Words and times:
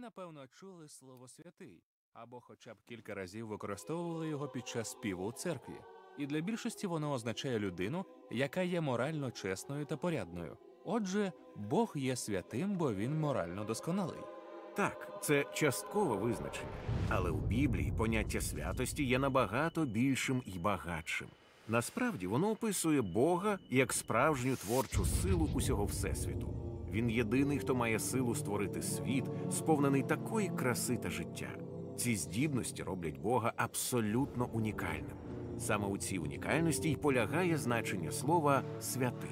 Напевно, 0.00 0.46
чули 0.46 0.88
слово 0.88 1.28
святий 1.28 1.82
або 2.12 2.40
хоча 2.40 2.74
б 2.74 2.76
кілька 2.88 3.14
разів 3.14 3.46
використовували 3.46 4.28
його 4.28 4.48
під 4.48 4.68
час 4.68 4.90
співу 4.90 5.24
у 5.24 5.32
церкві. 5.32 5.74
І 6.18 6.26
для 6.26 6.40
більшості 6.40 6.86
воно 6.86 7.12
означає 7.12 7.58
людину, 7.58 8.04
яка 8.30 8.62
є 8.62 8.80
морально 8.80 9.30
чесною 9.30 9.84
та 9.84 9.96
порядною. 9.96 10.56
Отже, 10.84 11.32
Бог 11.56 11.92
є 11.96 12.16
святим, 12.16 12.76
бо 12.76 12.94
він 12.94 13.20
морально 13.20 13.64
досконалий. 13.64 14.20
Так, 14.76 15.18
це 15.22 15.44
часткове 15.54 16.16
визначення, 16.16 16.72
але 17.08 17.30
у 17.30 17.38
Біблії 17.38 17.92
поняття 17.92 18.40
святості 18.40 19.04
є 19.04 19.18
набагато 19.18 19.84
більшим 19.84 20.42
і 20.46 20.58
багатшим. 20.58 21.28
Насправді 21.68 22.26
воно 22.26 22.50
описує 22.50 23.02
Бога 23.02 23.58
як 23.70 23.92
справжню 23.92 24.56
творчу 24.56 25.04
силу 25.04 25.50
усього 25.54 25.84
всесвіту. 25.84 26.67
Він 26.92 27.10
єдиний, 27.10 27.58
хто 27.58 27.74
має 27.74 27.98
силу 27.98 28.34
створити 28.34 28.82
світ, 28.82 29.24
сповнений 29.50 30.02
такої 30.02 30.48
краси 30.48 30.96
та 30.96 31.10
життя. 31.10 31.48
Ці 31.96 32.16
здібності 32.16 32.82
роблять 32.82 33.18
Бога 33.18 33.52
абсолютно 33.56 34.48
унікальним. 34.52 35.16
Саме 35.58 35.86
у 35.86 35.98
цій 35.98 36.18
унікальності 36.18 36.90
й 36.90 36.96
полягає 36.96 37.58
значення 37.58 38.10
слова 38.10 38.62
святий. 38.80 39.30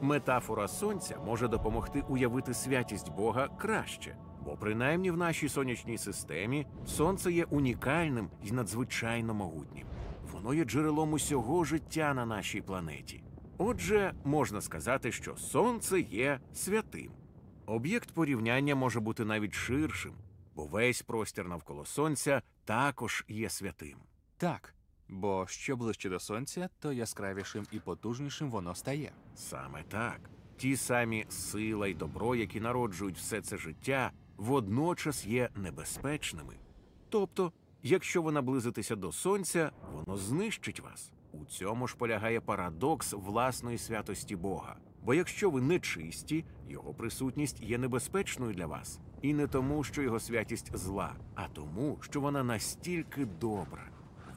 Метафора 0.00 0.68
сонця 0.68 1.18
може 1.26 1.48
допомогти 1.48 2.04
уявити 2.08 2.54
святість 2.54 3.12
Бога 3.12 3.48
краще, 3.58 4.16
бо 4.44 4.56
принаймні 4.56 5.10
в 5.10 5.16
нашій 5.16 5.48
сонячній 5.48 5.98
системі 5.98 6.66
сонце 6.86 7.32
є 7.32 7.44
унікальним 7.44 8.30
і 8.44 8.52
надзвичайно 8.52 9.34
могутнім. 9.34 9.86
Воно 10.32 10.54
є 10.54 10.64
джерелом 10.64 11.12
усього 11.12 11.64
життя 11.64 12.14
на 12.14 12.26
нашій 12.26 12.60
планеті. 12.60 13.22
Отже, 13.58 14.14
можна 14.24 14.60
сказати, 14.60 15.12
що 15.12 15.36
сонце 15.36 16.00
є 16.00 16.40
святим. 16.54 17.12
Об'єкт 17.66 18.10
порівняння 18.10 18.74
може 18.74 19.00
бути 19.00 19.24
навіть 19.24 19.54
ширшим, 19.54 20.14
бо 20.54 20.64
весь 20.64 21.02
простір 21.02 21.48
навколо 21.48 21.84
сонця 21.84 22.42
також 22.64 23.24
є 23.28 23.50
святим. 23.50 23.98
Так, 24.36 24.74
бо 25.08 25.46
що 25.48 25.76
ближче 25.76 26.08
до 26.08 26.20
сонця, 26.20 26.68
то 26.80 26.92
яскравішим 26.92 27.66
і 27.72 27.78
потужнішим 27.78 28.50
воно 28.50 28.74
стає. 28.74 29.12
Саме 29.34 29.82
так. 29.82 30.20
Ті 30.56 30.76
самі 30.76 31.26
сила 31.28 31.88
й 31.88 31.94
добро, 31.94 32.34
які 32.34 32.60
народжують 32.60 33.16
все 33.16 33.40
це 33.40 33.56
життя, 33.56 34.12
водночас 34.36 35.26
є 35.26 35.48
небезпечними. 35.54 36.56
Тобто, 37.08 37.52
якщо 37.82 38.22
ви 38.22 38.32
наблизитеся 38.32 38.96
до 38.96 39.12
сонця, 39.12 39.72
воно 39.92 40.16
знищить 40.16 40.80
вас. 40.80 41.12
У 41.40 41.44
цьому 41.44 41.86
ж 41.86 41.96
полягає 41.96 42.40
парадокс 42.40 43.12
власної 43.12 43.78
святості 43.78 44.36
Бога. 44.36 44.76
Бо 45.02 45.14
якщо 45.14 45.50
ви 45.50 45.60
нечисті, 45.60 46.44
його 46.68 46.94
присутність 46.94 47.62
є 47.62 47.78
небезпечною 47.78 48.54
для 48.54 48.66
вас. 48.66 49.00
І 49.22 49.34
не 49.34 49.46
тому, 49.46 49.84
що 49.84 50.02
його 50.02 50.20
святість 50.20 50.76
зла, 50.76 51.14
а 51.34 51.48
тому, 51.48 51.98
що 52.00 52.20
вона 52.20 52.44
настільки 52.44 53.24
добра. 53.24 53.82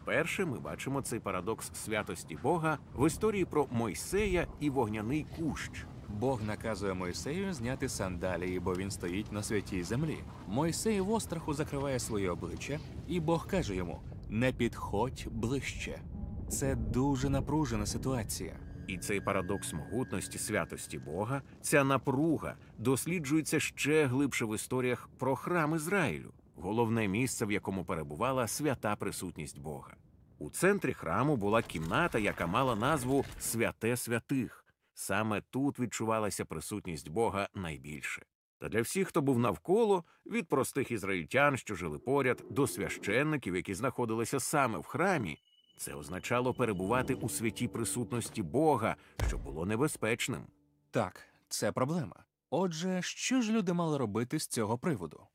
Вперше 0.01 0.45
ми 0.45 0.59
бачимо 0.59 1.01
цей 1.01 1.19
парадокс 1.19 1.71
святості 1.73 2.37
Бога 2.43 2.77
в 2.95 3.07
історії 3.07 3.45
про 3.45 3.67
Мойсея 3.71 4.47
і 4.59 4.69
вогняний 4.69 5.25
кущ. 5.37 5.85
Бог 6.09 6.43
наказує 6.43 6.93
Мойсею 6.93 7.53
зняти 7.53 7.89
сандалії, 7.89 8.59
бо 8.59 8.75
він 8.75 8.91
стоїть 8.91 9.31
на 9.31 9.43
святій 9.43 9.83
землі. 9.83 10.17
Мойсей 10.47 11.01
в 11.01 11.11
остраху 11.11 11.53
закриває 11.53 11.99
своє 11.99 12.31
обличчя, 12.31 12.79
і 13.07 13.19
Бог 13.19 13.47
каже 13.47 13.75
йому: 13.75 13.99
Не 14.29 14.53
підходь 14.53 15.27
ближче. 15.31 16.01
Це 16.49 16.75
дуже 16.75 17.29
напружена 17.29 17.85
ситуація. 17.85 18.59
І 18.87 18.97
цей 18.97 19.21
парадокс 19.21 19.73
могутності 19.73 20.37
святості 20.37 20.99
Бога, 20.99 21.41
ця 21.61 21.83
напруга 21.83 22.55
досліджується 22.77 23.59
ще 23.59 24.05
глибше 24.05 24.45
в 24.45 24.55
історіях 24.55 25.09
про 25.17 25.35
храм 25.35 25.75
Ізраїлю, 25.75 26.33
головне 26.55 27.07
місце, 27.07 27.45
в 27.45 27.51
якому 27.51 27.85
перебувала 27.85 28.47
свята 28.47 28.95
присутність 28.95 29.59
Бога. 29.59 29.95
У 30.39 30.49
центрі 30.49 30.93
храму 30.93 31.35
була 31.35 31.61
кімната, 31.61 32.19
яка 32.19 32.47
мала 32.47 32.75
назву 32.75 33.25
Святе 33.39 33.97
святих. 33.97 34.65
Саме 34.93 35.41
тут 35.41 35.79
відчувалася 35.79 36.45
присутність 36.45 37.09
Бога 37.09 37.49
найбільше. 37.55 38.25
Та 38.59 38.69
для 38.69 38.81
всіх, 38.81 39.07
хто 39.07 39.21
був 39.21 39.39
навколо, 39.39 40.03
від 40.25 40.47
простих 40.47 40.91
ізраїльтян, 40.91 41.57
що 41.57 41.75
жили 41.75 41.99
поряд, 41.99 42.43
до 42.49 42.67
священників, 42.67 43.55
які 43.55 43.73
знаходилися 43.73 44.39
саме 44.39 44.77
в 44.77 44.83
храмі, 44.83 45.37
це 45.77 45.93
означало 45.93 46.53
перебувати 46.53 47.13
у 47.13 47.29
святій 47.29 47.67
присутності 47.67 48.43
Бога, 48.43 48.95
що 49.27 49.37
було 49.37 49.65
небезпечним. 49.65 50.41
Так, 50.91 51.21
це 51.49 51.71
проблема. 51.71 52.15
Отже, 52.49 53.01
що 53.01 53.41
ж 53.41 53.51
люди 53.51 53.73
мали 53.73 53.97
робити 53.97 54.39
з 54.39 54.47
цього 54.47 54.77
приводу? 54.77 55.27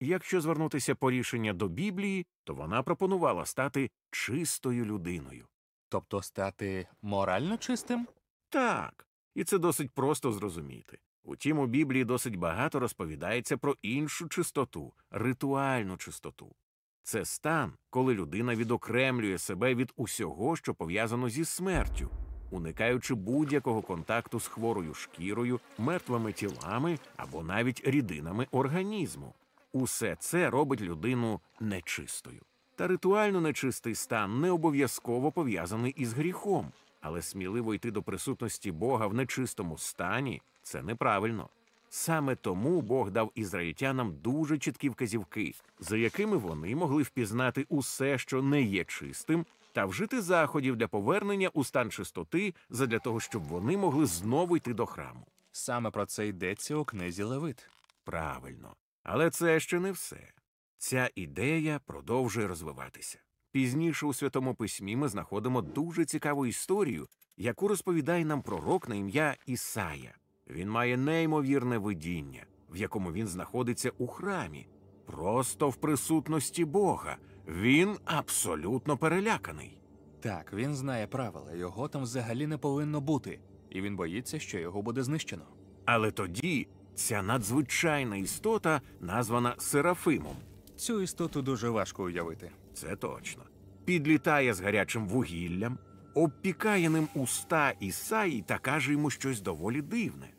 Якщо 0.00 0.40
звернутися 0.40 0.94
по 0.94 1.10
рішення 1.10 1.52
до 1.52 1.68
Біблії, 1.68 2.26
то 2.44 2.54
вона 2.54 2.82
пропонувала 2.82 3.46
стати 3.46 3.90
чистою 4.10 4.84
людиною. 4.84 5.46
Тобто 5.88 6.22
стати 6.22 6.88
морально 7.02 7.56
чистим? 7.56 8.08
Так, 8.48 9.06
і 9.34 9.44
це 9.44 9.58
досить 9.58 9.90
просто 9.90 10.32
зрозуміти. 10.32 10.98
Утім, 11.24 11.58
у 11.58 11.66
Біблії 11.66 12.04
досить 12.04 12.36
багато 12.36 12.80
розповідається 12.80 13.56
про 13.56 13.76
іншу 13.82 14.28
чистоту, 14.28 14.92
ритуальну 15.10 15.96
чистоту. 15.96 16.54
Це 17.02 17.24
стан, 17.24 17.72
коли 17.90 18.14
людина 18.14 18.54
відокремлює 18.54 19.38
себе 19.38 19.74
від 19.74 19.92
усього, 19.96 20.56
що 20.56 20.74
пов'язано 20.74 21.28
зі 21.28 21.44
смертю, 21.44 22.10
уникаючи 22.50 23.14
будь-якого 23.14 23.82
контакту 23.82 24.40
з 24.40 24.46
хворою 24.46 24.94
шкірою, 24.94 25.60
мертвими 25.78 26.32
тілами 26.32 26.98
або 27.16 27.42
навіть 27.42 27.82
рідинами 27.84 28.46
організму. 28.50 29.34
Усе 29.72 30.16
це 30.20 30.50
робить 30.50 30.80
людину 30.80 31.40
нечистою. 31.60 32.42
Та 32.76 32.86
ритуально 32.86 33.40
нечистий 33.40 33.94
стан 33.94 34.40
не 34.40 34.50
обов'язково 34.50 35.32
пов'язаний 35.32 35.92
із 35.96 36.12
гріхом, 36.12 36.72
але 37.00 37.22
сміливо 37.22 37.74
йти 37.74 37.90
до 37.90 38.02
присутності 38.02 38.72
Бога 38.72 39.06
в 39.06 39.14
нечистому 39.14 39.78
стані 39.78 40.42
це 40.62 40.82
неправильно. 40.82 41.48
Саме 41.92 42.36
тому 42.36 42.82
Бог 42.82 43.10
дав 43.10 43.32
ізраїльтянам 43.34 44.16
дуже 44.16 44.58
чіткі 44.58 44.88
вказівки, 44.88 45.54
за 45.80 45.96
якими 45.96 46.36
вони 46.36 46.76
могли 46.76 47.02
впізнати 47.02 47.66
усе, 47.68 48.18
що 48.18 48.42
не 48.42 48.62
є 48.62 48.84
чистим, 48.84 49.46
та 49.72 49.84
вжити 49.84 50.22
заходів 50.22 50.76
для 50.76 50.88
повернення 50.88 51.48
у 51.48 51.64
стан 51.64 51.90
чистоти, 51.90 52.54
задля 52.70 52.98
того, 52.98 53.20
щоб 53.20 53.42
вони 53.42 53.76
могли 53.76 54.06
знову 54.06 54.56
йти 54.56 54.74
до 54.74 54.86
храму. 54.86 55.26
Саме 55.52 55.90
про 55.90 56.06
це 56.06 56.28
йдеться 56.28 56.76
у 56.76 56.84
книзі 56.84 57.22
Левит. 57.22 57.68
Правильно. 58.04 58.74
Але 59.02 59.30
це 59.30 59.60
ще 59.60 59.80
не 59.80 59.92
все. 59.92 60.32
Ця 60.78 61.10
ідея 61.14 61.80
продовжує 61.86 62.48
розвиватися. 62.48 63.18
Пізніше 63.52 64.06
у 64.06 64.14
Святому 64.14 64.54
Письмі 64.54 64.96
ми 64.96 65.08
знаходимо 65.08 65.62
дуже 65.62 66.04
цікаву 66.04 66.46
історію, 66.46 67.08
яку 67.36 67.68
розповідає 67.68 68.24
нам 68.24 68.42
пророк 68.42 68.88
на 68.88 68.94
ім'я 68.94 69.36
Ісая. 69.46 70.14
Він 70.50 70.70
має 70.70 70.96
неймовірне 70.96 71.78
видіння, 71.78 72.44
в 72.70 72.76
якому 72.76 73.12
він 73.12 73.26
знаходиться 73.26 73.90
у 73.98 74.06
храмі, 74.06 74.66
просто 75.06 75.68
в 75.68 75.76
присутності 75.76 76.64
Бога. 76.64 77.16
Він 77.48 77.96
абсолютно 78.04 78.96
переляканий. 78.96 79.78
Так, 80.20 80.52
він 80.52 80.74
знає 80.74 81.06
правила, 81.06 81.54
його 81.54 81.88
там 81.88 82.02
взагалі 82.02 82.46
не 82.46 82.58
повинно 82.58 83.00
бути, 83.00 83.40
і 83.70 83.80
він 83.80 83.96
боїться, 83.96 84.38
що 84.38 84.58
його 84.58 84.82
буде 84.82 85.02
знищено. 85.02 85.44
Але 85.84 86.10
тоді 86.10 86.68
ця 86.94 87.22
надзвичайна 87.22 88.16
істота 88.16 88.80
названа 89.00 89.54
Серафимом. 89.58 90.36
Цю 90.76 91.02
істоту 91.02 91.42
дуже 91.42 91.68
важко 91.68 92.04
уявити. 92.04 92.50
Це 92.74 92.96
точно. 92.96 93.42
Підлітає 93.84 94.54
з 94.54 94.60
гарячим 94.60 95.08
вугіллям, 95.08 95.78
обпікає 96.14 96.90
ним 96.90 97.08
уста 97.14 97.70
Ісаї 97.80 98.44
та 98.46 98.58
каже 98.58 98.92
йому 98.92 99.10
щось 99.10 99.40
доволі 99.40 99.82
дивне. 99.82 100.30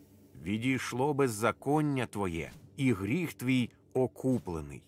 Відійшло 0.44 1.14
беззаконня 1.14 2.06
твоє, 2.06 2.52
і 2.78 2.94
гріх 2.94 3.34
твій 3.34 3.70
окуплений. 3.94 4.82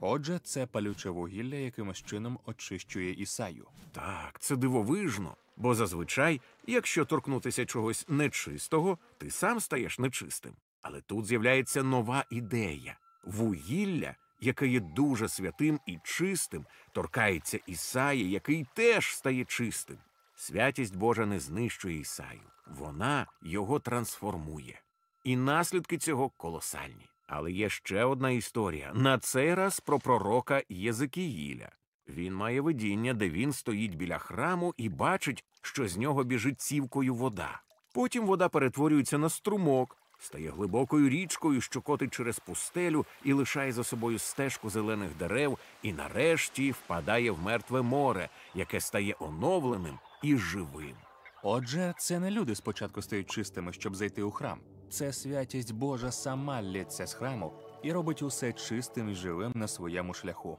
Отже, 0.00 0.40
це 0.44 0.66
палюче 0.66 1.10
вугілля 1.10 1.56
якимось 1.56 2.02
чином 2.02 2.38
очищує 2.46 3.12
Ісаю. 3.12 3.66
Так, 3.92 4.38
це 4.40 4.56
дивовижно, 4.56 5.36
бо 5.56 5.74
зазвичай, 5.74 6.40
якщо 6.66 7.04
торкнутися 7.04 7.66
чогось 7.66 8.06
нечистого, 8.08 8.98
ти 9.18 9.30
сам 9.30 9.60
стаєш 9.60 9.98
нечистим. 9.98 10.52
Але 10.82 11.00
тут 11.00 11.26
з'являється 11.26 11.82
нова 11.82 12.24
ідея 12.30 12.96
вугілля, 13.24 14.14
яке 14.40 14.68
є 14.68 14.80
дуже 14.80 15.28
святим 15.28 15.80
і 15.86 15.98
чистим, 16.04 16.66
торкається 16.92 17.58
Ісаї, 17.66 18.30
який 18.30 18.66
теж 18.74 19.16
стає 19.16 19.44
чистим. 19.44 19.98
Святість 20.34 20.96
Божа 20.96 21.26
не 21.26 21.40
знищує 21.40 21.98
Ісаю, 22.00 22.40
вона 22.66 23.26
його 23.42 23.80
трансформує. 23.80 24.80
І 25.24 25.36
наслідки 25.36 25.98
цього 25.98 26.28
колосальні. 26.28 27.08
Але 27.26 27.52
є 27.52 27.68
ще 27.68 28.04
одна 28.04 28.30
історія 28.30 28.92
на 28.94 29.18
цей 29.18 29.54
раз 29.54 29.80
про 29.80 29.98
пророка 29.98 30.62
Єзекіїля. 30.68 31.68
Він 32.08 32.34
має 32.34 32.60
видіння, 32.60 33.14
де 33.14 33.30
він 33.30 33.52
стоїть 33.52 33.94
біля 33.94 34.18
храму 34.18 34.74
і 34.76 34.88
бачить, 34.88 35.44
що 35.62 35.88
з 35.88 35.96
нього 35.96 36.24
біжить 36.24 36.60
цівкою 36.60 37.14
вода. 37.14 37.60
Потім 37.92 38.26
вода 38.26 38.48
перетворюється 38.48 39.18
на 39.18 39.28
струмок. 39.28 39.96
стає 40.18 40.50
глибокою 40.50 41.08
річкою, 41.08 41.60
що 41.60 41.80
котить 41.80 42.14
через 42.14 42.38
пустелю 42.38 43.06
і 43.24 43.32
лишає 43.32 43.72
за 43.72 43.84
собою 43.84 44.18
стежку 44.18 44.70
зелених 44.70 45.16
дерев, 45.18 45.58
і 45.82 45.92
нарешті 45.92 46.70
впадає 46.70 47.30
в 47.30 47.42
мертве 47.42 47.82
море, 47.82 48.28
яке 48.54 48.80
стає 48.80 49.16
оновленим 49.18 49.98
і 50.22 50.36
живим. 50.36 50.96
Отже, 51.42 51.94
це 51.98 52.20
не 52.20 52.30
люди 52.30 52.54
спочатку 52.54 53.02
стають 53.02 53.30
чистими, 53.30 53.72
щоб 53.72 53.96
зайти 53.96 54.22
у 54.22 54.30
храм. 54.30 54.60
Це 54.92 55.12
святість 55.12 55.72
Божа 55.74 56.12
сама 56.12 56.62
лється 56.62 57.06
з 57.06 57.14
храму 57.14 57.52
і 57.82 57.92
робить 57.92 58.22
усе 58.22 58.52
чистим 58.52 59.08
і 59.08 59.14
живим 59.14 59.52
на 59.54 59.68
своєму 59.68 60.14
шляху. 60.14 60.58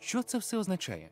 Що 0.00 0.22
це 0.22 0.38
все 0.38 0.58
означає? 0.58 1.10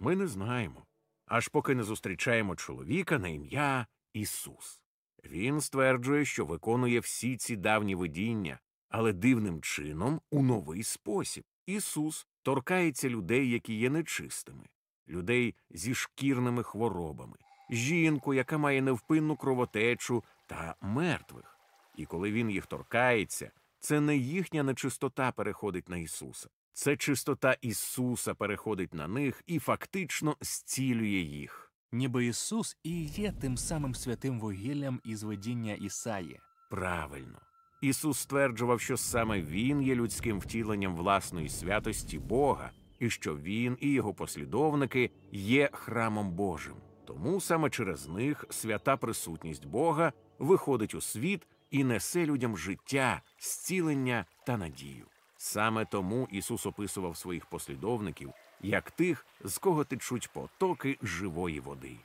Ми 0.00 0.16
не 0.16 0.26
знаємо, 0.26 0.86
аж 1.26 1.48
поки 1.48 1.74
не 1.74 1.82
зустрічаємо 1.82 2.56
чоловіка 2.56 3.18
на 3.18 3.28
ім'я 3.28 3.86
Ісус. 4.12 4.80
Він 5.24 5.60
стверджує, 5.60 6.24
що 6.24 6.44
виконує 6.44 7.00
всі 7.00 7.36
ці 7.36 7.56
давні 7.56 7.94
видіння, 7.94 8.58
але 8.88 9.12
дивним 9.12 9.60
чином 9.60 10.20
у 10.30 10.42
новий 10.42 10.82
спосіб. 10.82 11.44
Ісус 11.66 12.26
торкається 12.42 13.08
людей, 13.08 13.50
які 13.50 13.74
є 13.74 13.90
нечистими, 13.90 14.66
людей 15.08 15.54
зі 15.70 15.94
шкірними 15.94 16.62
хворобами, 16.62 17.36
жінку, 17.70 18.34
яка 18.34 18.58
має 18.58 18.82
невпинну 18.82 19.36
кровотечу 19.36 20.24
та 20.46 20.74
мертвих. 20.80 21.55
І 21.96 22.06
коли 22.06 22.32
він 22.32 22.50
їх 22.50 22.66
торкається, 22.66 23.50
це 23.80 24.00
не 24.00 24.16
їхня 24.16 24.62
нечистота 24.62 25.32
переходить 25.32 25.88
на 25.88 25.96
Ісуса. 25.96 26.48
Це 26.72 26.96
чистота 26.96 27.56
Ісуса 27.60 28.34
переходить 28.34 28.94
на 28.94 29.08
них 29.08 29.42
і 29.46 29.58
фактично 29.58 30.36
зцілює 30.40 31.20
їх. 31.20 31.72
Ніби 31.92 32.26
Ісус 32.26 32.76
і 32.82 33.04
є 33.04 33.32
тим 33.40 33.56
самим 33.56 33.94
святим 33.94 34.40
вугіллям 34.40 35.00
із 35.04 35.22
видіння 35.22 35.74
Ісаї. 35.74 36.40
Правильно. 36.70 37.38
Ісус 37.82 38.18
стверджував, 38.18 38.80
що 38.80 38.96
саме 38.96 39.42
Він 39.42 39.82
є 39.82 39.94
людським 39.94 40.40
втіленням 40.40 40.96
власної 40.96 41.48
святості 41.48 42.18
Бога, 42.18 42.70
і 42.98 43.10
що 43.10 43.36
Він 43.36 43.76
і 43.80 43.92
його 43.92 44.14
послідовники 44.14 45.10
є 45.32 45.70
храмом 45.72 46.30
Божим. 46.30 46.74
Тому 47.04 47.40
саме 47.40 47.70
через 47.70 48.08
них 48.08 48.44
свята 48.50 48.96
присутність 48.96 49.66
Бога 49.66 50.12
виходить 50.38 50.94
у 50.94 51.00
світ 51.00 51.46
і 51.70 51.84
несе 51.84 52.26
людям 52.26 52.58
життя, 52.58 53.22
зцілення 53.38 54.24
та 54.46 54.56
надію. 54.56 55.06
Саме 55.36 55.84
тому 55.84 56.28
Ісус 56.30 56.66
описував 56.66 57.16
своїх 57.16 57.46
послідовників 57.46 58.32
як 58.60 58.90
тих, 58.90 59.26
з 59.44 59.58
кого 59.58 59.84
течуть 59.84 60.28
потоки 60.32 60.98
живої 61.02 61.60
води. 61.60 61.96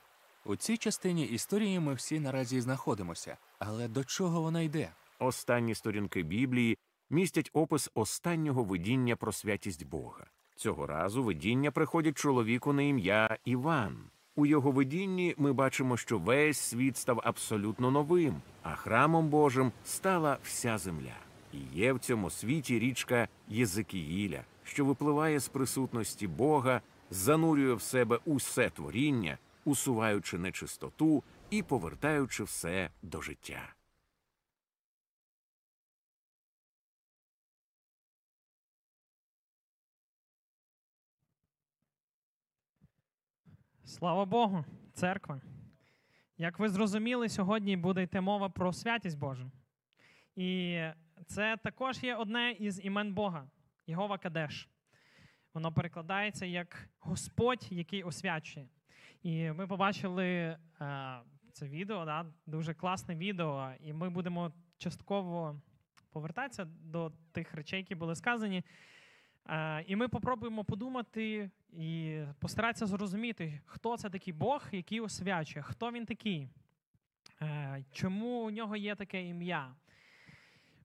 У 0.45 0.55
цій 0.55 0.77
частині 0.77 1.25
історії 1.25 1.79
ми 1.79 1.93
всі 1.93 2.19
наразі 2.19 2.61
знаходимося, 2.61 3.37
але 3.59 3.87
до 3.87 4.03
чого 4.03 4.41
вона 4.41 4.61
йде? 4.61 4.91
Останні 5.19 5.75
сторінки 5.75 6.23
Біблії 6.23 6.77
містять 7.09 7.49
опис 7.53 7.91
останнього 7.93 8.63
видіння 8.63 9.15
про 9.15 9.31
святість 9.31 9.85
Бога. 9.85 10.25
Цього 10.55 10.87
разу 10.87 11.23
видіння 11.23 11.71
приходять 11.71 12.17
чоловіку 12.17 12.73
на 12.73 12.81
ім'я 12.81 13.37
Іван. 13.45 14.09
У 14.41 14.45
його 14.45 14.71
видінні 14.71 15.35
ми 15.37 15.53
бачимо, 15.53 15.97
що 15.97 16.17
весь 16.17 16.59
світ 16.59 16.97
став 16.97 17.21
абсолютно 17.23 17.91
новим, 17.91 18.41
а 18.63 18.75
храмом 18.75 19.29
Божим 19.29 19.71
стала 19.85 20.37
вся 20.43 20.77
земля. 20.77 21.15
І 21.53 21.57
є 21.79 21.93
в 21.93 21.99
цьому 21.99 22.29
світі 22.29 22.79
річка 22.79 23.27
Єзикіїля, 23.47 24.41
що 24.63 24.85
випливає 24.85 25.39
з 25.39 25.47
присутності 25.47 26.27
Бога, 26.27 26.81
занурює 27.11 27.73
в 27.73 27.81
себе 27.81 28.19
усе 28.25 28.69
творіння, 28.69 29.37
усуваючи 29.65 30.37
нечистоту 30.37 31.23
і 31.49 31.63
повертаючи 31.63 32.43
все 32.43 32.89
до 33.01 33.21
життя. 33.21 33.61
Слава 44.01 44.25
Богу, 44.25 44.65
церква. 44.93 45.41
Як 46.37 46.59
ви 46.59 46.69
зрозуміли, 46.69 47.29
сьогодні 47.29 47.77
буде 47.77 48.03
йти 48.03 48.21
мова 48.21 48.49
про 48.49 48.73
святість 48.73 49.19
Божу. 49.19 49.51
І 50.35 50.79
це 51.27 51.57
також 51.63 52.03
є 52.03 52.15
одне 52.15 52.51
із 52.51 52.85
імен 52.85 53.13
Бога 53.13 53.47
Єгова 53.87 54.17
Кадеш. 54.17 54.69
Воно 55.53 55.71
перекладається 55.71 56.45
як 56.45 56.89
Господь, 56.99 57.67
який 57.69 58.03
освячує. 58.03 58.67
І 59.23 59.51
ми 59.51 59.67
побачили 59.67 60.27
е, 60.27 60.57
це 61.51 61.67
відео, 61.67 62.05
да, 62.05 62.25
дуже 62.45 62.73
класне 62.73 63.15
відео, 63.15 63.71
і 63.79 63.93
ми 63.93 64.09
будемо 64.09 64.51
частково 64.77 65.61
повертатися 66.11 66.65
до 66.65 67.11
тих 67.31 67.53
речей, 67.53 67.79
які 67.79 67.95
були 67.95 68.15
сказані. 68.15 68.63
Е, 69.49 69.83
і 69.87 69.95
ми 69.95 70.07
попробуємо 70.07 70.63
подумати 70.63 71.51
і 71.71 72.21
постаратися 72.39 72.85
зрозуміти, 72.85 73.61
хто 73.65 73.97
це 73.97 74.09
такий 74.09 74.33
Бог, 74.33 74.63
який 74.71 74.99
освячує, 74.99 75.63
хто 75.63 75.91
він 75.91 76.05
такий, 76.05 76.49
е, 77.41 77.83
чому 77.91 78.45
у 78.45 78.51
нього 78.51 78.75
є 78.75 78.95
таке 78.95 79.25
ім'я. 79.25 79.75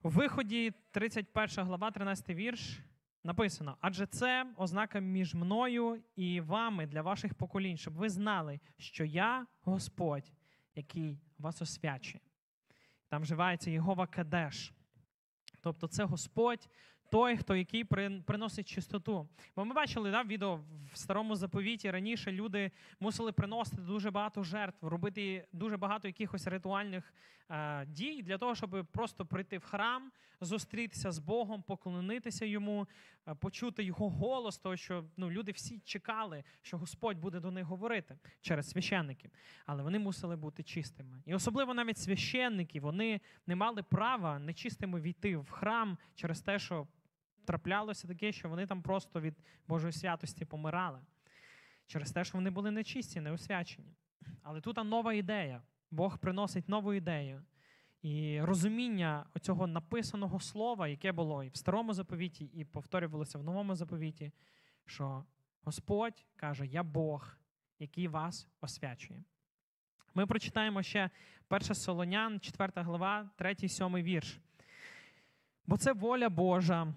У 0.02 0.08
виході 0.08 0.72
31 0.90 1.64
глава, 1.64 1.90
13 1.90 2.28
вірш 2.34 2.80
написано: 3.24 3.76
адже 3.80 4.06
це 4.06 4.46
ознака 4.56 4.98
між 4.98 5.34
мною 5.34 6.02
і 6.16 6.40
вами 6.40 6.86
для 6.86 7.02
ваших 7.02 7.34
поколінь, 7.34 7.76
щоб 7.76 7.94
ви 7.94 8.08
знали, 8.08 8.60
що 8.78 9.04
я 9.04 9.46
Господь, 9.62 10.32
який 10.74 11.20
вас 11.38 11.62
освячує. 11.62 12.20
Там 13.08 13.22
вживається 13.22 13.70
Єгова 13.70 14.06
Кадеш. 14.06 14.72
Тобто 15.60 15.88
це 15.88 16.04
Господь, 16.04 16.68
той, 17.10 17.36
хто 17.36 17.56
який 17.56 17.84
приносить 18.24 18.68
чистоту. 18.68 19.28
Бо 19.56 19.64
ми 19.64 19.74
бачили 19.74 20.10
да, 20.10 20.22
відео 20.22 20.60
в 20.92 20.98
старому 20.98 21.36
заповіті 21.36 21.90
раніше 21.90 22.32
люди 22.32 22.70
мусили 23.00 23.32
приносити 23.32 23.82
дуже 23.82 24.10
багато 24.10 24.42
жертв, 24.42 24.86
робити 24.86 25.46
дуже 25.52 25.76
багато 25.76 26.08
якихось 26.08 26.46
ритуальних 26.46 27.14
е, 27.50 27.86
дій 27.86 28.22
для 28.22 28.38
того, 28.38 28.54
щоб 28.54 28.86
просто 28.92 29.26
прийти 29.26 29.58
в 29.58 29.64
храм, 29.64 30.12
зустрітися 30.40 31.12
з 31.12 31.18
Богом, 31.18 31.62
поклонитися 31.62 32.44
йому, 32.44 32.88
е, 33.28 33.34
почути 33.34 33.84
його 33.84 34.10
голос, 34.10 34.58
того 34.58 34.76
що 34.76 35.04
ну, 35.16 35.30
люди 35.30 35.52
всі 35.52 35.78
чекали, 35.84 36.44
що 36.62 36.78
Господь 36.78 37.18
буде 37.18 37.40
до 37.40 37.50
них 37.50 37.64
говорити 37.64 38.18
через 38.40 38.70
священників. 38.70 39.30
Але 39.66 39.82
вони 39.82 39.98
мусили 39.98 40.36
бути 40.36 40.62
чистими. 40.62 41.22
І 41.26 41.34
особливо 41.34 41.74
навіть 41.74 41.98
священники 41.98 42.80
вони 42.80 43.20
не 43.46 43.56
мали 43.56 43.82
права 43.82 44.38
нечистими 44.38 45.00
війти 45.00 45.36
в 45.36 45.50
храм 45.50 45.98
через 46.14 46.40
те, 46.40 46.58
що 46.58 46.86
траплялося 47.46 48.08
таке, 48.08 48.32
що 48.32 48.48
вони 48.48 48.66
там 48.66 48.82
просто 48.82 49.20
від 49.20 49.34
Божої 49.68 49.92
святості 49.92 50.44
помирали. 50.44 51.00
Через 51.86 52.12
те, 52.12 52.24
що 52.24 52.38
вони 52.38 52.50
були 52.50 52.70
нечисті, 52.70 53.20
неосвячені. 53.20 53.94
Але 54.42 54.60
тут 54.60 54.84
нова 54.84 55.14
ідея. 55.14 55.62
Бог 55.90 56.18
приносить 56.18 56.68
нову 56.68 56.94
ідею. 56.94 57.42
І 58.02 58.40
розуміння 58.40 59.26
цього 59.40 59.66
написаного 59.66 60.40
слова, 60.40 60.88
яке 60.88 61.12
було 61.12 61.44
і 61.44 61.48
в 61.48 61.56
старому 61.56 61.94
заповіті, 61.94 62.44
і 62.44 62.64
повторювалося 62.64 63.38
в 63.38 63.42
новому 63.42 63.74
заповіті, 63.74 64.32
що 64.84 65.24
Господь 65.62 66.26
каже: 66.36 66.66
Я 66.66 66.82
Бог, 66.82 67.36
який 67.78 68.08
вас 68.08 68.48
освячує. 68.60 69.24
Ми 70.14 70.26
прочитаємо 70.26 70.82
ще 70.82 71.10
1 71.48 71.74
Солонян, 71.74 72.40
4 72.40 72.72
глава, 72.76 73.30
3, 73.36 73.68
7 73.68 73.94
вірш. 73.94 74.38
Бо 75.66 75.76
це 75.76 75.92
воля 75.92 76.28
Божа, 76.28 76.94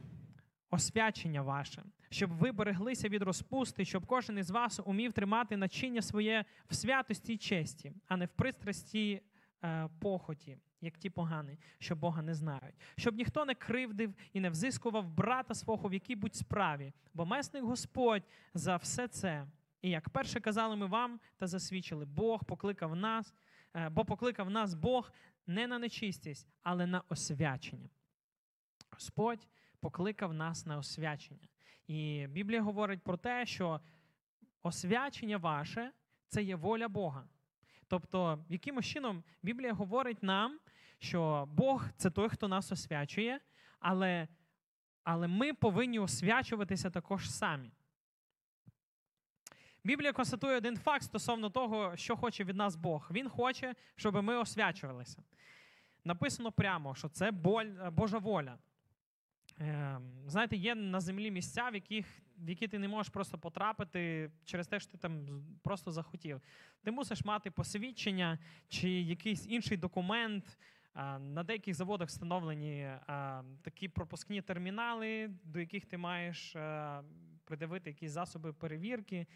освячення 0.70 1.42
ваше, 1.42 1.84
щоб 2.10 2.32
ви 2.32 2.52
береглися 2.52 3.10
від 3.10 3.24
розпусти, 3.24 3.86
щоб 3.86 4.06
кожен 4.06 4.38
із 4.38 4.52
вас 4.52 4.80
умів 4.86 5.14
тримати 5.14 5.58
начиння 5.58 6.02
своє 6.02 6.46
в 6.70 6.76
святості 6.76 7.34
й 7.34 7.38
честі, 7.38 7.92
а 8.08 8.18
не 8.18 8.26
в 8.26 8.30
пристрасті 8.30 9.22
е, 9.64 9.90
похоті, 10.00 10.58
як 10.82 10.98
ті 10.98 11.10
погані, 11.10 11.58
що 11.80 11.96
Бога 11.96 12.22
не 12.22 12.34
знають, 12.34 12.76
щоб 12.98 13.16
ніхто 13.16 13.46
не 13.46 13.56
кривдив 13.56 14.14
і 14.34 14.40
не 14.40 14.50
взискував 14.50 15.10
брата 15.10 15.54
свого 15.54 15.90
в 15.90 15.94
якій 15.94 16.16
будь 16.16 16.36
справі, 16.36 16.94
бо 17.14 17.26
месник 17.26 17.64
Господь 17.64 18.24
за 18.54 18.76
все 18.76 19.08
це. 19.08 19.46
І 19.82 19.90
як 19.90 20.10
перше 20.10 20.40
казали 20.40 20.76
ми 20.76 20.86
вам 20.86 21.20
та 21.38 21.48
засвідчили, 21.48 22.06
Бог 22.06 22.46
покликав 22.46 22.96
нас, 22.96 23.34
е, 23.76 23.90
бо 23.90 24.06
покликав 24.06 24.50
нас 24.50 24.74
Бог 24.74 25.12
не 25.48 25.68
на 25.68 25.80
нечистість, 25.80 26.48
але 26.64 26.86
на 26.86 27.02
освячення. 27.10 27.90
Господь 28.92 29.48
покликав 29.80 30.34
нас 30.34 30.66
на 30.66 30.78
освячення. 30.78 31.48
І 31.88 32.28
Біблія 32.30 32.62
говорить 32.62 33.02
про 33.02 33.18
те, 33.18 33.46
що 33.46 33.82
освячення 34.64 35.38
ваше 35.38 35.92
це 36.28 36.44
є 36.44 36.56
воля 36.56 36.88
Бога. 36.88 37.28
Тобто, 37.88 38.46
якимось 38.50 38.86
чином 38.86 39.24
Біблія 39.44 39.74
говорить 39.74 40.24
нам, 40.24 40.60
що 41.00 41.50
Бог 41.52 41.86
це 41.98 42.10
той, 42.10 42.30
хто 42.30 42.48
нас 42.48 42.72
освячує, 42.72 43.40
але, 43.80 44.28
але 45.04 45.28
ми 45.28 45.54
повинні 45.54 46.00
освячуватися 46.00 46.90
також 46.90 47.32
самі. 47.32 47.72
Біблія 49.84 50.14
констатує 50.14 50.58
один 50.58 50.78
факт 50.78 51.04
стосовно 51.04 51.50
того, 51.50 51.98
що 51.98 52.16
хоче 52.16 52.44
від 52.44 52.56
нас 52.56 52.76
Бог. 52.76 53.08
Він 53.12 53.30
хоче, 53.30 53.76
щоб 53.96 54.24
ми 54.24 54.38
освячувалися. 54.38 55.24
написано 56.04 56.52
прямо, 56.52 56.96
що 56.96 57.10
це 57.10 57.32
боль, 57.32 57.90
Божа 57.92 58.18
воля. 58.18 58.58
Е, 59.62 60.00
знаєте, 60.28 60.56
є 60.58 60.76
на 60.76 61.00
землі 61.00 61.32
місця, 61.32 61.70
в, 61.70 61.76
яких, 61.76 62.06
в 62.38 62.50
які 62.50 62.68
ти 62.68 62.80
не 62.80 62.88
можеш 62.88 63.10
просто 63.10 63.38
потрапити 63.38 64.32
через 64.46 64.68
те, 64.68 64.80
що 64.80 64.92
ти 64.92 64.98
там 64.98 65.44
просто 65.64 65.92
захотів. 65.92 66.42
Ти 66.84 66.92
мусиш 66.92 67.26
мати 67.26 67.52
посвідчення 67.52 68.40
чи 68.68 68.90
якийсь 68.90 69.48
інший 69.48 69.78
документ. 69.78 70.58
На 71.20 71.44
деяких 71.44 71.76
заводах 71.76 72.08
встановлені 72.08 72.92
такі 73.62 73.88
пропускні 73.88 74.42
термінали, 74.42 75.30
до 75.44 75.60
яких 75.60 75.86
ти 75.86 75.98
маєш 75.98 76.56
придивити 77.46 77.90
якісь 77.90 78.12
засоби 78.12 78.54
перевірки. 78.54 79.28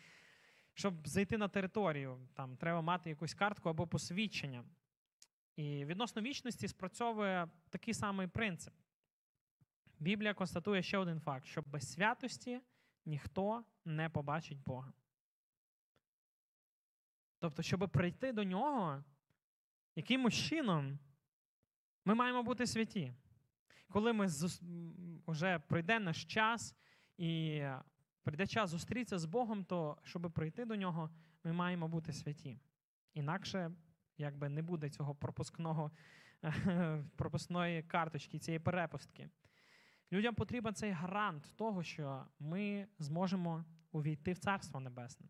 Щоб 0.73 1.07
зайти 1.07 1.37
на 1.37 1.47
територію, 1.47 2.17
там 2.33 2.57
треба 2.57 2.81
мати 2.81 3.09
якусь 3.09 3.33
картку 3.33 3.69
або 3.69 3.87
посвідчення. 3.87 4.63
І 5.55 5.85
відносно 5.85 6.21
вічності 6.21 6.67
спрацьовує 6.67 7.47
такий 7.69 7.93
самий 7.93 8.27
принцип. 8.27 8.73
Біблія 10.03 10.33
констатує 10.33 10.83
ще 10.83 10.97
один 10.97 11.19
факт: 11.19 11.45
що 11.45 11.61
без 11.61 11.91
святості 11.91 12.61
ніхто 13.05 13.63
не 13.85 14.09
побачить 14.09 14.63
Бога. 14.63 14.93
Тобто, 17.39 17.61
щоб 17.61 17.89
прийти 17.89 18.31
до 18.31 18.43
нього, 18.43 19.03
якимось 19.95 20.33
чином 20.33 20.99
ми 22.05 22.15
маємо 22.15 22.43
бути 22.43 22.67
святі. 22.67 23.13
Коли 23.89 24.13
ми 24.13 24.27
вже 25.27 25.59
прийде 25.59 25.99
наш 25.99 26.25
час 26.25 26.75
і 27.17 27.63
прийде 28.23 28.47
час 28.47 28.69
зустрітися 28.69 29.19
з 29.19 29.25
Богом, 29.25 29.65
то 29.65 29.97
щоб 30.03 30.31
прийти 30.31 30.65
до 30.65 30.75
нього, 30.75 31.09
ми 31.43 31.53
маємо 31.53 31.87
бути 31.87 32.13
святі. 32.13 32.59
Інакше 33.13 33.71
якби 34.17 34.49
не 34.49 34.61
буде 34.61 34.89
цього 34.89 35.15
пропускного, 35.15 35.91
пропускної 37.15 37.83
карточки, 37.83 38.39
цієї 38.39 38.59
перепустки. 38.59 39.29
Людям 40.13 40.35
потрібен 40.35 40.73
цей 40.73 40.91
гарант 40.91 41.53
того, 41.55 41.83
що 41.83 42.25
ми 42.39 42.87
зможемо 42.99 43.65
увійти 43.91 44.33
в 44.33 44.37
Царство 44.37 44.79
Небесне. 44.79 45.27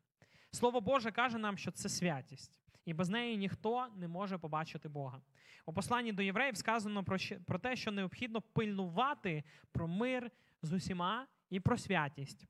Слово 0.52 0.82
Боже 0.82 1.12
каже 1.12 1.38
нам, 1.38 1.58
що 1.58 1.72
це 1.72 1.90
святість, 1.90 2.60
і 2.86 2.94
без 2.94 3.10
неї 3.10 3.38
ніхто 3.38 3.88
не 3.96 4.08
може 4.08 4.38
побачити 4.38 4.90
Бога. 4.90 5.22
У 5.66 5.74
посланні 5.74 6.14
до 6.14 6.24
євреїв 6.24 6.58
сказано 6.58 7.04
про, 7.46 7.60
те, 7.60 7.76
що 7.76 7.92
необхідно 7.92 8.42
пильнувати 8.42 9.44
про 9.72 9.88
мир 9.88 10.32
з 10.62 10.74
усіма 10.74 11.28
і 11.50 11.60
про 11.60 11.78
святість, 11.78 12.48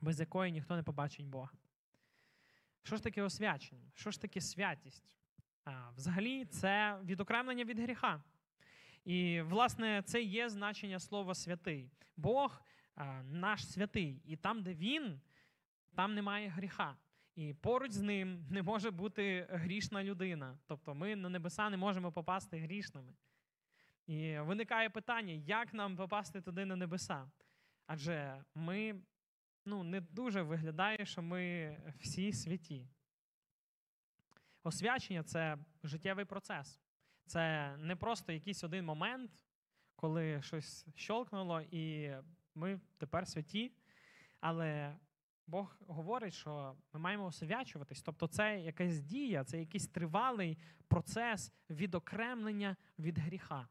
без 0.00 0.20
якої 0.20 0.52
ніхто 0.52 0.76
не 0.76 0.82
побачить 0.82 1.26
Бога. 1.26 1.50
Що 2.82 2.96
ж 2.96 3.02
таке 3.02 3.22
освячення? 3.22 3.90
Що 3.94 4.10
ж 4.10 4.20
таке 4.20 4.40
святість? 4.40 5.04
А, 5.64 5.90
взагалі, 5.96 6.44
це 6.44 6.98
відокремлення 7.04 7.64
від 7.64 7.78
гріха. 7.78 8.22
І, 9.04 9.40
власне, 9.40 10.02
це 10.02 10.22
є 10.22 10.48
значення 10.48 10.98
слова 10.98 11.34
святий. 11.34 11.90
Бог 12.16 12.62
наш 13.24 13.66
святий. 13.66 14.22
І 14.24 14.36
там, 14.36 14.62
де 14.62 14.74
він, 14.74 15.20
там 15.94 16.14
немає 16.14 16.48
гріха. 16.48 16.96
І 17.34 17.54
поруч 17.54 17.92
з 17.92 18.02
ним 18.02 18.46
не 18.50 18.62
може 18.62 18.90
бути 18.90 19.46
грішна 19.50 20.04
людина. 20.04 20.58
Тобто 20.66 20.94
ми 20.94 21.16
на 21.16 21.28
небеса 21.28 21.70
не 21.70 21.76
можемо 21.76 22.12
попасти 22.12 22.58
грішними. 22.58 23.14
І 24.06 24.38
виникає 24.38 24.90
питання, 24.90 25.32
як 25.32 25.74
нам 25.74 25.96
попасти 25.96 26.40
туди 26.40 26.64
на 26.64 26.76
небеса? 26.76 27.30
Адже 27.86 28.44
ми 28.54 29.02
ну, 29.64 29.82
не 29.82 30.00
дуже 30.00 30.42
виглядає, 30.42 31.06
що 31.06 31.22
ми 31.22 31.76
всі 32.00 32.32
святі. 32.32 32.88
Освячення 34.62 35.22
це 35.22 35.58
життєвий 35.82 36.24
процес. 36.24 36.83
Це 37.26 37.74
не 37.76 37.96
просто 37.96 38.32
якийсь 38.32 38.64
один 38.64 38.84
момент, 38.84 39.30
коли 39.96 40.42
щось 40.42 40.86
щолкнуло, 40.94 41.60
і 41.60 42.12
ми 42.54 42.80
тепер 42.98 43.28
святі. 43.28 43.72
Але 44.40 44.96
Бог 45.46 45.76
говорить, 45.86 46.34
що 46.34 46.76
ми 46.92 47.00
маємо 47.00 47.24
освячуватись. 47.24 48.02
Тобто, 48.02 48.26
це 48.26 48.60
якась 48.60 49.00
дія, 49.00 49.44
це 49.44 49.58
якийсь 49.58 49.88
тривалий 49.88 50.58
процес 50.88 51.52
відокремлення 51.70 52.76
від 52.98 53.18
гріха. 53.18 53.68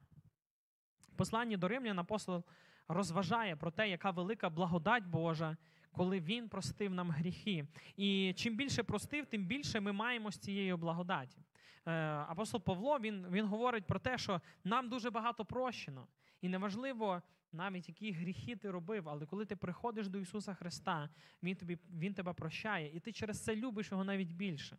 В 1.07 1.15
посланні 1.15 1.57
до 1.57 1.67
Римлян 1.67 1.99
апостол 1.99 2.43
розважає 2.87 3.55
про 3.55 3.71
те, 3.71 3.89
яка 3.89 4.11
велика 4.11 4.49
благодать 4.49 5.05
Божа, 5.05 5.57
коли 5.93 6.19
Він 6.19 6.49
простив 6.49 6.93
нам 6.93 7.11
гріхи. 7.11 7.67
І 7.97 8.33
чим 8.37 8.55
більше 8.55 8.83
простив, 8.83 9.25
тим 9.25 9.45
більше 9.45 9.79
ми 9.79 9.91
маємо 9.91 10.31
з 10.31 10.37
цієї 10.37 10.75
благодаті. 10.75 11.37
Е, 11.85 11.91
Апостол 12.27 12.61
Павло 12.61 12.99
він, 12.99 13.27
він 13.27 13.45
говорить 13.45 13.85
про 13.85 13.99
те, 13.99 14.17
що 14.17 14.41
нам 14.63 14.89
дуже 14.89 15.09
багато 15.09 15.45
прощено. 15.45 16.07
І 16.41 16.49
неважливо 16.49 17.21
навіть 17.51 17.89
які 17.89 18.11
гріхи 18.11 18.55
ти 18.55 18.71
робив, 18.71 19.09
але 19.09 19.25
коли 19.25 19.45
ти 19.45 19.55
приходиш 19.55 20.07
до 20.07 20.19
Ісуса 20.19 20.53
Христа, 20.53 21.09
Він, 21.43 21.55
тобі, 21.55 21.77
він 21.89 22.13
тебе 22.13 22.33
прощає, 22.33 22.95
і 22.95 22.99
ти 22.99 23.11
через 23.11 23.43
це 23.43 23.55
любиш 23.55 23.91
Його 23.91 24.03
навіть 24.03 24.31
більше. 24.31 24.77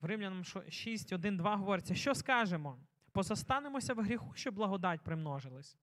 В 0.00 0.04
Римлянам 0.04 0.44
6, 0.68 1.12
1, 1.12 1.36
2 1.36 1.56
говориться, 1.56 1.94
що 1.94 2.14
скажемо? 2.14 2.78
Позостанемося 3.12 3.94
в 3.94 4.00
гріху, 4.00 4.32
щоб 4.34 4.54
благодать 4.54 5.00
примножилась. 5.00 5.78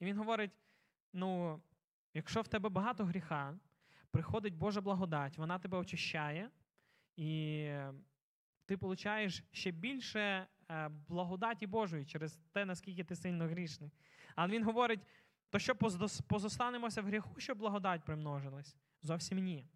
І 0.00 0.04
він 0.04 0.18
говорить: 0.18 0.50
ну, 1.12 1.60
якщо 2.14 2.40
в 2.40 2.48
тебе 2.48 2.68
багато 2.68 3.04
гріха, 3.04 3.58
приходить 4.10 4.54
Божа 4.54 4.80
благодать, 4.80 5.38
вона 5.38 5.58
тебе 5.58 5.78
очищає, 5.78 6.50
і 7.16 7.68
ти 8.66 8.76
получаєш 8.76 9.44
ще 9.52 9.70
більше 9.70 10.46
е, 10.70 10.88
благодаті 10.88 11.66
Божої 11.66 12.04
через 12.04 12.38
те, 12.52 12.64
наскільки 12.64 13.04
ти 13.04 13.16
сильно 13.16 13.48
грішний. 13.48 13.90
Але 14.34 14.52
він 14.52 14.64
говорить, 14.64 15.00
то 15.50 15.58
що 15.58 15.74
позостанемося 16.28 17.02
в 17.02 17.06
гріху, 17.06 17.40
щоб 17.40 17.58
благодать 17.58 18.04
примножилась? 18.04 18.76
Зовсім 19.02 19.38
ні. 19.38 19.66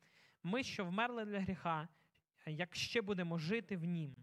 Ми, 0.43 0.63
що 0.63 0.85
вмерли 0.85 1.25
для 1.25 1.41
гріха, 1.41 1.89
як 2.47 2.75
ще 2.75 3.03
будемо 3.03 3.39
жити 3.39 3.77
в 3.77 3.85
нім. 3.85 4.17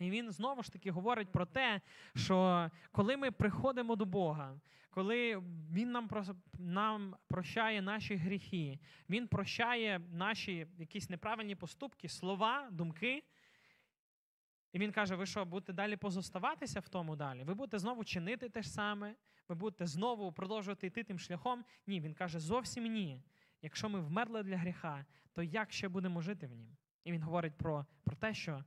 І 0.00 0.10
він 0.10 0.32
знову 0.32 0.62
ж 0.62 0.72
таки 0.72 0.90
говорить 0.90 1.32
про 1.32 1.46
те, 1.46 1.80
що 2.16 2.70
коли 2.92 3.16
ми 3.16 3.30
приходимо 3.30 3.96
до 3.96 4.04
Бога, 4.04 4.60
коли 4.90 5.42
Він 5.72 5.90
нам, 5.90 6.10
нам 6.58 7.16
прощає 7.26 7.82
наші 7.82 8.16
гріхи, 8.16 8.78
Він 9.10 9.28
прощає 9.28 10.00
наші 10.12 10.66
якісь 10.78 11.10
неправильні 11.10 11.54
поступки, 11.54 12.08
слова, 12.08 12.68
думки. 12.70 13.24
І 14.72 14.78
він 14.78 14.92
каже: 14.92 15.14
ви 15.14 15.26
що, 15.26 15.44
будете 15.44 15.72
далі 15.72 15.96
позоставатися 15.96 16.80
в 16.80 16.88
тому 16.88 17.16
далі? 17.16 17.44
Ви 17.44 17.54
будете 17.54 17.78
знову 17.78 18.04
чинити 18.04 18.48
те 18.48 18.62
ж 18.62 18.70
саме, 18.70 19.14
ви 19.48 19.54
будете 19.54 19.86
знову 19.86 20.32
продовжувати 20.32 20.86
йти 20.86 21.04
тим 21.04 21.18
шляхом? 21.18 21.64
Ні, 21.86 22.00
він 22.00 22.14
каже, 22.14 22.40
зовсім 22.40 22.84
ні. 22.84 23.22
Якщо 23.62 23.88
ми 23.88 24.00
вмерли 24.00 24.42
для 24.42 24.56
гріха, 24.56 25.04
то 25.32 25.42
як 25.42 25.72
ще 25.72 25.88
будемо 25.88 26.20
жити 26.20 26.46
в 26.46 26.52
нім? 26.52 26.76
І 27.04 27.12
він 27.12 27.22
говорить 27.22 27.58
про, 27.58 27.86
про 28.04 28.16
те, 28.16 28.34
що 28.34 28.64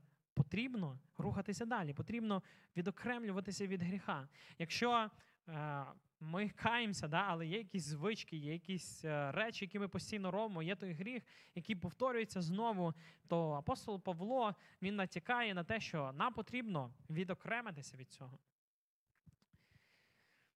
потрібно 0.51 0.99
рухатися 1.17 1.65
далі, 1.65 1.93
потрібно 1.93 2.43
відокремлюватися 2.77 3.67
від 3.67 3.81
гріха. 3.83 4.27
Якщо 4.59 5.09
е, 5.47 5.85
ми 6.19 6.49
каємося, 6.49 7.07
да, 7.07 7.25
але 7.27 7.47
є 7.47 7.57
якісь 7.57 7.83
звички, 7.83 8.37
є 8.37 8.53
якісь 8.53 9.05
е, 9.05 9.31
речі, 9.31 9.65
які 9.65 9.79
ми 9.79 9.87
постійно 9.87 10.31
робимо, 10.31 10.63
є 10.63 10.75
той 10.75 10.93
гріх, 10.93 11.23
який 11.55 11.75
повторюється 11.75 12.41
знову, 12.41 12.93
то 13.27 13.51
апостол 13.51 14.01
Павло 14.01 14.55
він 14.81 14.95
натякає 14.95 15.53
на 15.53 15.63
те, 15.63 15.79
що 15.79 16.11
нам 16.11 16.33
потрібно 16.33 16.93
відокремитися 17.09 17.97
від 17.97 18.11
цього. 18.11 18.39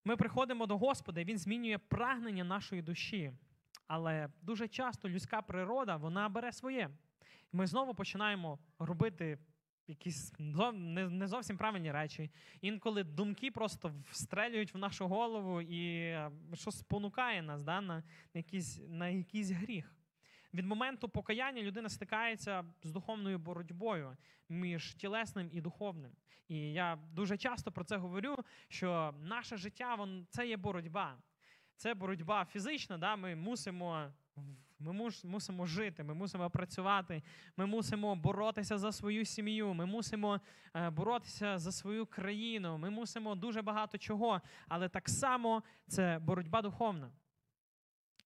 Ми 0.05 0.17
приходимо 0.17 0.65
до 0.65 0.77
Господа, 0.77 1.21
і 1.21 1.25
Він 1.25 1.37
змінює 1.37 1.77
прагнення 1.77 2.43
нашої 2.43 2.81
душі. 2.81 3.33
Але 3.87 4.29
дуже 4.41 4.67
часто 4.67 5.09
людська 5.09 5.41
природа 5.41 5.95
вона 5.95 6.29
бере 6.29 6.51
своє. 6.51 6.89
Ми 7.51 7.67
знову 7.67 7.95
починаємо 7.95 8.59
робити 8.79 9.37
якісь 9.88 10.34
не 10.39 11.27
зовсім 11.27 11.58
правильні 11.58 11.92
речі. 11.92 12.32
Інколи 12.62 13.04
думки 13.04 13.51
просто 13.51 13.94
встрелюють 14.10 14.74
в 14.74 14.77
нашу 14.77 15.08
голову 15.08 15.62
і 15.62 15.96
е, 15.98 16.32
що 16.54 16.72
спонукає 16.72 17.42
нас 17.42 17.63
да, 17.63 17.82
на, 17.82 18.04
якийсь, 18.34 18.82
на 18.88 19.10
якийсь 19.10 19.50
гріх. 19.50 19.96
Від 20.54 20.65
моменту 20.65 21.10
покаяння 21.10 21.62
людина 21.62 21.89
стикається 21.89 22.65
з 22.84 22.92
духовною 22.92 23.39
боротьбою 23.39 24.18
між 24.50 24.96
тілесним 24.96 25.50
і 25.51 25.62
духовним. 25.62 26.12
І 26.48 26.58
я 26.58 27.00
дуже 27.12 27.38
часто 27.38 27.72
про 27.72 27.84
це 27.84 27.98
говорю, 27.98 28.36
що 28.68 29.13
наше 29.22 29.58
життя 29.58 29.96
вон, 29.96 30.27
це 30.30 30.48
є 30.48 30.58
боротьба. 30.58 31.18
Це 31.75 31.94
боротьба 31.94 32.46
фізична, 32.46 32.98
да? 32.98 33.15
ми 33.15 33.36
мусимо. 33.36 34.13
Ми 34.79 35.12
мусимо 35.24 35.65
жити, 35.65 36.03
ми 36.03 36.13
мусимо 36.13 36.50
працювати, 36.50 37.24
ми 37.58 37.65
мусимо 37.65 38.15
боротися 38.15 38.77
за 38.77 38.91
свою 38.91 39.25
сім'ю, 39.25 39.74
ми 39.74 39.86
мусимо 39.86 40.41
е, 40.74 40.89
боротися 40.89 41.58
за 41.58 41.72
свою 41.72 42.05
країну, 42.05 42.77
ми 42.77 42.89
мусимо 42.89 43.36
дуже 43.36 43.62
багато 43.62 43.98
чого. 43.98 44.41
Але 44.67 44.89
так 44.89 45.10
само 45.10 45.63
це 45.88 46.20
боротьба 46.22 46.62
духовна. 46.62 47.12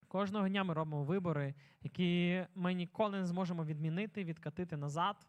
Кожного 0.08 0.50
дня 0.50 0.64
ми 0.64 0.74
робимо 0.74 1.04
вибори, 1.04 1.56
які 1.82 2.46
ми 2.56 2.74
ніколи 2.74 3.20
не 3.20 3.26
зможемо 3.26 3.66
відмінити, 3.66 4.24
відкатити 4.24 4.78
назад. 4.78 5.28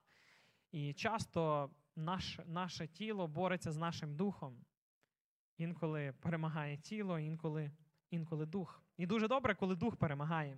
І 0.73 0.93
часто 0.93 1.71
наш, 1.97 2.39
наше 2.47 2.87
тіло 2.89 3.29
бореться 3.29 3.73
з 3.73 3.77
нашим 3.77 4.17
духом. 4.17 4.65
Інколи 5.59 6.15
перемагає 6.21 6.77
тіло, 6.77 7.19
інколи, 7.19 7.71
інколи 8.11 8.47
дух. 8.47 8.83
І 8.97 9.07
дуже 9.07 9.29
добре, 9.29 9.55
коли 9.55 9.77
дух 9.77 9.97
перемагає. 9.97 10.57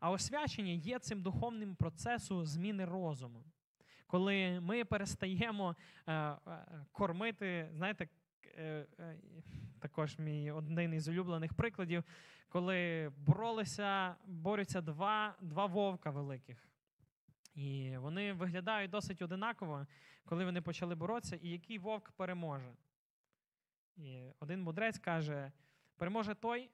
А 0.00 0.10
освячення 0.10 0.72
є 0.72 0.98
цим 0.98 1.22
духовним 1.22 1.74
процесом 1.74 2.46
зміни 2.46 2.84
розуму. 2.84 3.44
Коли 4.06 4.60
ми 4.60 4.84
перестаємо 4.84 5.76
е, 6.06 6.12
е, 6.12 6.38
кормити, 6.92 7.70
знаєте, 7.74 8.08
е, 8.58 8.86
також 9.80 10.18
мій 10.18 10.50
один 10.50 10.94
із 10.94 11.08
улюблених 11.08 11.54
прикладів, 11.54 12.04
коли 12.48 13.10
боролися, 13.16 14.14
борються 14.26 14.80
два, 14.80 15.34
два 15.40 15.66
вовка 15.66 16.10
великих. 16.10 16.68
І 17.54 17.96
вони 17.96 18.32
виглядають 18.32 18.90
досить 18.90 19.22
одинаково, 19.22 19.86
коли 20.24 20.44
вони 20.44 20.60
почали 20.60 20.94
боротися, 20.94 21.36
і 21.36 21.48
який 21.48 21.78
вовк 21.78 22.10
переможе. 22.10 22.72
І 23.96 24.30
один 24.40 24.62
мудрець 24.62 24.98
каже: 24.98 25.52
переможе 25.96 26.34
той, 26.34 26.70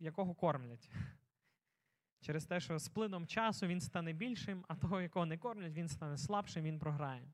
якого 0.00 0.34
кормлять. 0.34 0.90
Через 2.20 2.46
те, 2.46 2.60
що 2.60 2.78
з 2.78 2.88
плином 2.88 3.26
часу 3.26 3.66
він 3.66 3.80
стане 3.80 4.12
більшим, 4.12 4.64
а 4.68 4.76
того, 4.76 5.00
якого 5.00 5.26
не 5.26 5.38
кормлять, 5.38 5.72
він 5.72 5.88
стане 5.88 6.18
слабшим, 6.18 6.64
він 6.64 6.78
програє. 6.78 7.28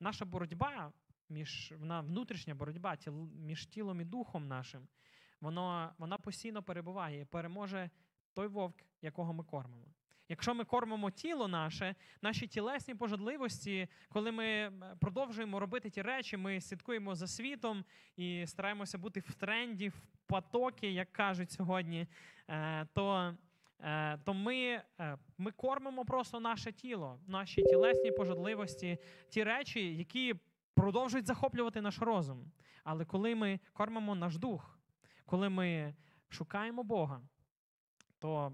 Наша 0.00 0.24
боротьба, 0.24 0.92
між, 1.28 1.72
вона 1.78 2.00
внутрішня 2.00 2.54
боротьба 2.54 2.96
між 3.34 3.66
тілом 3.66 4.00
і 4.00 4.04
духом 4.04 4.48
нашим, 4.48 4.88
воно, 5.40 5.92
вона 5.98 6.18
постійно 6.18 6.62
перебуває 6.62 7.20
і 7.20 7.24
переможе 7.24 7.90
той 8.32 8.46
вовк, 8.46 8.76
якого 9.02 9.32
ми 9.32 9.44
кормимо. 9.44 9.86
Якщо 10.28 10.54
ми 10.54 10.64
кормимо 10.64 11.10
тіло 11.10 11.48
наше, 11.48 11.94
наші 12.22 12.46
тілесні 12.46 12.94
пожадливості, 12.94 13.88
коли 14.08 14.32
ми 14.32 14.46
е, 14.46 14.72
продовжуємо 15.00 15.60
робити 15.60 15.90
ті 15.90 16.02
речі, 16.02 16.36
ми 16.36 16.60
слідкуємо 16.60 17.14
за 17.14 17.26
світом 17.26 17.84
і 18.16 18.46
стараємося 18.46 18.98
бути 18.98 19.20
в 19.20 19.34
тренді, 19.34 19.88
в 19.88 20.13
потокі, 20.26 20.94
як 20.94 21.12
кажуть 21.12 21.50
сьогодні, 21.50 22.06
е, 22.48 22.86
то, 22.94 23.34
е, 23.80 24.18
то 24.24 24.34
ми, 24.34 24.82
ми 25.38 25.50
кормимо 25.50 26.04
просто 26.04 26.40
наше 26.40 26.72
тіло, 26.72 27.20
наші 27.26 27.62
тілесні 27.62 28.10
пожадливості, 28.12 28.98
ті 29.28 29.44
речі, 29.44 29.96
які 29.96 30.34
продовжують 30.74 31.26
захоплювати 31.26 31.80
наш 31.80 31.98
розум. 31.98 32.52
Але 32.84 33.04
коли 33.04 33.34
ми 33.34 33.60
кормимо 33.72 34.14
наш 34.14 34.38
дух, 34.38 34.78
коли 35.26 35.48
ми 35.48 35.94
шукаємо 36.28 36.82
Бога, 36.82 37.20
то 38.18 38.52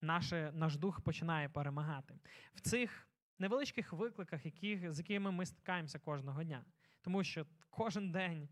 наше, 0.00 0.52
наш 0.54 0.76
дух 0.76 1.00
починає 1.00 1.48
перемагати 1.48 2.14
в 2.54 2.60
цих 2.60 3.08
невеличких 3.38 3.92
викликах, 3.92 4.44
яких, 4.44 4.92
з 4.92 4.98
якими 4.98 5.30
ми 5.30 5.46
стикаємося 5.46 5.98
кожного 5.98 6.44
дня. 6.44 6.64
Тому 7.02 7.24
що 7.24 7.46
кожен 7.70 8.12
день 8.12 8.48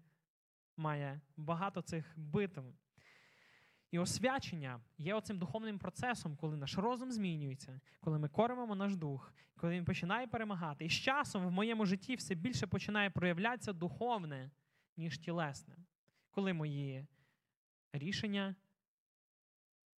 має 0.77 1.21
багато 1.37 1.83
цих 1.83 2.15
битв. 2.17 2.63
І 3.91 3.99
освячення 3.99 4.81
є 4.99 5.15
оцим 5.15 5.39
духовним 5.39 5.79
процесом, 5.79 6.37
коли 6.37 6.57
наш 6.57 6.79
розум 6.79 7.13
змінюється, 7.13 7.81
коли 8.01 8.19
ми 8.19 8.29
кормимо 8.29 8.75
наш 8.75 8.97
дух, 8.97 9.35
коли 9.57 9.73
він 9.73 9.85
починає 9.85 10.27
перемагати. 10.27 10.85
І 10.85 10.89
з 10.89 10.93
часом 10.93 11.47
в 11.47 11.51
моєму 11.51 11.87
житті 11.87 12.15
все 12.15 12.35
більше 12.35 12.67
починає 12.67 13.11
проявлятися 13.11 13.73
духовне, 13.73 14.51
ніж 14.97 15.19
тілесне. 15.19 15.77
Коли 16.31 16.53
мої 16.53 17.07
рішення 17.93 18.55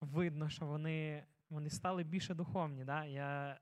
видно, 0.00 0.48
що 0.48 0.66
вони 0.66 1.26
вони 1.50 1.70
стали 1.70 2.04
більше 2.04 2.34
духовні. 2.34 2.84
Да? 2.84 3.04
Я 3.04 3.58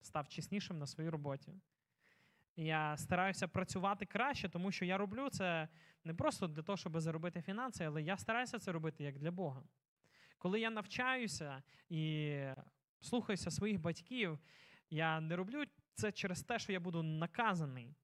став 0.00 0.28
чеснішим 0.28 0.78
на 0.78 0.86
своїй 0.86 1.10
роботі. 1.10 1.52
Я 2.56 2.96
стараюся 2.96 3.48
працювати 3.48 4.06
краще, 4.06 4.48
тому 4.48 4.72
що 4.72 4.84
я 4.84 4.98
роблю 4.98 5.28
це 5.30 5.68
не 6.04 6.14
просто 6.14 6.46
для 6.46 6.62
того, 6.62 6.76
щоб 6.76 7.00
заробити 7.00 7.42
фінанси, 7.42 7.84
але 7.84 8.02
я 8.02 8.16
стараюся 8.16 8.58
це 8.58 8.72
робити 8.72 9.04
як 9.04 9.18
для 9.18 9.30
Бога. 9.30 9.62
Коли 10.38 10.60
я 10.60 10.70
навчаюся 10.70 11.62
і 11.88 12.36
слухаюся 13.00 13.50
своїх 13.50 13.80
батьків, 13.80 14.38
я 14.90 15.20
не 15.20 15.36
роблю 15.36 15.64
це 15.94 16.12
через 16.12 16.42
те, 16.42 16.58
що 16.58 16.72
я 16.72 16.80
буду 16.80 17.02
наказаний. 17.02 17.94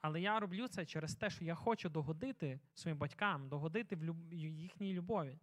Але 0.00 0.20
я 0.20 0.40
роблю 0.40 0.68
це 0.68 0.86
через 0.86 1.14
те, 1.14 1.30
що 1.30 1.44
я 1.44 1.54
хочу 1.54 1.88
догодити 1.88 2.60
своїм 2.74 2.98
батькам, 2.98 3.48
догодити 3.48 3.96
в 3.96 4.34
їхній 4.34 4.92
любові. 4.92 5.38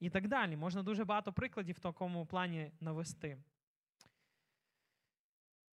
І 0.00 0.10
так 0.10 0.28
далі. 0.28 0.56
Можна 0.56 0.82
дуже 0.82 1.04
багато 1.04 1.32
прикладів 1.32 1.76
в 1.76 1.78
такому 1.78 2.26
плані 2.26 2.72
навести. 2.80 3.38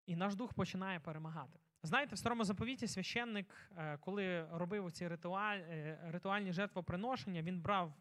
І 0.06 0.15
наш 0.15 0.36
дух 0.36 0.54
починає 0.54 1.00
перемагати. 1.00 1.60
Знаєте, 1.86 2.15
в 2.15 2.17
старому 2.17 2.43
заповіті 2.43 2.88
священник, 2.88 3.71
е, 3.78 3.98
коли 3.98 4.48
робив 4.52 4.91
ці 4.91 5.08
ритуаль, 5.08 5.58
е, 5.58 6.00
ритуальні 6.12 6.52
жертвоприношення, 6.52 7.41
він 7.41 7.62
брав 7.62 7.93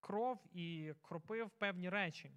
кров 0.00 0.38
і 0.52 0.92
кропив 1.02 1.50
певні 1.50 1.88
речі. 1.88 2.30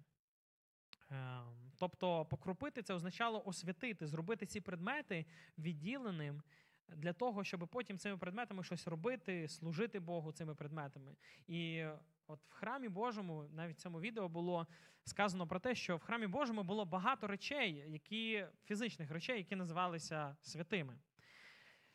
Ем, 1.10 1.72
тобто, 1.78 2.24
покропити 2.24 2.82
це 2.82 2.94
означало 2.94 3.42
освятити, 3.46 4.06
зробити 4.06 4.46
ці 4.46 4.60
предмети 4.60 5.26
відділеним 5.58 6.42
для 6.88 7.12
того, 7.12 7.44
щоб 7.44 7.68
потім 7.68 7.98
цими 7.98 8.16
предметами 8.16 8.64
щось 8.64 8.86
робити, 8.86 9.48
служити 9.48 10.00
Богу 10.00 10.32
цими 10.32 10.54
предметами. 10.54 11.16
І 11.46 11.86
От 12.26 12.40
в 12.48 12.52
храмі 12.52 12.88
Божому, 12.88 13.48
навіть 13.52 13.76
в 13.76 13.80
цьому 13.80 14.00
відео 14.00 14.28
було 14.28 14.66
сказано 15.04 15.46
про 15.46 15.60
те, 15.60 15.74
що 15.74 15.96
в 15.96 16.00
храмі 16.00 16.26
Божому 16.26 16.62
було 16.62 16.84
багато 16.84 17.26
речей, 17.26 17.84
які 17.88 18.46
фізичних 18.64 19.10
речей, 19.10 19.38
які 19.38 19.56
називалися 19.56 20.36
святими. 20.42 20.98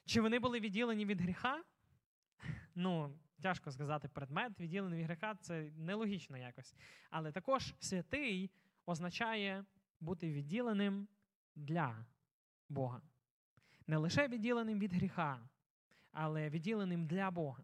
Чи 0.06 0.22
вони 0.22 0.40
були 0.40 0.60
відділені 0.60 1.06
від 1.06 1.22
гріха? 1.22 1.64
Ну, 2.76 3.20
тяжко 3.42 3.72
сказати, 3.72 4.08
предмет 4.08 4.60
відділений 4.60 5.00
від 5.00 5.08
гріха 5.08 5.36
це 5.36 5.72
нелогічно 5.78 6.38
якось. 6.38 6.76
Але 7.10 7.32
також 7.32 7.74
святий 7.80 8.52
означає 8.86 9.66
бути 10.00 10.34
відділеним 10.34 11.08
для 11.56 12.06
Бога. 12.70 13.02
Не 13.88 13.98
лише 13.98 14.28
відділеним 14.28 14.80
від 14.80 14.94
гріха, 14.94 15.50
але 16.12 16.50
відділеним 16.50 17.08
для 17.08 17.32
Бога. 17.32 17.64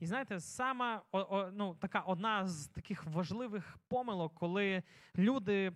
І 0.00 0.06
знаєте, 0.06 0.40
сама 0.40 1.02
о, 1.12 1.18
о, 1.18 1.50
ну, 1.54 1.74
така 1.74 2.00
одна 2.00 2.46
з 2.46 2.68
таких 2.68 3.04
важливих 3.04 3.78
помилок, 3.88 4.34
коли 4.34 4.82
люди 5.18 5.72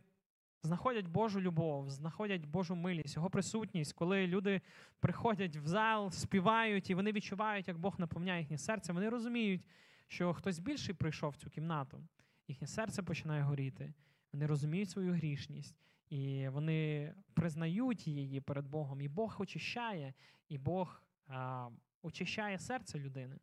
знаходять 0.62 1.06
Божу 1.06 1.40
любов, 1.40 1.90
знаходять 1.90 2.46
Божу 2.46 2.74
милість, 2.74 3.16
його 3.16 3.30
присутність, 3.30 3.92
коли 3.92 4.26
люди 4.26 4.60
приходять 5.00 5.56
в 5.56 5.66
зал, 5.66 6.10
співають 6.10 6.90
і 6.90 6.94
вони 6.94 7.12
відчувають, 7.12 7.68
як 7.68 7.78
Бог 7.78 7.94
наповняє 8.00 8.40
їхнє 8.40 8.58
серце, 8.58 8.92
вони 8.92 9.08
розуміють, 9.08 9.66
що 10.08 10.34
хтось 10.34 10.58
більший 10.58 10.94
прийшов 10.94 11.30
в 11.30 11.36
цю 11.36 11.50
кімнату, 11.50 12.08
їхнє 12.48 12.66
серце 12.66 13.02
починає 13.02 13.42
горіти, 13.42 13.94
вони 14.32 14.46
розуміють 14.46 14.90
свою 14.90 15.12
грішність. 15.12 15.76
І 16.10 16.48
вони 16.48 17.12
признають 17.34 18.06
її 18.06 18.40
перед 18.40 18.66
Богом, 18.66 19.00
і 19.00 19.08
Бог 19.08 19.36
очищає, 19.38 20.14
і 20.48 20.58
Бог 20.58 21.02
а, 21.26 21.68
очищає 22.02 22.58
серце 22.58 22.98
людини. 22.98 23.38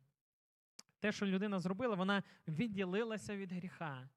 Те, 1.02 1.12
що 1.12 1.26
людина 1.26 1.60
зробила, 1.60 1.94
вона 1.94 2.22
відділилася 2.48 3.36
від 3.36 3.52
гріха. 3.52 4.08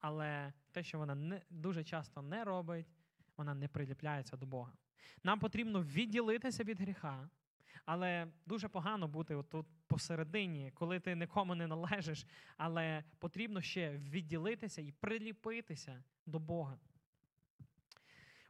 Але 0.00 0.52
те, 0.72 0.82
що 0.82 0.98
вона 0.98 1.14
не, 1.14 1.42
дуже 1.50 1.84
часто 1.84 2.22
не 2.22 2.44
робить, 2.44 2.86
вона 3.36 3.54
не 3.54 3.68
приліпляється 3.68 4.36
до 4.36 4.46
Бога. 4.46 4.72
Нам 5.24 5.38
потрібно 5.38 5.82
відділитися 5.82 6.64
від 6.64 6.80
гріха, 6.80 7.28
але 7.84 8.26
дуже 8.46 8.68
погано 8.68 9.08
бути 9.08 9.34
отут 9.34 9.66
посередині, 9.86 10.70
коли 10.74 11.00
ти 11.00 11.16
нікому 11.16 11.54
не 11.54 11.66
належиш, 11.66 12.26
але 12.56 13.04
потрібно 13.18 13.60
ще 13.60 13.96
відділитися 13.96 14.82
і 14.82 14.92
приліпитися 14.92 16.04
до 16.26 16.38
Бога. 16.38 16.78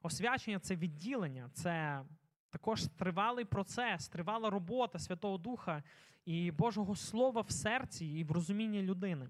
Освячення 0.03 0.59
це 0.59 0.77
відділення, 0.77 1.51
це 1.53 2.05
також 2.57 2.87
тривалий 2.87 3.45
процес, 3.45 4.09
тривала 4.09 4.51
робота 4.51 4.99
Святого 4.99 5.39
Духа 5.39 5.83
і 6.25 6.51
Божого 6.51 6.97
Слова 6.97 7.41
в 7.41 7.51
серці 7.51 8.07
і 8.07 8.25
в 8.25 8.31
розумінні 8.31 8.83
людини. 8.83 9.29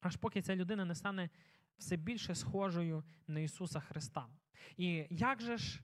Аж 0.00 0.16
поки 0.16 0.42
ця 0.42 0.56
людина 0.56 0.84
не 0.84 0.94
стане 0.94 1.30
все 1.78 1.96
більше 1.96 2.34
схожою 2.34 3.04
на 3.28 3.40
Ісуса 3.40 3.80
Христа. 3.80 4.26
І 4.76 5.06
як 5.10 5.42
же 5.42 5.56
ж, 5.56 5.80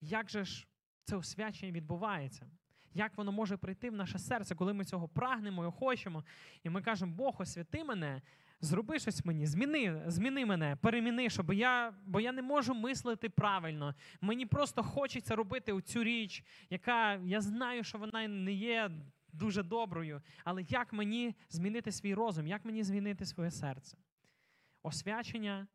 як 0.00 0.30
же 0.30 0.44
ж 0.44 0.66
це 1.04 1.16
освячення 1.16 1.72
відбувається? 1.72 2.50
Як 2.94 3.16
воно 3.16 3.32
може 3.32 3.56
прийти 3.56 3.90
в 3.90 3.94
наше 3.94 4.18
серце, 4.18 4.54
коли 4.54 4.72
ми 4.72 4.84
цього 4.84 5.08
прагнемо 5.08 5.66
і 5.66 5.70
хочемо, 5.70 6.24
і 6.62 6.70
ми 6.70 6.82
кажемо, 6.82 7.14
Бог, 7.14 7.36
освяти 7.38 7.84
мене, 7.84 8.22
зроби 8.60 8.98
щось 8.98 9.24
мені, 9.24 9.46
зміни 9.46 10.02
зміни 10.06 10.46
мене, 10.46 10.76
переміни, 10.76 11.30
щоб 11.30 11.52
я, 11.52 11.94
бо 12.06 12.20
я 12.20 12.32
не 12.32 12.42
можу 12.42 12.74
мислити 12.74 13.28
правильно. 13.28 13.94
Мені 14.20 14.46
просто 14.46 14.82
хочеться 14.82 15.36
робити 15.36 15.80
цю 15.80 16.04
річ, 16.04 16.44
яка 16.70 17.14
я 17.14 17.40
знаю, 17.40 17.84
що 17.84 17.98
вона 17.98 18.28
не 18.28 18.52
є 18.52 18.90
дуже 19.32 19.62
доброю. 19.62 20.22
Але 20.44 20.62
як 20.68 20.92
мені 20.92 21.34
змінити 21.48 21.92
свій 21.92 22.14
розум, 22.14 22.46
як 22.46 22.64
мені 22.64 22.82
змінити 22.82 23.26
своє 23.26 23.50
серце? 23.50 23.96
Освячення 24.82 25.66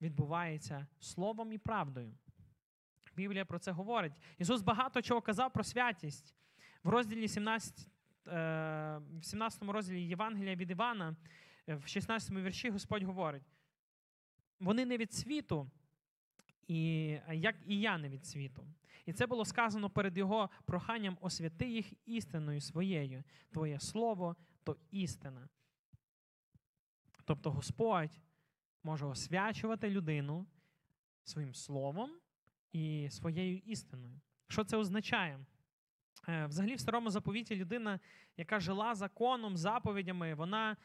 відбувається 0.00 0.86
словом 1.00 1.52
і 1.52 1.58
правдою. 1.58 2.14
Біблія 3.16 3.44
про 3.44 3.58
це 3.58 3.72
говорить. 3.72 4.12
Ісус 4.38 4.62
багато 4.62 5.02
чого 5.02 5.20
казав 5.20 5.52
про 5.52 5.64
святість. 5.64 6.34
В 6.82 6.88
розділі 6.88 7.28
17, 7.28 7.88
е, 8.26 8.30
в 9.20 9.24
17 9.24 9.72
розділі 9.72 10.02
Євангелія 10.02 10.54
від 10.56 10.70
Івана, 10.70 11.08
е, 11.10 11.14
в 11.66 11.86
16 11.86 12.30
вірші 12.30 12.70
Господь 12.70 13.02
говорить: 13.02 13.42
вони 14.60 14.84
не 14.84 14.96
від 14.96 15.12
світу, 15.12 15.70
і, 16.66 16.78
як 17.32 17.56
і 17.66 17.80
я 17.80 17.98
не 17.98 18.08
від 18.08 18.26
світу. 18.26 18.66
І 19.06 19.12
це 19.12 19.26
було 19.26 19.44
сказано 19.44 19.90
перед 19.90 20.18
його 20.18 20.50
проханням 20.64 21.18
освяти 21.20 21.68
їх 21.68 21.92
істиною 22.06 22.60
своєю. 22.60 23.24
Твоє 23.50 23.80
слово 23.80 24.36
то 24.64 24.76
істина. 24.90 25.48
Тобто 27.24 27.50
Господь 27.50 28.20
може 28.82 29.06
освячувати 29.06 29.90
людину 29.90 30.46
своїм 31.24 31.54
словом 31.54 32.10
і 32.72 33.08
своєю 33.10 33.58
істиною. 33.58 34.20
Що 34.48 34.64
це 34.64 34.76
означає? 34.76 35.40
Е, 36.28 36.46
Взагалі, 36.46 36.74
в 36.74 36.80
старому 36.80 37.10
заповіті 37.10 37.56
людина, 37.56 38.00
яка 38.36 38.60
жила 38.60 38.94
законом, 38.94 39.56
заповідями, 39.56 40.34
вона 40.34 40.76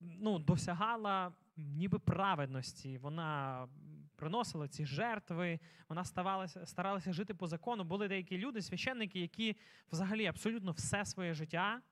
ну, 0.00 0.38
досягала 0.38 1.32
ніби 1.56 1.98
праведності. 1.98 2.98
Вона 2.98 3.68
приносила 4.16 4.68
ці 4.68 4.86
жертви, 4.86 5.60
вона 5.88 6.04
ставалася, 6.04 6.66
старалася 6.66 7.12
жити 7.12 7.34
по 7.34 7.46
закону. 7.46 7.84
Були 7.84 8.08
деякі 8.08 8.38
люди, 8.38 8.62
священники, 8.62 9.20
які 9.20 9.56
взагалі 9.92 10.26
абсолютно 10.26 10.72
все 10.72 11.04
своє 11.04 11.34
життя 11.34 11.82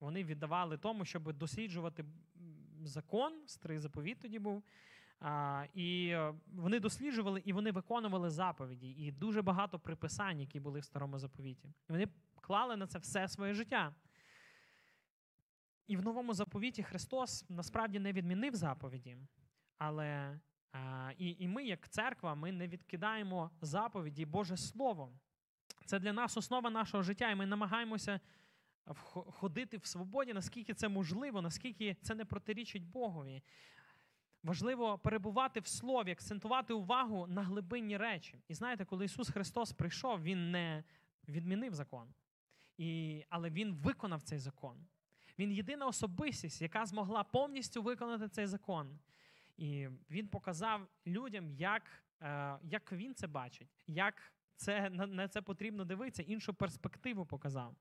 вони 0.00 0.24
віддавали 0.24 0.78
тому, 0.78 1.04
щоб 1.04 1.32
досліджувати 1.32 2.04
закон, 2.82 3.32
старий 3.46 3.78
заповіт 3.78 4.20
тоді 4.20 4.38
був. 4.38 4.62
А, 5.20 5.64
і 5.74 6.08
е, 6.08 6.34
вони 6.52 6.80
досліджували 6.80 7.42
і 7.44 7.52
вони 7.52 7.70
виконували 7.70 8.30
заповіді. 8.30 8.90
І 8.90 9.12
дуже 9.12 9.42
багато 9.42 9.78
приписань, 9.78 10.40
які 10.40 10.60
були 10.60 10.80
в 10.80 10.84
старому 10.84 11.18
заповіті. 11.18 11.68
І 11.68 11.92
вони 11.92 12.08
клали 12.40 12.76
на 12.76 12.86
це 12.86 12.98
все 12.98 13.28
своє 13.28 13.54
життя. 13.54 13.94
І 15.90 15.96
в 15.96 16.02
новому 16.02 16.34
заповіті 16.34 16.82
Христос 16.82 17.44
насправді 17.48 17.98
не 17.98 18.12
відмінив 18.12 18.54
заповіді, 18.54 19.16
але 19.78 20.40
і, 21.18 21.36
і 21.38 21.48
ми, 21.48 21.64
як 21.64 21.88
церква, 21.88 22.34
ми 22.34 22.52
не 22.52 22.68
відкидаємо 22.68 23.50
заповіді 23.60 24.26
Боже 24.26 24.56
Слово. 24.56 25.12
Це 25.86 25.98
для 25.98 26.12
нас 26.12 26.36
основа 26.36 26.70
нашого 26.70 27.02
життя, 27.02 27.30
і 27.30 27.34
ми 27.34 27.46
намагаємося 27.46 28.20
ходити 29.12 29.76
в 29.76 29.86
свободі, 29.86 30.32
наскільки 30.32 30.74
це 30.74 30.88
можливо, 30.88 31.42
наскільки 31.42 31.96
це 32.02 32.14
не 32.14 32.24
протирічить 32.24 32.86
Богові. 32.86 33.42
Важливо 34.42 34.98
перебувати 34.98 35.60
в 35.60 35.66
слові, 35.66 36.10
акцентувати 36.10 36.72
увагу 36.72 37.26
на 37.26 37.42
глибинні 37.42 37.96
речі. 37.96 38.42
І 38.48 38.54
знаєте, 38.54 38.84
коли 38.84 39.04
Ісус 39.04 39.30
Христос 39.30 39.72
прийшов, 39.72 40.22
Він 40.22 40.50
не 40.50 40.84
відмінив 41.28 41.74
закон, 41.74 42.14
і, 42.78 43.22
але 43.28 43.50
Він 43.50 43.74
виконав 43.74 44.22
цей 44.22 44.38
закон. 44.38 44.86
Він 45.40 45.52
єдина 45.52 45.86
особистість, 45.86 46.62
яка 46.62 46.86
змогла 46.86 47.24
повністю 47.24 47.82
виконати 47.82 48.28
цей 48.28 48.46
закон. 48.46 48.98
І 49.56 49.88
він 50.10 50.28
показав 50.28 50.88
людям, 51.06 51.50
як, 51.50 51.82
е, 52.22 52.58
як 52.62 52.92
він 52.92 53.14
це 53.14 53.26
бачить, 53.26 53.84
як 53.86 54.14
це, 54.56 54.90
на, 54.90 55.28
це 55.28 55.42
потрібно 55.42 55.84
дивитися, 55.84 56.22
іншу 56.22 56.54
перспективу 56.54 57.26
показав. 57.26 57.74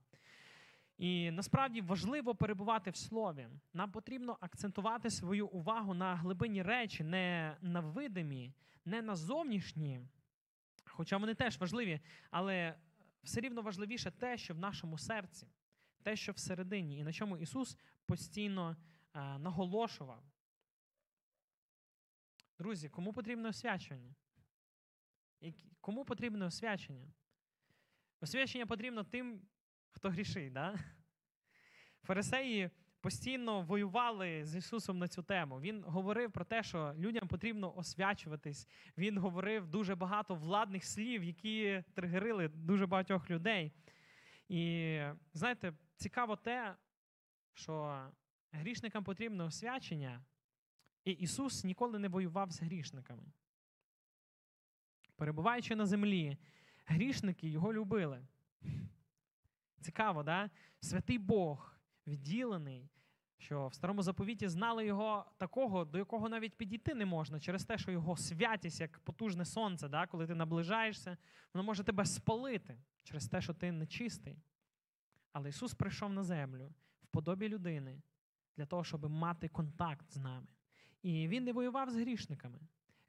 І 0.97 1.31
насправді 1.31 1.81
важливо 1.81 2.35
перебувати 2.35 2.91
в 2.91 2.95
слові. 2.95 3.47
Нам 3.73 3.91
потрібно 3.91 4.37
акцентувати 4.41 5.09
свою 5.09 5.47
увагу 5.47 5.93
на 5.93 6.15
глибинні 6.15 6.63
речі, 6.63 7.03
не 7.03 7.57
на 7.61 7.79
видимі, 7.79 8.53
не 8.85 9.01
на 9.01 9.15
зовнішні, 9.15 10.01
хоча 10.85 11.17
вони 11.17 11.33
теж 11.33 11.59
важливі, 11.59 11.99
але 12.31 12.75
все 13.23 13.41
рівно 13.41 13.61
важливіше 13.61 14.11
те, 14.11 14.37
що 14.37 14.53
в 14.53 14.59
нашому 14.59 14.97
серці, 14.97 15.47
те, 16.03 16.15
що 16.15 16.31
всередині, 16.31 16.97
і 16.97 17.03
на 17.03 17.13
чому 17.13 17.37
Ісус 17.37 17.77
постійно 18.05 18.77
е, 19.13 19.37
наголошував. 19.37 20.23
Друзі, 22.57 22.89
кому 22.89 23.13
потрібне 23.13 23.49
освячення? 23.49 24.15
Кому 25.81 26.05
потрібне 26.05 26.45
освячення? 26.45 27.07
Освячення 28.21 28.65
потрібно 28.65 29.03
тим, 29.03 29.41
хто 29.91 30.09
грішить. 30.09 30.53
Да? 30.53 30.79
Фарисеї 32.03 32.69
постійно 33.01 33.61
воювали 33.61 34.45
з 34.45 34.55
Ісусом 34.55 34.97
на 34.97 35.07
цю 35.07 35.23
тему. 35.23 35.59
Він 35.59 35.83
говорив 35.83 36.31
про 36.31 36.45
те, 36.45 36.63
що 36.63 36.93
людям 36.97 37.27
потрібно 37.27 37.77
освячуватись. 37.77 38.67
Він 38.97 39.17
говорив 39.17 39.67
дуже 39.67 39.95
багато 39.95 40.35
владних 40.35 40.85
слів, 40.85 41.23
які 41.23 41.83
тригерили 41.93 42.47
дуже 42.47 42.87
багатьох 42.87 43.29
людей. 43.29 43.71
І 44.49 44.99
знаєте, 45.33 45.73
цікаво 45.99 46.35
те, 46.35 46.75
що 47.53 48.03
грішникам 48.51 49.03
потрібно 49.03 49.45
освячення, 49.45 50.21
і 51.05 51.11
Ісус 51.11 51.63
ніколи 51.63 51.99
не 51.99 52.07
воював 52.07 52.51
з 52.51 52.61
грішниками. 52.61 53.23
Перебуваючи 55.15 55.75
на 55.75 55.85
землі, 55.85 56.37
грішники 56.85 57.49
його 57.49 57.73
любили. 57.73 58.27
Цікаво, 59.81 60.23
да? 60.23 60.49
Святий 60.79 61.17
Бог, 61.17 61.75
відділений, 62.07 62.89
що 63.37 63.67
в 63.67 63.73
старому 63.73 64.01
заповіті 64.01 64.47
знали 64.47 64.85
його 64.85 65.25
такого, 65.37 65.85
до 65.85 65.97
якого 65.97 66.29
навіть 66.29 66.57
підійти 66.57 66.93
не 66.93 67.05
можна, 67.05 67.39
через 67.39 67.65
те, 67.65 67.77
що 67.77 67.91
його 67.91 68.17
святість, 68.17 68.81
як 68.81 68.99
потужне 68.99 69.45
сонце, 69.45 69.87
да? 69.87 70.07
коли 70.07 70.27
ти 70.27 70.35
наближаєшся, 70.35 71.17
воно 71.53 71.63
може 71.63 71.83
тебе 71.83 72.05
спалити 72.05 72.81
через 73.03 73.27
те, 73.27 73.41
що 73.41 73.53
ти 73.53 73.71
нечистий. 73.71 74.37
Але 75.33 75.49
Ісус 75.49 75.73
прийшов 75.73 76.13
на 76.13 76.23
землю 76.23 76.73
в 77.03 77.07
подобі 77.07 77.49
людини 77.49 78.01
для 78.57 78.65
того, 78.65 78.83
щоб 78.83 79.09
мати 79.09 79.47
контакт 79.47 80.11
з 80.11 80.17
нами. 80.17 80.47
І 81.01 81.27
Він 81.27 81.43
не 81.43 81.53
воював 81.53 81.89
з 81.89 81.95
грішниками. 81.95 82.59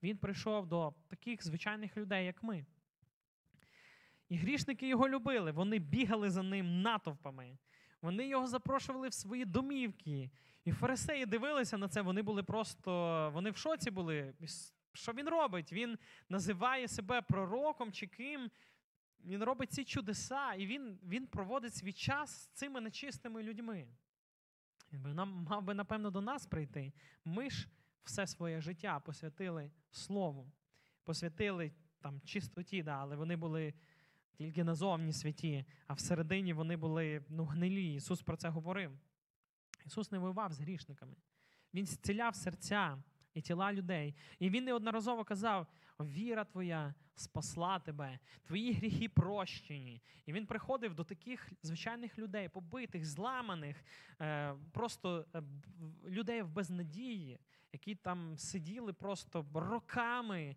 Він 0.03 0.19
прийшов 0.19 0.67
до 0.67 0.95
таких 1.09 1.45
звичайних 1.45 1.97
людей, 1.97 2.27
як 2.27 2.43
ми. 2.43 2.67
І 4.29 4.37
грішники 4.37 4.89
його 4.89 5.09
любили, 5.09 5.53
вони 5.53 5.79
бігали 5.79 6.31
за 6.31 6.43
ним 6.43 6.83
натовпами. 6.83 7.59
Вони 8.03 8.29
його 8.29 8.47
запрошували 8.47 9.09
в 9.09 9.15
свої 9.15 9.45
домівки. 9.45 10.31
І 10.65 10.73
фарисеї 10.73 11.27
дивилися 11.27 11.79
на 11.79 11.89
це, 11.89 12.03
вони 12.03 12.23
були 12.23 12.43
просто, 12.43 13.31
вони 13.35 13.51
в 13.51 13.57
шоці 13.57 13.91
були. 13.91 14.35
Що 14.93 15.13
він 15.13 15.29
робить? 15.29 15.73
Він 15.73 15.99
називає 16.29 16.89
себе 16.89 17.23
пророком 17.23 17.93
чи 17.93 18.07
ким. 18.07 18.51
Він 19.25 19.43
робить 19.43 19.73
ці 19.73 19.85
чудеса, 19.85 20.55
і 20.55 20.67
він, 20.67 20.99
він 21.03 21.27
проводить 21.27 21.75
свій 21.75 21.93
час 21.93 22.31
з 22.31 22.47
цими 22.47 22.81
нечистими 22.81 23.43
людьми. 23.43 23.89
Він 24.93 25.03
би 25.03 25.15
нам 25.15 25.47
мав 25.51 25.63
би, 25.63 25.75
напевно, 25.75 26.11
до 26.11 26.21
нас 26.21 26.47
прийти. 26.47 26.93
Ми 27.25 27.51
ж 27.51 27.69
все 28.05 28.27
своє 28.27 28.61
життя 28.61 29.01
посвятили 29.01 29.71
Слову, 29.91 30.53
посвятили 31.05 31.73
там 32.01 32.21
чистоті, 32.21 32.83
да, 32.83 32.93
але 32.93 33.17
вони 33.17 33.37
були 33.37 33.75
тільки 34.33 34.65
назовні 34.65 35.13
святі, 35.13 35.65
а 35.87 35.95
всередині 35.95 36.53
вони 36.53 36.77
були 36.77 37.25
ну, 37.29 37.45
гнилі. 37.45 37.95
Ісус 37.95 38.23
про 38.23 38.37
це 38.37 38.49
говорив. 38.49 38.99
Ісус 39.87 40.13
не 40.13 40.19
воював 40.19 40.53
з 40.53 40.61
грішниками. 40.61 41.17
Він 41.75 41.87
зціляв 41.87 42.35
серця 42.37 43.03
і 43.35 43.41
тіла 43.41 43.73
людей. 43.73 44.15
І 44.39 44.51
він 44.51 44.65
неодноразово 44.65 45.25
казав: 45.25 45.67
віра 46.01 46.45
твоя 46.45 46.95
спасла 47.21 47.79
тебе, 47.79 48.19
твої 48.43 48.73
гріхи 48.73 49.09
прощені. 49.09 50.03
І 50.27 50.33
він 50.33 50.47
приходив 50.47 50.95
до 50.95 51.05
таких 51.05 51.53
звичайних 51.63 52.19
людей, 52.19 52.49
побитих, 52.49 53.07
зламаних, 53.07 53.85
е, 54.21 54.55
просто 54.73 55.27
е, 55.35 55.43
людей 56.09 56.43
в 56.43 56.49
безнадії, 56.49 57.39
які 57.73 57.95
там 57.95 58.39
сиділи 58.39 58.93
просто 58.93 59.47
роками, 59.55 60.57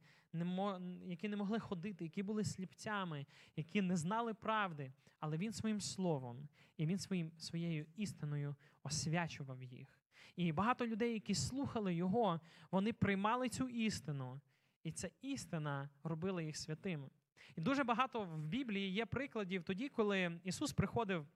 які 1.06 1.30
не 1.30 1.36
могли 1.36 1.60
ходити, 1.60 2.04
які 2.04 2.23
були 2.23 2.43
сліпцями, 2.43 3.26
які 3.56 3.82
не 3.82 3.97
знали 3.97 4.34
правди. 4.34 4.93
Але 5.19 5.38
він 5.38 5.54
своїм 5.54 5.82
словом 5.82 6.49
і 6.78 6.86
він 6.86 6.99
своїм, 6.99 7.32
своєю 7.38 7.86
істиною 7.95 8.56
освячував 8.84 9.63
їх. 9.63 9.99
І 10.36 10.52
багато 10.52 10.88
людей, 10.88 11.13
які 11.13 11.36
слухали 11.36 11.95
його, 11.95 12.39
вони 12.71 12.93
приймали 12.93 13.49
цю 13.49 13.69
істину, 13.69 14.41
і 14.84 14.91
ця 14.91 15.10
істина 15.22 15.89
робила 16.04 16.41
їх 16.41 16.58
святими. 16.58 17.10
І 17.56 17.62
дуже 17.62 17.84
багато 17.84 18.24
в 18.24 18.43
Біблії 18.43 18.91
є 18.91 19.06
прикладів 19.06 19.63
тоді, 19.63 19.89
коли 19.89 20.39
Ісус 20.43 20.74
приходив 20.74 21.28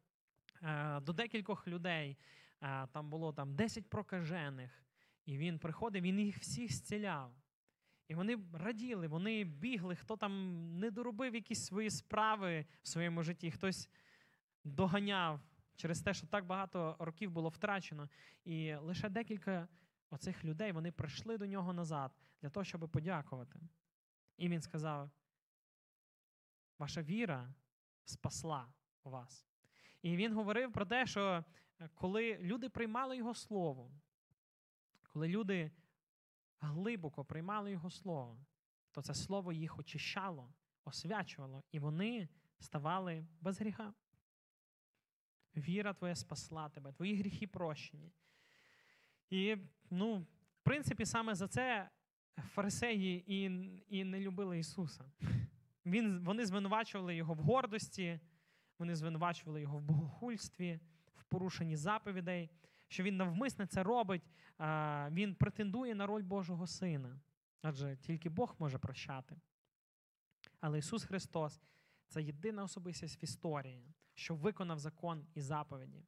е, 0.64 1.00
до 1.00 1.14
декількох 1.14 1.68
людей. 1.68 2.18
Е, 2.62 2.88
там 2.88 3.10
було 3.10 3.34
там 3.34 3.56
10 3.56 3.90
прокажених, 3.90 4.84
і 5.26 5.38
він 5.38 5.60
приходив, 5.60 6.04
він 6.04 6.20
їх 6.20 6.38
всіх 6.38 6.74
зціляв. 6.74 7.32
І 8.08 8.16
вони 8.16 8.38
раділи, 8.54 9.08
вони 9.08 9.44
бігли, 9.44 9.96
хто 9.96 10.18
там 10.18 10.64
не 10.80 10.92
доробив 10.92 11.36
якісь 11.36 11.66
свої 11.66 11.90
справи 11.90 12.66
в 12.82 12.88
своєму 12.88 13.24
житті, 13.24 13.52
хтось 13.52 13.90
доганяв 14.64 15.42
через 15.76 16.02
те, 16.02 16.14
що 16.14 16.28
так 16.28 16.46
багато 16.46 16.96
років 17.00 17.32
було 17.32 17.50
втрачено. 17.50 18.10
І 18.46 18.76
лише 18.76 19.10
декілька 19.10 19.68
оцих 20.10 20.46
людей 20.46 20.72
вони 20.72 20.92
прийшли 20.92 21.38
до 21.38 21.46
нього 21.46 21.74
назад 21.74 22.12
для 22.42 22.50
того, 22.50 22.64
щоб 22.64 22.90
подякувати. 22.90 23.60
І 24.38 24.50
він 24.50 24.62
сказав: 24.62 25.10
Ваша 26.80 27.02
віра 27.02 27.54
спасла 28.06 28.74
вас. 29.04 29.48
І 30.02 30.16
він 30.16 30.34
говорив 30.34 30.74
про 30.74 30.86
те, 30.86 31.08
що 31.08 31.46
е, 31.80 31.90
коли 31.96 32.38
люди 32.38 32.70
приймали 32.70 33.18
його 33.18 33.34
слово, 33.34 33.92
коли 35.04 35.28
люди 35.28 35.72
глибоко 36.60 37.26
приймали 37.26 37.72
його 37.72 37.90
слово, 37.90 38.46
то 38.92 39.02
це 39.02 39.14
слово 39.14 39.54
їх 39.54 39.80
очищало, 39.80 40.54
освячувало, 40.84 41.64
і 41.72 41.80
вони 41.80 42.30
ставали 42.60 43.28
без 43.42 43.60
гріха. 43.60 43.94
Віра 45.56 45.94
твоя 45.94 46.16
спасла 46.16 46.70
тебе, 46.70 46.92
твої 46.92 47.20
гріхи 47.20 47.48
прощені. 47.48 48.12
І, 49.30 49.58
ну, 49.90 50.16
в 50.18 50.64
принципі, 50.64 51.06
саме 51.06 51.36
за 51.36 51.48
це 51.48 51.90
фарисеї 52.54 53.34
і, 53.34 53.44
і 53.90 54.04
не 54.04 54.20
любили 54.20 54.60
Ісуса. 54.60 55.06
Він, 55.86 56.24
Вони 56.24 56.46
звинувачували 56.46 57.16
його 57.16 57.34
в 57.34 57.38
гордості, 57.38 58.20
вони 58.80 58.96
звинувачували 58.96 59.62
його 59.62 59.78
в 59.78 59.82
богохульстві, 59.82 60.80
в 61.16 61.24
порушенні 61.24 61.76
заповідей, 61.76 62.50
що 62.88 63.04
він 63.04 63.18
навмисне 63.18 63.68
це 63.68 63.84
робить, 63.84 64.24
а, 64.58 65.10
він 65.12 65.36
претендує 65.36 65.96
на 65.96 66.06
роль 66.06 66.24
Божого 66.24 66.68
Сина. 66.68 67.20
Адже 67.62 67.96
тільки 67.96 68.30
Бог 68.30 68.56
може 68.60 68.78
прощати. 68.78 69.36
Але 70.60 70.80
Ісус 70.80 71.04
Христос 71.04 71.62
це 72.08 72.24
єдина 72.24 72.64
особистість 72.64 73.22
в 73.22 73.24
історії, 73.24 73.94
що 74.14 74.36
виконав 74.36 74.80
закон 74.80 75.26
і 75.34 75.42
заповіді. 75.42 76.04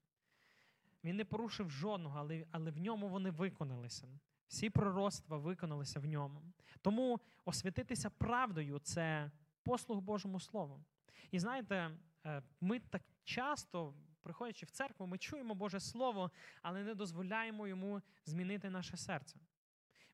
Він 1.03 1.15
не 1.15 1.25
порушив 1.25 1.69
жодного, 1.69 2.19
але, 2.19 2.45
але 2.51 2.71
в 2.71 2.77
ньому 2.77 3.09
вони 3.09 3.31
виконалися. 3.31 4.07
Всі 4.47 4.69
пророцтва 4.69 5.37
виконалися 5.37 5.99
в 5.99 6.05
ньому. 6.05 6.41
Тому 6.81 7.19
освятитися 7.45 8.09
правдою 8.09 8.79
це 8.79 9.31
послуг 9.63 9.99
Божому 9.99 10.39
Слову. 10.39 10.83
І 11.31 11.39
знаєте, 11.39 11.91
е, 12.25 12.43
ми 12.61 12.79
так 12.79 13.01
часто, 13.23 13.93
приходячи 14.23 14.65
в 14.65 14.71
церкву, 14.71 15.07
ми 15.07 15.17
чуємо 15.17 15.55
Боже 15.55 15.79
Слово, 15.79 16.31
але 16.61 16.83
не 16.83 16.95
дозволяємо 16.95 17.67
йому 17.67 18.01
змінити 18.25 18.69
наше 18.69 18.97
серце. 18.97 19.39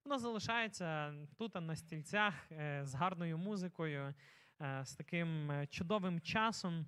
Воно 0.05 0.19
залишається 0.19 1.13
тут 1.37 1.55
на 1.55 1.75
стільцях 1.75 2.51
е, 2.51 2.81
з 2.85 2.93
гарною 2.93 3.37
музикою, 3.37 4.13
е, 4.61 4.85
з 4.85 4.95
таким 4.95 5.51
чудовим 5.69 6.21
часом. 6.21 6.85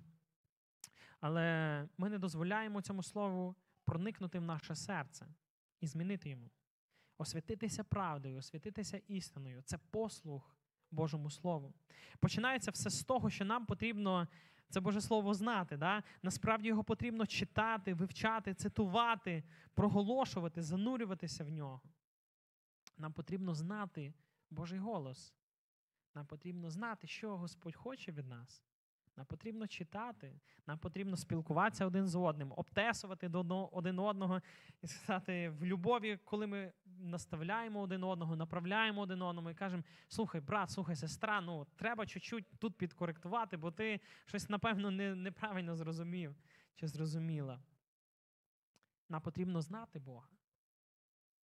Але 1.20 1.86
ми 1.98 2.08
не 2.08 2.18
дозволяємо 2.18 2.82
цьому 2.82 3.02
слову 3.02 3.56
проникнути 3.88 4.38
в 4.38 4.42
наше 4.42 4.74
серце 4.74 5.26
і 5.80 5.86
змінити 5.86 6.30
йому. 6.30 6.50
Освятитися 7.18 7.84
правдою, 7.84 8.38
освятитися 8.38 9.00
істиною 9.08 9.62
це 9.62 9.78
послуг 9.78 10.56
Божому 10.90 11.30
Слову. 11.30 11.74
Починається 12.20 12.70
все 12.70 12.90
з 12.90 13.04
того, 13.04 13.30
що 13.30 13.44
нам 13.44 13.66
потрібно 13.66 14.28
це 14.70 14.80
Боже 14.80 15.00
Слово 15.00 15.34
знати. 15.34 15.76
Да? 15.76 16.02
Насправді 16.22 16.68
його 16.68 16.84
потрібно 16.84 17.26
читати, 17.26 17.94
вивчати, 17.94 18.54
цитувати, 18.54 19.44
проголошувати, 19.74 20.62
занурюватися 20.62 21.44
в 21.44 21.48
нього. 21.48 21.80
Нам 22.96 23.12
потрібно 23.12 23.54
знати 23.54 24.14
Божий 24.50 24.78
голос. 24.78 25.34
Нам 26.14 26.26
потрібно 26.26 26.70
знати, 26.70 27.06
що 27.06 27.36
Господь 27.36 27.76
хоче 27.76 28.12
від 28.12 28.26
нас. 28.26 28.62
Нам 29.18 29.26
потрібно 29.26 29.66
читати, 29.66 30.40
нам 30.66 30.78
потрібно 30.78 31.16
спілкуватися 31.16 31.86
один 31.86 32.06
з 32.06 32.16
одним, 32.16 32.52
обтесувати 32.56 33.26
один 33.72 33.98
одного 33.98 34.40
і 34.82 34.86
сказати 34.86 35.48
в 35.48 35.64
любові, 35.64 36.18
коли 36.24 36.46
ми 36.46 36.72
наставляємо 36.86 37.80
один 37.80 38.04
одного, 38.04 38.36
направляємо 38.36 39.00
один 39.00 39.22
одному 39.22 39.50
і 39.50 39.54
кажемо: 39.54 39.82
слухай, 40.08 40.40
брат, 40.40 40.70
слухай, 40.70 40.96
сестра, 40.96 41.40
ну 41.40 41.66
треба 41.76 42.06
чуть-чуть 42.06 42.46
тут 42.58 42.74
підкоректувати, 42.74 43.56
бо 43.56 43.70
ти 43.70 44.00
щось, 44.26 44.48
напевно, 44.48 44.90
не, 44.90 45.14
неправильно 45.14 45.76
зрозумів 45.76 46.36
чи 46.74 46.86
зрозуміла. 46.86 47.62
Нам 49.08 49.20
потрібно 49.20 49.60
знати 49.60 49.98
Бога. 49.98 50.28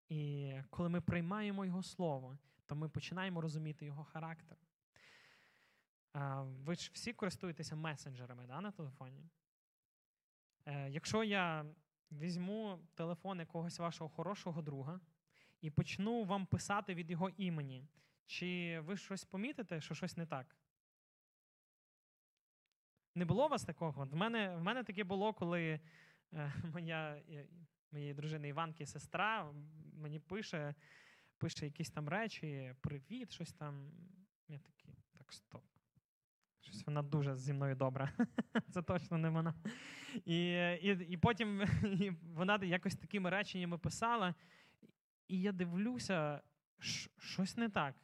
І 0.09 0.53
коли 0.69 0.89
ми 0.89 1.01
приймаємо 1.01 1.65
Його 1.65 1.83
Слово, 1.83 2.37
то 2.65 2.75
ми 2.75 2.89
починаємо 2.89 3.41
розуміти 3.41 3.85
Його 3.85 4.03
характер. 4.03 4.57
Ви 6.43 6.75
ж 6.75 6.91
всі 6.93 7.13
користуєтеся 7.13 7.75
месенджерами 7.75 8.47
да, 8.47 8.61
на 8.61 8.71
телефоні. 8.71 9.29
Е, 10.65 10.89
якщо 10.89 11.23
я 11.23 11.65
візьму 12.11 12.79
телефон 12.93 13.39
якогось 13.39 13.79
вашого 13.79 14.09
хорошого 14.09 14.61
друга 14.61 14.99
і 15.61 15.69
почну 15.69 16.23
вам 16.23 16.45
писати 16.45 16.95
від 16.95 17.11
його 17.11 17.29
імені, 17.29 17.87
чи 18.25 18.79
ви 18.79 18.97
щось 18.97 19.25
помітите, 19.25 19.81
що 19.81 19.95
щось 19.95 20.17
не 20.17 20.25
так? 20.25 20.57
Не 23.15 23.25
було 23.25 23.45
у 23.45 23.49
вас 23.49 23.63
такого? 23.63 24.05
В 24.05 24.15
мене 24.15 24.55
в 24.55 24.61
мене 24.61 24.83
таке 24.83 25.03
було, 25.03 25.33
коли 25.33 25.79
е, 26.33 26.53
моя, 26.73 27.21
моєї 27.91 28.13
дружини 28.13 28.47
Іванки 28.47 28.85
сестра 28.85 29.53
мені 29.93 30.19
пише 30.19 30.75
пише 31.37 31.65
якісь 31.65 31.89
там 31.89 32.09
речі, 32.09 32.75
привіт, 32.81 33.31
щось 33.31 33.53
там. 33.53 33.91
Я 34.47 34.59
такий, 34.59 34.95
так, 35.17 35.33
стоп. 35.33 35.72
Щось 36.73 36.87
вона 36.87 37.01
дуже 37.01 37.35
зі 37.35 37.53
мною 37.53 37.75
добра. 37.75 38.11
Це 38.71 38.81
точно 38.81 39.17
не 39.17 39.29
вона. 39.29 39.53
І 40.25 40.45
і, 40.81 41.05
і 41.09 41.17
потім 41.17 41.61
і 41.83 42.11
вона 42.35 42.59
якось 42.63 42.95
такими 42.95 43.29
реченнями 43.29 43.77
писала, 43.77 44.35
і 45.27 45.41
я 45.41 45.51
дивлюся, 45.51 46.41
щось 47.19 47.57
не 47.57 47.69
так. 47.69 47.95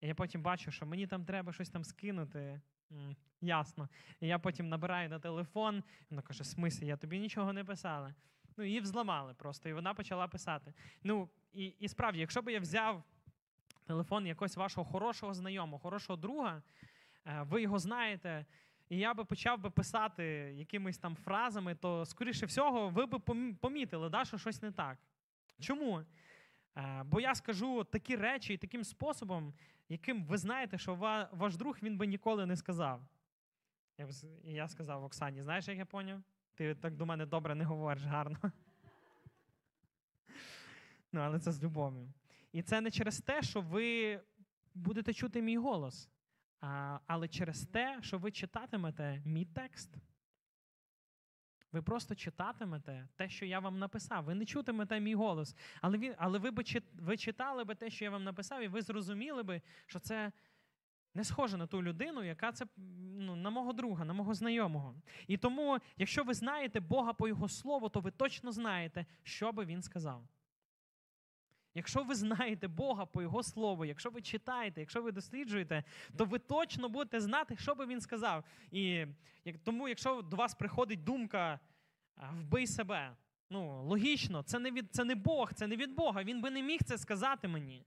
І 0.00 0.06
я 0.06 0.14
потім 0.14 0.42
бачу, 0.42 0.70
що 0.70 0.86
мені 0.86 1.06
там 1.06 1.24
треба 1.24 1.52
щось 1.52 1.70
там 1.70 1.84
скинути. 1.84 2.60
М, 2.92 3.16
ясно. 3.40 3.88
І 4.20 4.26
я 4.26 4.38
потім 4.38 4.68
набираю 4.68 5.08
на 5.08 5.18
телефон, 5.18 5.84
вона 6.10 6.22
каже: 6.22 6.44
смислі, 6.44 6.86
я 6.86 6.96
тобі 6.96 7.18
нічого 7.18 7.52
не 7.52 7.64
писала. 7.64 8.14
Ну, 8.56 8.64
її 8.64 8.80
взламали 8.80 9.34
просто, 9.34 9.68
і 9.68 9.72
вона 9.72 9.94
почала 9.94 10.28
писати. 10.28 10.74
Ну, 11.02 11.28
і, 11.52 11.64
і 11.66 11.88
справді, 11.88 12.20
якщо 12.20 12.42
б 12.42 12.52
я 12.52 12.60
взяв 12.60 13.04
телефон 13.86 14.26
якогось 14.26 14.56
вашого 14.56 14.84
хорошого 14.84 15.34
знайомого, 15.34 15.78
хорошого 15.78 16.16
друга. 16.16 16.62
Е, 17.26 17.42
ви 17.42 17.62
його 17.62 17.78
знаєте, 17.78 18.46
і 18.88 18.98
я 18.98 19.14
би 19.14 19.24
почав 19.24 19.60
би 19.60 19.70
писати 19.70 20.24
якимись 20.56 20.98
там 20.98 21.16
фразами, 21.16 21.74
то, 21.74 22.04
скоріше 22.04 22.46
всього, 22.46 22.88
ви 22.88 23.06
б 23.06 23.20
помітили, 23.60 24.08
да, 24.08 24.24
що 24.24 24.38
щось 24.38 24.62
не 24.62 24.72
так. 24.72 24.98
Чому? 25.60 26.04
Е, 26.76 27.02
бо 27.04 27.20
я 27.20 27.34
скажу 27.34 27.84
такі 27.84 28.16
речі 28.16 28.54
і 28.54 28.58
таким 28.58 28.84
способом, 28.84 29.54
яким 29.88 30.24
ви 30.24 30.38
знаєте, 30.38 30.78
що 30.78 30.94
ваш 31.32 31.56
друг 31.56 31.78
він 31.82 31.96
би 31.96 32.06
ніколи 32.06 32.46
не 32.46 32.56
сказав. 32.56 33.00
І 34.44 34.52
я 34.52 34.68
сказав 34.68 35.04
Оксані, 35.04 35.42
знаєш, 35.42 35.68
як 35.68 35.78
я 35.78 35.84
поняв? 35.84 36.22
Ти 36.54 36.74
так 36.74 36.96
до 36.96 37.06
мене 37.06 37.26
добре 37.26 37.54
не 37.54 37.64
говориш 37.64 38.04
гарно. 38.04 38.38
Ну, 41.12 41.20
але 41.20 41.38
це 41.38 41.52
з 41.52 41.62
любов'ю. 41.62 42.12
І 42.52 42.62
це 42.62 42.80
не 42.80 42.90
через 42.90 43.20
те, 43.20 43.42
що 43.42 43.60
ви 43.60 44.20
будете 44.74 45.12
чути 45.12 45.42
мій 45.42 45.58
голос 45.58 46.08
але 47.06 47.28
через 47.28 47.66
те, 47.66 47.98
що 48.02 48.18
ви 48.18 48.30
читатимете 48.30 49.22
мій 49.24 49.44
текст. 49.44 49.96
Ви 51.72 51.82
просто 51.82 52.14
читатимете 52.14 53.08
те, 53.16 53.28
що 53.28 53.46
я 53.46 53.58
вам 53.58 53.78
написав. 53.78 54.24
Ви 54.24 54.34
не 54.34 54.44
чутимете 54.44 55.00
мій 55.00 55.14
голос. 55.14 55.56
Але 55.80 55.98
він, 55.98 56.14
але 56.18 56.38
ви 56.38 56.50
б 56.50 56.64
ви 56.92 57.16
читали 57.16 57.64
би 57.64 57.74
те, 57.74 57.90
що 57.90 58.04
я 58.04 58.10
вам 58.10 58.24
написав, 58.24 58.62
і 58.62 58.68
ви 58.68 58.82
зрозуміли 58.82 59.42
би, 59.42 59.62
що 59.86 59.98
це 59.98 60.32
не 61.14 61.24
схоже 61.24 61.56
на 61.56 61.66
ту 61.66 61.82
людину, 61.82 62.24
яка 62.24 62.52
це 62.52 62.66
ну, 63.16 63.36
на 63.36 63.50
мого 63.50 63.72
друга, 63.72 64.04
на 64.04 64.12
мого 64.12 64.34
знайомого. 64.34 64.94
І 65.26 65.36
тому, 65.36 65.78
якщо 65.96 66.24
ви 66.24 66.34
знаєте 66.34 66.80
Бога 66.80 67.12
по 67.12 67.28
Його 67.28 67.48
слову, 67.48 67.88
то 67.88 68.00
ви 68.00 68.10
точно 68.10 68.52
знаєте, 68.52 69.06
що 69.22 69.52
би 69.52 69.64
він 69.64 69.82
сказав. 69.82 70.28
Якщо 71.74 72.02
ви 72.02 72.14
знаєте 72.14 72.68
Бога 72.68 73.06
по 73.06 73.22
Його 73.22 73.42
слову, 73.42 73.84
якщо 73.84 74.10
ви 74.10 74.22
читаєте, 74.22 74.80
якщо 74.80 75.02
ви 75.02 75.12
досліджуєте, 75.12 75.84
то 76.16 76.24
ви 76.24 76.38
точно 76.38 76.88
будете 76.88 77.20
знати, 77.20 77.56
що 77.56 77.74
би 77.74 77.86
він 77.86 78.00
сказав. 78.00 78.44
І 78.70 79.06
тому, 79.64 79.88
якщо 79.88 80.22
до 80.22 80.36
вас 80.36 80.54
приходить 80.54 81.04
думка 81.04 81.60
вбий 82.32 82.66
себе, 82.66 83.16
ну 83.50 83.82
логічно, 83.82 84.42
це 84.42 84.58
не 84.58 84.70
від 84.70 84.94
це 84.94 85.04
не 85.04 85.14
Бог, 85.14 85.52
це 85.52 85.66
не 85.66 85.76
від 85.76 85.94
Бога. 85.94 86.22
Він 86.22 86.40
би 86.40 86.50
не 86.50 86.62
міг 86.62 86.80
це 86.84 86.98
сказати 86.98 87.48
мені. 87.48 87.84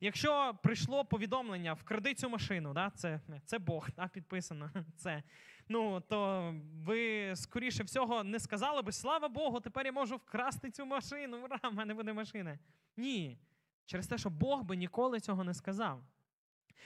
Якщо 0.00 0.58
прийшло 0.62 1.04
повідомлення 1.04 1.72
вкради 1.72 2.14
цю 2.14 2.30
машину, 2.30 2.72
да, 2.74 2.90
це 2.90 3.20
це 3.44 3.58
Бог, 3.58 3.88
да, 3.96 4.08
підписано. 4.08 4.70
це, 4.96 5.22
ну, 5.70 6.00
То 6.00 6.54
ви, 6.84 7.32
скоріше 7.36 7.82
всього, 7.82 8.24
не 8.24 8.40
сказали 8.40 8.82
би, 8.82 8.92
слава 8.92 9.28
Богу, 9.28 9.60
тепер 9.60 9.86
я 9.86 9.92
можу 9.92 10.16
вкрасти 10.16 10.70
цю 10.70 10.86
машину. 10.86 11.44
Ура, 11.44 11.58
в 11.70 11.74
мене 11.74 11.94
буде 11.94 12.12
машина. 12.12 12.58
Ні. 12.96 13.38
Через 13.86 14.06
те, 14.06 14.18
що 14.18 14.30
Бог 14.30 14.62
би 14.62 14.76
ніколи 14.76 15.20
цього 15.20 15.44
не 15.44 15.54
сказав. 15.54 16.02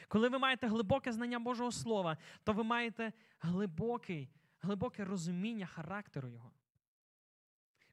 Коли 0.08 0.28
ви 0.28 0.38
маєте 0.38 0.66
глибоке 0.66 1.12
знання 1.12 1.38
Божого 1.38 1.72
Слова, 1.72 2.16
то 2.44 2.52
ви 2.52 2.64
маєте 2.64 3.12
глибокий, 3.40 4.28
глибоке 4.60 5.04
розуміння 5.04 5.66
характеру 5.66 6.28
Його. 6.28 6.50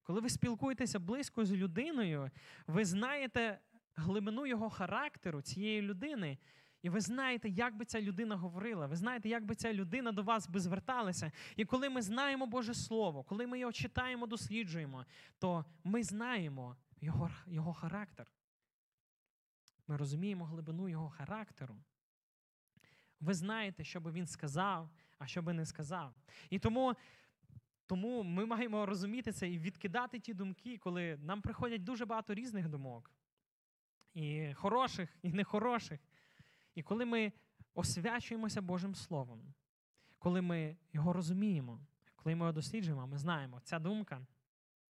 Коли 0.03 0.21
ви 0.21 0.29
спілкуєтеся 0.29 0.99
близько 0.99 1.45
з 1.45 1.53
людиною, 1.53 2.31
ви 2.67 2.85
знаєте 2.85 3.59
глибину 3.95 4.45
його 4.45 4.69
характеру 4.69 5.41
цієї 5.41 5.81
людини, 5.81 6.37
І 6.81 6.89
ви 6.89 7.01
знаєте, 7.01 7.49
як 7.49 7.75
би 7.75 7.85
ця 7.85 8.01
людина 8.01 8.35
говорила, 8.35 8.87
ви 8.87 8.95
знаєте, 8.95 9.29
як 9.29 9.45
би 9.45 9.55
ця 9.55 9.73
людина 9.73 10.11
до 10.11 10.23
вас 10.23 10.47
би 10.47 10.59
зверталася. 10.59 11.31
І 11.55 11.65
коли 11.65 11.89
ми 11.89 12.01
знаємо 12.01 12.47
Боже 12.47 12.73
Слово, 12.73 13.23
коли 13.23 13.47
ми 13.47 13.59
його 13.59 13.71
читаємо, 13.71 14.27
досліджуємо, 14.27 15.05
то 15.39 15.65
ми 15.83 16.03
знаємо 16.03 16.75
його, 17.01 17.29
його 17.47 17.73
характер. 17.73 18.27
Ми 19.87 19.97
розуміємо 19.97 20.45
глибину 20.45 20.89
його 20.89 21.09
характеру. 21.09 21.75
Ви 23.19 23.33
знаєте, 23.33 23.83
що 23.83 24.01
би 24.01 24.11
він 24.11 24.27
сказав, 24.27 24.89
а 25.19 25.27
що 25.27 25.41
би 25.41 25.53
не 25.53 25.65
сказав. 25.65 26.15
І 26.49 26.59
тому, 26.59 26.95
тому 27.85 28.23
ми 28.23 28.45
маємо 28.45 28.85
розуміти 28.85 29.31
це 29.31 29.49
і 29.49 29.59
відкидати 29.59 30.19
ті 30.19 30.33
думки, 30.33 30.77
коли 30.77 31.17
нам 31.17 31.41
приходять 31.41 31.83
дуже 31.83 32.05
багато 32.05 32.33
різних 32.33 32.69
думок, 32.69 33.11
і 34.13 34.53
хороших, 34.53 35.09
і 35.21 35.33
нехороших. 35.33 35.99
І 36.75 36.83
коли 36.83 37.05
ми 37.05 37.33
освячуємося 37.73 38.61
Божим 38.61 38.95
Словом, 38.95 39.53
коли 40.19 40.41
ми 40.41 40.77
його 40.93 41.13
розуміємо, 41.13 41.79
коли 42.15 42.35
ми 42.35 42.39
його 42.39 42.51
досліджуємо, 42.51 43.07
ми 43.07 43.17
знаємо, 43.17 43.59
ця 43.63 43.79
думка 43.79 44.27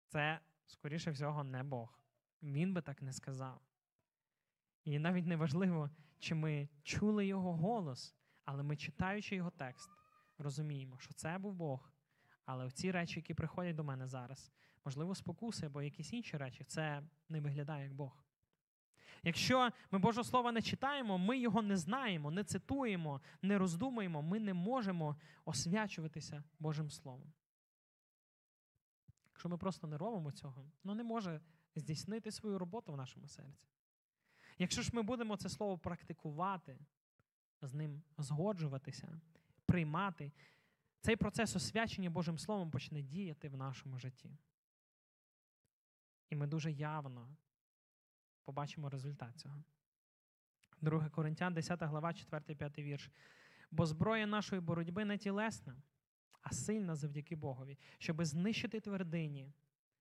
це, 0.08 0.40
скоріше 0.66 1.12
всього, 1.12 1.44
не 1.44 1.64
Бог. 1.64 2.00
Він 2.44 2.74
би 2.74 2.82
так 2.82 3.02
не 3.02 3.14
сказав. 3.14 3.62
І 4.84 5.00
навіть 5.00 5.26
не 5.26 5.36
важливо, 5.36 5.90
чи 6.20 6.36
ми 6.36 6.70
чули 6.84 7.26
його 7.26 7.54
голос, 7.54 8.16
але 8.46 8.64
ми, 8.64 8.78
читаючи 8.78 9.36
його 9.36 9.50
текст, 9.50 9.90
розуміємо, 10.38 11.00
що 11.00 11.14
це 11.14 11.38
був 11.38 11.54
Бог. 11.54 11.92
Але 12.46 12.72
ці 12.72 12.92
речі, 12.92 13.20
які 13.20 13.34
приходять 13.34 13.76
до 13.76 13.84
мене 13.84 14.08
зараз, 14.08 14.52
можливо, 14.86 15.16
спокуси 15.16 15.66
або 15.66 15.82
якісь 15.82 16.14
інші 16.14 16.38
речі, 16.38 16.64
це 16.64 17.04
не 17.30 17.42
виглядає 17.42 17.84
як 17.84 17.94
Бог. 17.94 18.21
Якщо 19.24 19.70
ми 19.92 20.00
Боже 20.00 20.24
Слово 20.24 20.52
не 20.52 20.62
читаємо, 20.62 21.18
ми 21.18 21.38
його 21.38 21.62
не 21.62 21.78
знаємо, 21.78 22.32
не 22.32 22.44
цитуємо, 22.44 23.22
не 23.42 23.58
роздумуємо, 23.58 24.22
ми 24.22 24.40
не 24.40 24.54
можемо 24.54 25.16
освячуватися 25.46 26.44
Божим 26.60 26.92
Словом. 26.92 27.34
Якщо 29.26 29.50
ми 29.50 29.58
просто 29.58 29.88
не 29.88 29.98
робимо 29.98 30.32
цього, 30.32 30.72
ну 30.84 30.96
не 30.96 31.04
може 31.04 31.42
здійснити 31.76 32.32
свою 32.32 32.60
роботу 32.60 32.94
в 32.94 32.98
нашому 32.98 33.28
серці. 33.28 33.68
Якщо 34.58 34.82
ж 34.82 34.92
ми 34.94 35.02
будемо 35.02 35.38
це 35.38 35.50
слово 35.50 35.78
практикувати, 35.78 36.80
з 37.62 37.74
ним 37.74 38.02
згоджуватися, 38.18 39.22
приймати, 39.66 40.32
цей 41.02 41.16
процес 41.16 41.56
освячення 41.56 42.10
Божим 42.10 42.38
Словом 42.38 42.72
почне 42.72 43.02
діяти 43.02 43.50
в 43.50 43.58
нашому 43.58 44.00
житті. 44.00 44.38
І 46.30 46.36
ми 46.36 46.48
дуже 46.48 46.72
явно 46.72 47.36
побачимо 48.44 48.90
результат 48.90 49.40
цього. 49.40 49.64
2 50.82 51.10
Коринтян, 51.10 51.54
10 51.54 51.84
глава, 51.84 52.10
4-5 52.10 52.84
вірш. 52.84 53.12
Бо 53.72 53.86
зброя 53.86 54.28
нашої 54.28 54.62
боротьби 54.62 55.06
не 55.06 55.18
тілесна, 55.18 55.76
а 56.42 56.52
сильна 56.52 56.96
завдяки 56.96 57.36
Богові, 57.36 57.78
щоби 57.98 58.26
знищити 58.26 58.80
твердині. 58.80 59.54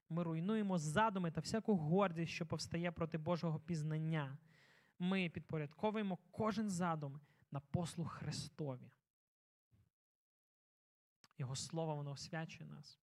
Ми 0.08 0.22
руйнуємо 0.22 0.78
задуми 0.78 1.30
та 1.30 1.40
всяку 1.40 1.76
гордість, 1.76 2.32
що 2.32 2.46
повстає 2.46 2.92
проти 2.92 3.18
Божого 3.18 3.60
пізнання. 3.60 4.38
Ми 4.98 5.28
підпорядковуємо 5.28 6.18
кожен 6.30 6.70
задум 6.70 7.20
на 7.50 7.60
послуг 7.60 8.08
Христові. 8.08 8.90
Його 11.38 11.56
слово 11.56 11.96
воно 11.96 12.10
освячує 12.10 12.70
нас. 12.70 12.98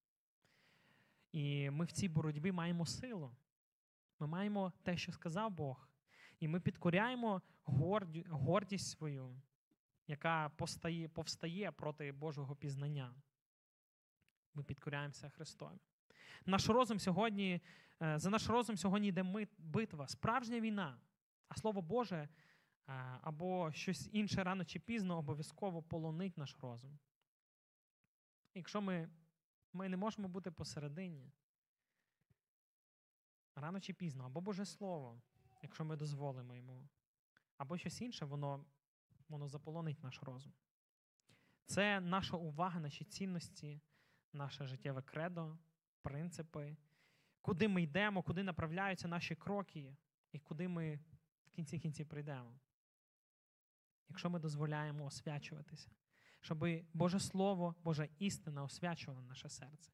І 1.32 1.69
ми 1.69 1.86
в 1.86 1.91
цій 1.91 2.10
боротьбі 2.10 2.52
маємо 2.52 2.86
силу. 2.86 3.36
Ми 4.19 4.27
маємо 4.27 4.73
те, 4.84 4.97
що 4.97 5.12
сказав 5.12 5.51
Бог. 5.51 5.89
І 6.39 6.47
ми 6.47 6.60
підкоряємо 6.60 7.41
горді, 7.63 8.25
гордість 8.30 8.89
свою, 8.89 9.41
яка 10.08 10.49
постає, 10.49 11.10
повстає 11.10 11.71
проти 11.71 12.12
Божого 12.12 12.56
пізнання. 12.56 13.15
Ми 14.53 14.63
підкоряємося 14.63 15.30
Христові. 15.30 15.80
Наш 16.45 16.69
розум 16.69 16.99
сьогодні, 16.99 17.62
е, 18.01 18.19
за 18.19 18.30
наш 18.30 18.47
розум 18.47 18.77
сьогодні 18.77 19.08
йде 19.08 19.47
битва, 19.58 20.08
справжня 20.08 20.60
війна, 20.60 20.99
а 21.47 21.56
Слово 21.56 21.82
Боже 21.82 22.15
е, 22.15 22.30
або 23.21 23.71
щось 23.71 24.10
інше 24.12 24.43
рано 24.43 24.65
чи 24.65 24.80
пізно 24.80 25.17
обов'язково 25.17 25.84
полонить 25.84 26.38
наш 26.38 26.58
розум. 26.62 26.99
Якщо 28.56 28.82
ми, 28.82 29.10
ми 29.73 29.89
не 29.89 29.97
можемо 29.97 30.27
бути 30.27 30.51
посередині, 30.51 31.32
рано 33.58 33.80
чи 33.80 33.93
пізно, 33.93 34.26
або 34.26 34.41
Боже 34.41 34.65
Слово, 34.65 35.22
якщо 35.62 35.86
ми 35.86 35.96
дозволимо 35.96 36.56
йому, 36.56 36.89
або 37.58 37.78
щось 37.78 38.02
інше, 38.02 38.26
воно, 38.26 38.65
воно 39.30 39.48
заполонить 39.48 40.04
наш 40.04 40.24
розум. 40.24 40.54
Це 41.65 42.00
наша 42.00 42.38
увага, 42.38 42.80
наші 42.80 43.06
цінності, 43.06 43.82
наше 44.34 44.67
життєве 44.67 45.02
кредо, 45.02 45.58
принципи, 46.02 46.78
куди 47.41 47.67
ми 47.67 47.82
йдемо, 47.82 48.24
куди 48.24 48.43
направляються 48.43 49.08
наші 49.08 49.36
кроки, 49.36 49.98
і 50.32 50.39
куди 50.39 50.67
ми 50.67 51.00
в 51.46 51.52
кінці 51.52 51.80
кінців 51.80 52.08
прийдемо. 52.08 52.60
Якщо 54.10 54.30
ми 54.30 54.39
дозволяємо 54.39 55.06
освячуватися, 55.06 55.91
щоб 56.41 56.65
Боже 56.93 57.20
Слово, 57.20 57.76
Божа 57.84 58.08
істина 58.20 58.63
освячувала 58.63 59.24
наше 59.24 59.50
серце. 59.50 59.91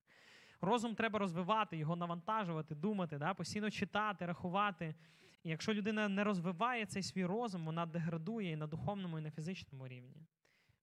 Розум 0.64 0.96
треба 0.96 1.20
розвивати, 1.20 1.78
його 1.78 1.96
навантажувати, 1.96 2.76
думати, 2.76 3.18
да? 3.18 3.34
постійно 3.34 3.72
читати, 3.72 4.26
рахувати. 4.26 4.96
І 5.44 5.50
якщо 5.50 5.74
людина 5.74 6.10
не 6.10 6.24
розвиває 6.24 6.86
цей 6.86 7.04
свій 7.04 7.26
розум, 7.26 7.66
вона 7.66 7.86
деградує 7.86 8.52
і 8.52 8.56
на 8.56 8.68
духовному, 8.68 9.20
і 9.20 9.22
на 9.22 9.32
фізичному 9.32 9.88
рівні. 9.88 10.28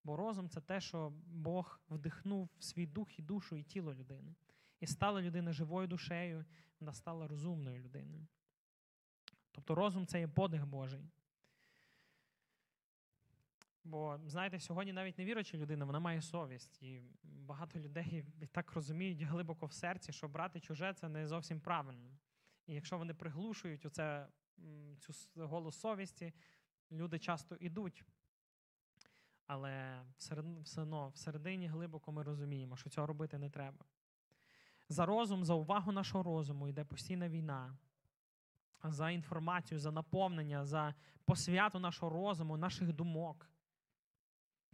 Бо 0.05 0.17
розум 0.17 0.49
це 0.49 0.61
те, 0.61 0.81
що 0.81 1.13
Бог 1.27 1.81
вдихнув 1.91 2.49
в 2.59 2.65
свій 2.65 2.87
дух 2.87 3.19
і 3.19 3.23
душу, 3.23 3.57
і 3.57 3.63
тіло 3.63 3.95
людини. 3.95 4.35
І 4.81 4.87
стала 4.87 5.23
людина 5.23 5.53
живою 5.53 5.87
душею, 5.89 6.45
вона 6.81 6.93
стала 6.93 7.29
розумною 7.29 7.83
людиною. 7.83 8.27
Тобто 9.53 9.75
розум 9.75 10.07
це 10.07 10.21
є 10.21 10.29
подих 10.29 10.67
Божий. 10.67 11.11
Бо, 13.85 14.21
знаєте, 14.27 14.61
сьогодні 14.61 14.93
навіть 14.93 15.19
невіруча 15.19 15.59
людина, 15.59 15.85
вона 15.85 16.01
має 16.01 16.23
совість. 16.23 16.83
І 16.83 17.03
багато 17.23 17.79
людей 17.79 18.25
так 18.53 18.73
розуміють 18.73 19.23
глибоко 19.23 19.67
в 19.67 19.73
серці, 19.73 20.13
що 20.13 20.29
брати 20.29 20.61
чуже 20.61 20.95
це 20.95 21.09
не 21.09 21.27
зовсім 21.27 21.61
правильно. 21.61 22.19
І 22.67 22.75
якщо 22.75 22.99
вони 22.99 23.15
приглушують 23.15 23.87
оце, 23.87 24.27
цю 24.99 25.13
голос 25.37 25.81
совісті, 25.81 26.33
люди 26.93 27.19
часто 27.19 27.57
йдуть. 27.57 28.05
Але 29.47 30.03
все 30.17 30.83
одно 30.83 31.09
всередині 31.09 31.67
глибоко 31.67 32.13
ми 32.13 32.23
розуміємо, 32.23 32.77
що 32.77 32.91
цього 32.91 33.07
робити 33.07 33.39
не 33.39 33.51
треба. 33.51 33.85
За 34.89 35.07
розум, 35.07 35.45
за 35.45 35.55
увагу 35.55 35.93
нашого 35.93 36.25
розуму 36.25 36.69
йде 36.69 36.85
постійна 36.85 37.29
війна. 37.29 37.77
За 38.85 39.11
інформацію, 39.11 39.79
за 39.79 39.91
наповнення, 39.91 40.65
за 40.65 40.95
посвяту 41.25 41.79
нашого 41.79 42.13
розуму, 42.13 42.57
наших 42.57 42.93
думок. 42.93 43.51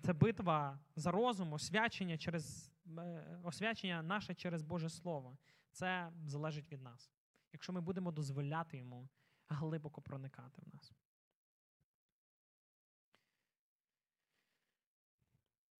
Це 0.06 0.12
битва 0.12 0.78
за 0.96 1.10
розум, 1.10 1.52
освячення 1.52 2.18
через 2.18 2.72
е, 2.98 3.40
освячення 3.44 4.02
наше 4.02 4.34
через 4.34 4.62
Боже 4.62 4.88
Слово. 4.88 5.38
Це 5.72 6.12
залежить 6.26 6.72
від 6.72 6.82
нас. 6.82 7.12
Якщо 7.52 7.72
ми 7.72 7.80
будемо 7.80 8.12
дозволяти 8.12 8.78
йому 8.78 9.08
глибоко 9.48 10.02
проникати 10.02 10.62
в 10.62 10.74
нас. 10.74 10.92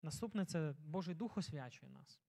Наступне 0.03 0.45
це 0.45 0.75
Божий 0.79 1.15
Дух 1.15 1.39
освячує 1.39 1.93
нас. 1.93 2.21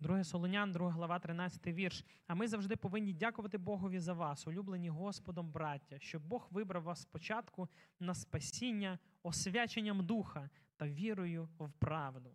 Друге 0.00 0.24
Солонян, 0.24 0.72
2 0.72 0.90
глава, 0.90 1.18
13 1.18 1.66
вірш. 1.66 2.04
А 2.26 2.34
ми 2.34 2.48
завжди 2.48 2.76
повинні 2.76 3.12
дякувати 3.12 3.58
Богові 3.58 3.98
за 3.98 4.12
вас, 4.12 4.46
улюблені 4.46 4.88
Господом, 4.88 5.50
браття, 5.50 5.98
щоб 5.98 6.22
Бог 6.22 6.48
вибрав 6.50 6.82
вас 6.82 7.02
спочатку 7.02 7.68
на 8.00 8.14
спасіння 8.14 8.98
освяченням 9.22 10.06
духа 10.06 10.50
та 10.76 10.88
вірою 10.88 11.48
в 11.58 11.72
правду. 11.72 12.34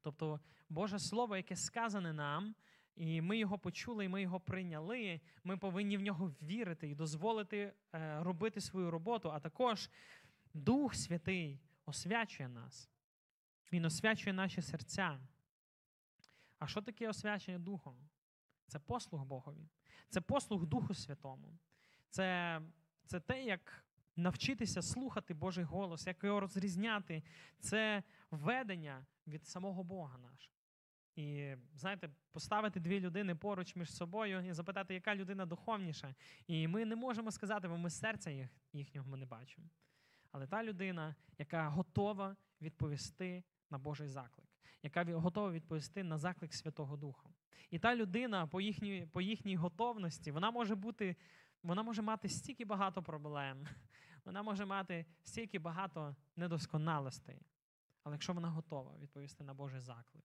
Тобто 0.00 0.40
Боже 0.68 0.98
Слово, 0.98 1.36
яке 1.36 1.56
сказане 1.56 2.12
нам, 2.12 2.54
і 2.96 3.20
ми 3.20 3.38
його 3.38 3.58
почули, 3.58 4.04
і 4.04 4.08
ми 4.08 4.22
його 4.22 4.40
прийняли, 4.40 5.20
ми 5.44 5.56
повинні 5.56 5.96
в 5.96 6.00
нього 6.00 6.34
вірити 6.42 6.88
і 6.88 6.94
дозволити 6.94 7.74
е, 7.94 8.22
робити 8.22 8.60
свою 8.60 8.90
роботу, 8.90 9.30
а 9.30 9.40
також 9.40 9.90
Дух 10.54 10.94
Святий 10.94 11.60
освячує 11.86 12.48
нас. 12.48 12.90
Він 13.72 13.84
освячує 13.84 14.32
наші 14.32 14.62
серця. 14.62 15.20
А 16.58 16.66
що 16.66 16.82
таке 16.82 17.08
освячення 17.08 17.58
Духом? 17.58 18.08
Це 18.66 18.78
послуг 18.78 19.24
Богові. 19.24 19.68
Це 20.08 20.20
послуг 20.20 20.66
Духу 20.66 20.94
Святому. 20.94 21.58
Це, 22.10 22.60
це 23.06 23.20
те, 23.20 23.44
як 23.44 23.83
навчитися 24.16 24.82
слухати 24.82 25.34
Божий 25.34 25.64
голос, 25.64 26.06
як 26.06 26.24
його 26.24 26.40
розрізняти. 26.40 27.22
Це 27.60 28.02
ведення 28.30 29.06
від 29.26 29.46
самого 29.46 29.84
Бога 29.84 30.18
нашого. 30.18 30.54
І 31.16 31.54
знаєте, 31.74 32.10
поставити 32.32 32.80
дві 32.80 33.00
людини 33.00 33.34
поруч 33.34 33.76
між 33.76 33.92
собою 33.92 34.46
і 34.48 34.52
запитати, 34.52 34.94
яка 34.94 35.14
людина 35.14 35.46
духовніша. 35.46 36.14
І 36.46 36.68
ми 36.68 36.84
не 36.84 36.96
можемо 36.96 37.30
сказати, 37.30 37.68
бо 37.68 37.78
ми 37.78 37.90
серця 37.90 38.30
їх, 38.30 38.48
їхнього 38.72 39.10
ми 39.10 39.16
не 39.16 39.26
бачимо. 39.26 39.66
Але 40.32 40.46
та 40.46 40.64
людина, 40.64 41.14
яка 41.38 41.68
готова 41.68 42.36
відповісти 42.60 43.44
на 43.70 43.78
Божий 43.78 44.08
заклик, 44.08 44.48
яка 44.82 45.04
готова 45.04 45.50
відповісти 45.50 46.02
на 46.02 46.18
заклик 46.18 46.54
Святого 46.54 46.96
Духа. 46.96 47.28
І 47.70 47.78
та 47.78 47.96
людина 47.96 48.46
по 48.46 48.60
їхній, 48.60 49.06
по 49.12 49.20
їхній 49.20 49.56
готовності, 49.56 50.30
вона 50.30 50.50
може 50.50 50.74
бути, 50.74 51.16
вона 51.64 51.82
може 51.82 52.02
мати 52.02 52.28
стільки 52.28 52.64
багато 52.64 53.02
проблем, 53.02 53.66
вона 54.24 54.42
може 54.42 54.64
мати 54.64 55.06
стільки 55.22 55.58
багато 55.58 56.16
недосконалостей. 56.36 57.42
Але 58.02 58.14
якщо 58.14 58.32
вона 58.32 58.50
готова 58.50 58.98
відповісти 58.98 59.44
на 59.44 59.54
Божий 59.54 59.80
заклик, 59.80 60.24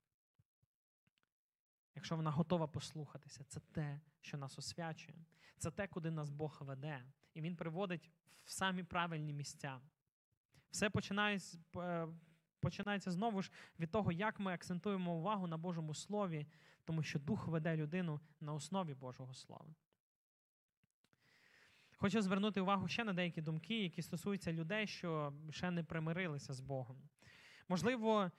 якщо 1.96 2.16
вона 2.16 2.32
готова 2.32 2.68
послухатися, 2.68 3.44
це 3.44 3.60
те, 3.60 4.02
що 4.22 4.38
нас 4.38 4.60
освячує, 4.60 5.26
це 5.58 5.72
те, 5.72 5.88
куди 5.88 6.12
нас 6.12 6.30
Бог 6.30 6.58
веде. 6.62 7.04
І 7.34 7.42
Він 7.42 7.56
приводить 7.56 8.12
в 8.44 8.52
самі 8.52 8.84
правильні 8.84 9.34
місця. 9.34 9.82
Все 10.72 10.90
починається, 10.90 11.58
е, 11.78 12.08
починається 12.60 13.12
знову 13.12 13.42
ж 13.42 13.52
від 13.80 13.92
того, 13.92 14.12
як 14.12 14.40
ми 14.40 14.54
акцентуємо 14.54 15.16
увагу 15.16 15.48
на 15.48 15.58
Божому 15.58 15.94
Слові, 15.96 16.48
тому 16.86 17.04
що 17.04 17.20
Дух 17.20 17.48
веде 17.48 17.76
людину 17.76 18.20
на 18.40 18.54
основі 18.54 18.94
Божого 18.94 19.34
Слова. 19.34 19.76
Хочу 22.02 22.22
звернути 22.22 22.62
увагу 22.62 22.88
ще 22.88 23.04
на 23.04 23.14
деякі 23.14 23.42
думки, 23.42 23.84
які 23.84 24.02
стосуються 24.02 24.54
людей, 24.54 24.88
що 24.88 25.34
ще 25.52 25.72
не 25.72 25.84
примирилися 25.84 26.54
з 26.54 26.60
Богом. 26.60 26.98
Можливо, 27.70 28.32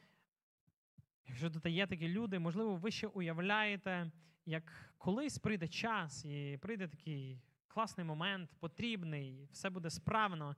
якщо 1.26 1.50
тут 1.50 1.66
є 1.66 1.86
такі 1.86 2.08
люди, 2.08 2.38
можливо, 2.38 2.76
ви 2.76 2.90
ще 2.90 3.06
уявляєте, 3.06 4.10
як 4.46 4.92
колись 4.98 5.38
прийде 5.38 5.68
час 5.68 6.24
і 6.24 6.58
прийде 6.62 6.88
такий 6.88 7.42
класний 7.68 8.06
момент, 8.06 8.50
потрібний, 8.58 9.48
все 9.52 9.70
буде 9.70 9.90
справно. 9.90 10.56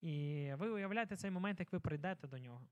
І 0.00 0.50
ви 0.54 0.70
уявляєте 0.70 1.16
цей 1.16 1.30
момент, 1.30 1.60
як 1.60 1.72
ви 1.72 1.80
прийдете 1.80 2.28
до 2.28 2.38
нього. 2.38 2.66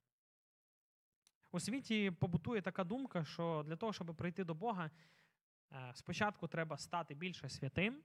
У 1.52 1.60
світі 1.60 2.10
побутує 2.10 2.62
така 2.62 2.84
думка, 2.84 3.24
що 3.24 3.64
для 3.66 3.76
того, 3.76 3.92
щоб 3.92 4.16
прийти 4.16 4.44
до 4.44 4.54
Бога, 4.54 4.90
е, 5.72 5.92
спочатку 5.94 6.48
треба 6.48 6.78
стати 6.78 7.14
більше 7.14 7.48
святим, 7.48 8.02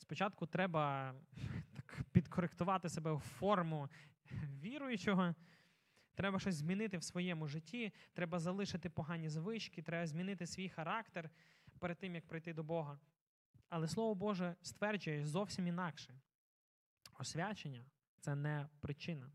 спочатку 0.00 0.46
треба 0.46 1.14
так 1.76 2.04
підкоректувати 2.12 2.88
себе 2.88 3.12
в 3.12 3.20
форму 3.20 3.88
віруючого. 4.62 5.34
Треба 6.14 6.38
щось 6.38 6.54
змінити 6.54 6.98
в 6.98 7.02
своєму 7.02 7.48
житті, 7.48 7.92
треба 8.12 8.38
залишити 8.38 8.90
погані 8.90 9.28
звички, 9.28 9.82
треба 9.82 10.06
змінити 10.06 10.46
свій 10.46 10.68
характер 10.68 11.30
перед 11.78 11.98
тим, 11.98 12.14
як 12.14 12.26
прийти 12.26 12.52
до 12.52 12.62
Бога. 12.62 12.98
Але 13.68 13.88
Слово 13.88 14.14
Боже 14.14 14.56
стверджує 14.62 15.26
зовсім 15.26 15.66
інакше. 15.66 16.20
Освячення 17.18 17.84
це 18.20 18.34
не 18.34 18.68
причина, 18.80 19.30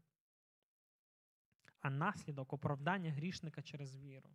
а 1.80 1.90
наслідок 1.90 2.54
оправдання 2.54 3.12
грішника 3.12 3.62
через 3.62 3.98
віру. 3.98 4.30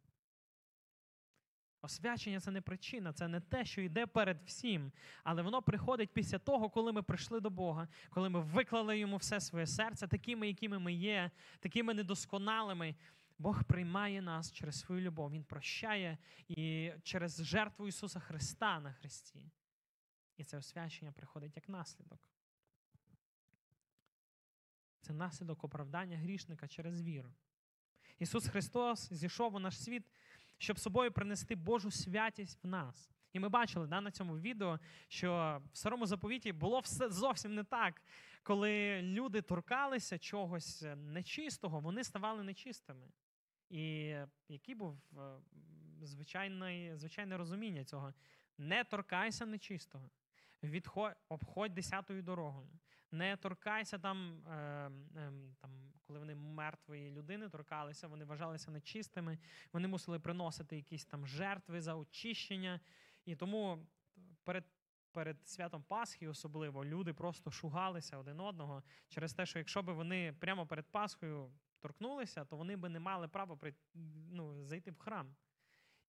Освячення 1.82 2.40
це 2.40 2.50
не 2.50 2.60
причина, 2.60 3.12
це 3.12 3.28
не 3.28 3.40
те, 3.40 3.64
що 3.64 3.80
йде 3.80 4.06
перед 4.06 4.42
всім, 4.42 4.92
але 5.24 5.42
воно 5.42 5.62
приходить 5.62 6.10
після 6.12 6.38
того, 6.38 6.70
коли 6.70 6.92
ми 6.92 7.02
прийшли 7.02 7.40
до 7.40 7.50
Бога, 7.50 7.88
коли 8.10 8.28
ми 8.28 8.40
виклали 8.40 8.98
йому 8.98 9.16
все 9.16 9.40
своє 9.40 9.66
серце, 9.66 10.06
такими, 10.08 10.48
якими 10.48 10.78
ми 10.78 10.92
є, 10.92 11.30
такими 11.60 11.94
недосконалими. 11.94 12.94
Бог 13.38 13.64
приймає 13.64 14.22
нас 14.22 14.52
через 14.52 14.80
свою 14.80 15.00
любов. 15.00 15.30
Він 15.30 15.44
прощає 15.44 16.18
і 16.48 16.92
через 17.02 17.44
жертву 17.44 17.88
Ісуса 17.88 18.20
Христа 18.20 18.80
на 18.80 18.92
Христі. 18.92 19.50
І 20.36 20.44
це 20.44 20.58
освячення 20.58 21.12
приходить 21.12 21.56
як 21.56 21.68
наслідок. 21.68 22.30
Це 25.00 25.12
наслідок 25.12 25.64
оправдання 25.64 26.16
грішника 26.16 26.68
через 26.68 27.02
віру. 27.02 27.32
Ісус 28.18 28.48
Христос 28.48 29.12
зійшов 29.12 29.54
у 29.54 29.58
наш 29.58 29.82
світ, 29.82 30.04
щоб 30.60 30.78
собою 30.78 31.12
принести 31.12 31.54
Божу 31.54 31.90
святість 31.90 32.64
в 32.64 32.66
нас. 32.66 33.10
І 33.32 33.40
ми 33.40 33.48
бачили 33.48 33.86
да, 33.86 34.00
на 34.00 34.10
цьому 34.10 34.38
відео, 34.38 34.80
що 35.08 35.62
в 35.72 35.76
старому 35.76 36.06
заповіті 36.06 36.52
було 36.52 36.80
все 36.80 37.08
зовсім 37.08 37.54
не 37.54 37.64
так. 37.64 38.02
Коли 38.42 39.02
люди 39.02 39.42
торкалися 39.42 40.18
чогось 40.18 40.84
нечистого, 40.96 41.80
вони 41.80 42.04
ставали 42.04 42.42
нечистими. 42.42 43.08
І 43.68 44.14
який 44.48 44.74
був 44.74 45.00
е, 45.18 45.40
звичайне, 46.02 46.92
звичайне 46.96 47.36
розуміння 47.36 47.84
цього? 47.84 48.14
Не 48.58 48.84
торкайся 48.84 49.46
нечистого. 49.46 50.10
Відходь, 50.62 51.16
обходь 51.28 51.74
десятою 51.74 52.22
дорогою. 52.22 52.68
Не 53.12 53.36
торкайся 53.36 53.98
там, 53.98 54.46
е, 54.46 54.52
е, 55.16 55.32
там, 55.60 55.92
коли 56.02 56.18
вони 56.18 56.34
мертвої 56.34 57.10
людини 57.10 57.48
торкалися, 57.48 58.08
вони 58.08 58.24
вважалися 58.24 58.70
нечистими, 58.70 59.38
вони 59.72 59.88
мусили 59.88 60.18
приносити 60.18 60.76
якісь 60.76 61.04
там 61.04 61.26
жертви 61.26 61.80
за 61.80 61.94
очищення. 61.94 62.80
І 63.24 63.36
тому 63.36 63.86
перед, 64.44 64.64
перед 65.12 65.48
святом 65.48 65.82
Пасхи 65.82 66.28
особливо 66.28 66.84
люди 66.84 67.14
просто 67.14 67.50
шугалися 67.50 68.18
один 68.18 68.40
одного 68.40 68.82
через 69.08 69.34
те, 69.34 69.46
що 69.46 69.58
якщо 69.58 69.82
б 69.82 69.90
вони 69.90 70.32
прямо 70.32 70.66
перед 70.66 70.86
Пасхою 70.86 71.52
торкнулися, 71.80 72.44
то 72.44 72.56
вони 72.56 72.76
би 72.76 72.88
не 72.88 73.00
мали 73.00 73.28
права 73.28 73.56
при, 73.56 73.74
ну, 74.30 74.64
зайти 74.64 74.90
в 74.90 74.98
храм. 74.98 75.36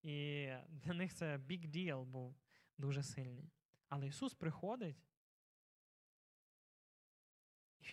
І 0.04 0.48
для 0.70 0.94
них 0.94 1.14
це 1.14 1.38
big 1.38 1.68
deal 1.68 2.04
був 2.04 2.36
дуже 2.78 3.04
сильний. 3.04 3.52
Але 3.90 4.08
Ісус 4.08 4.34
приходить, 4.34 4.98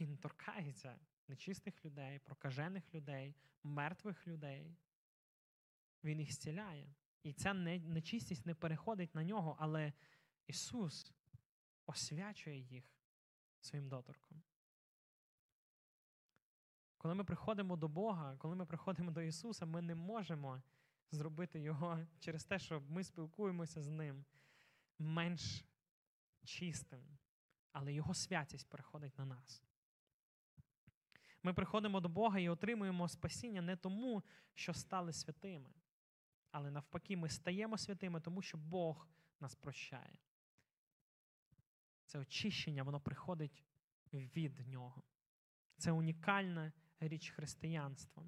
Він 0.06 0.18
торкається 0.18 1.00
нечистих 1.28 1.84
людей, 1.84 2.18
прокажених 2.18 2.94
людей, 2.94 3.34
мертвих 3.62 4.26
людей. 4.26 4.76
Він 6.04 6.20
їх 6.20 6.32
зціляє. 6.32 6.94
І 7.22 7.32
ця 7.32 7.54
нечистість 7.54 8.46
не 8.46 8.54
переходить 8.54 9.14
на 9.14 9.24
нього, 9.24 9.56
але 9.60 9.92
Ісус 10.46 11.12
освячує 11.86 12.58
їх 12.58 12.98
своїм 13.60 13.88
доторком. 13.88 14.42
Коли 16.96 17.14
ми 17.14 17.24
приходимо 17.24 17.76
до 17.76 17.88
Бога, 17.88 18.36
коли 18.36 18.56
ми 18.56 18.66
приходимо 18.66 19.10
до 19.10 19.22
Ісуса, 19.22 19.66
ми 19.66 19.82
не 19.82 19.94
можемо 19.94 20.62
зробити 21.10 21.60
Його 21.60 22.06
через 22.20 22.44
те, 22.44 22.58
що 22.58 22.80
ми 22.80 23.04
спілкуємося 23.04 23.82
з 23.82 23.88
Ним 23.88 24.24
менш 24.98 25.64
чистим, 26.44 27.18
але 27.72 27.92
Його 27.92 28.14
святість 28.14 28.68
переходить 28.68 29.18
на 29.18 29.24
нас. 29.24 29.67
Ми 31.42 31.52
приходимо 31.52 32.00
до 32.00 32.08
Бога 32.08 32.38
і 32.38 32.48
отримуємо 32.48 33.08
спасіння 33.08 33.62
не 33.62 33.76
тому, 33.76 34.22
що 34.54 34.74
стали 34.74 35.12
святими, 35.12 35.70
але 36.50 36.70
навпаки, 36.70 37.16
ми 37.16 37.28
стаємо 37.28 37.78
святими, 37.78 38.20
тому 38.20 38.42
що 38.42 38.58
Бог 38.58 39.08
нас 39.40 39.54
прощає. 39.54 40.18
Це 42.04 42.18
очищення, 42.18 42.82
воно 42.82 43.00
приходить 43.00 43.64
від 44.12 44.68
Нього. 44.68 45.02
Це 45.76 45.92
унікальна 45.92 46.72
річ 47.00 47.30
християнства. 47.30 48.22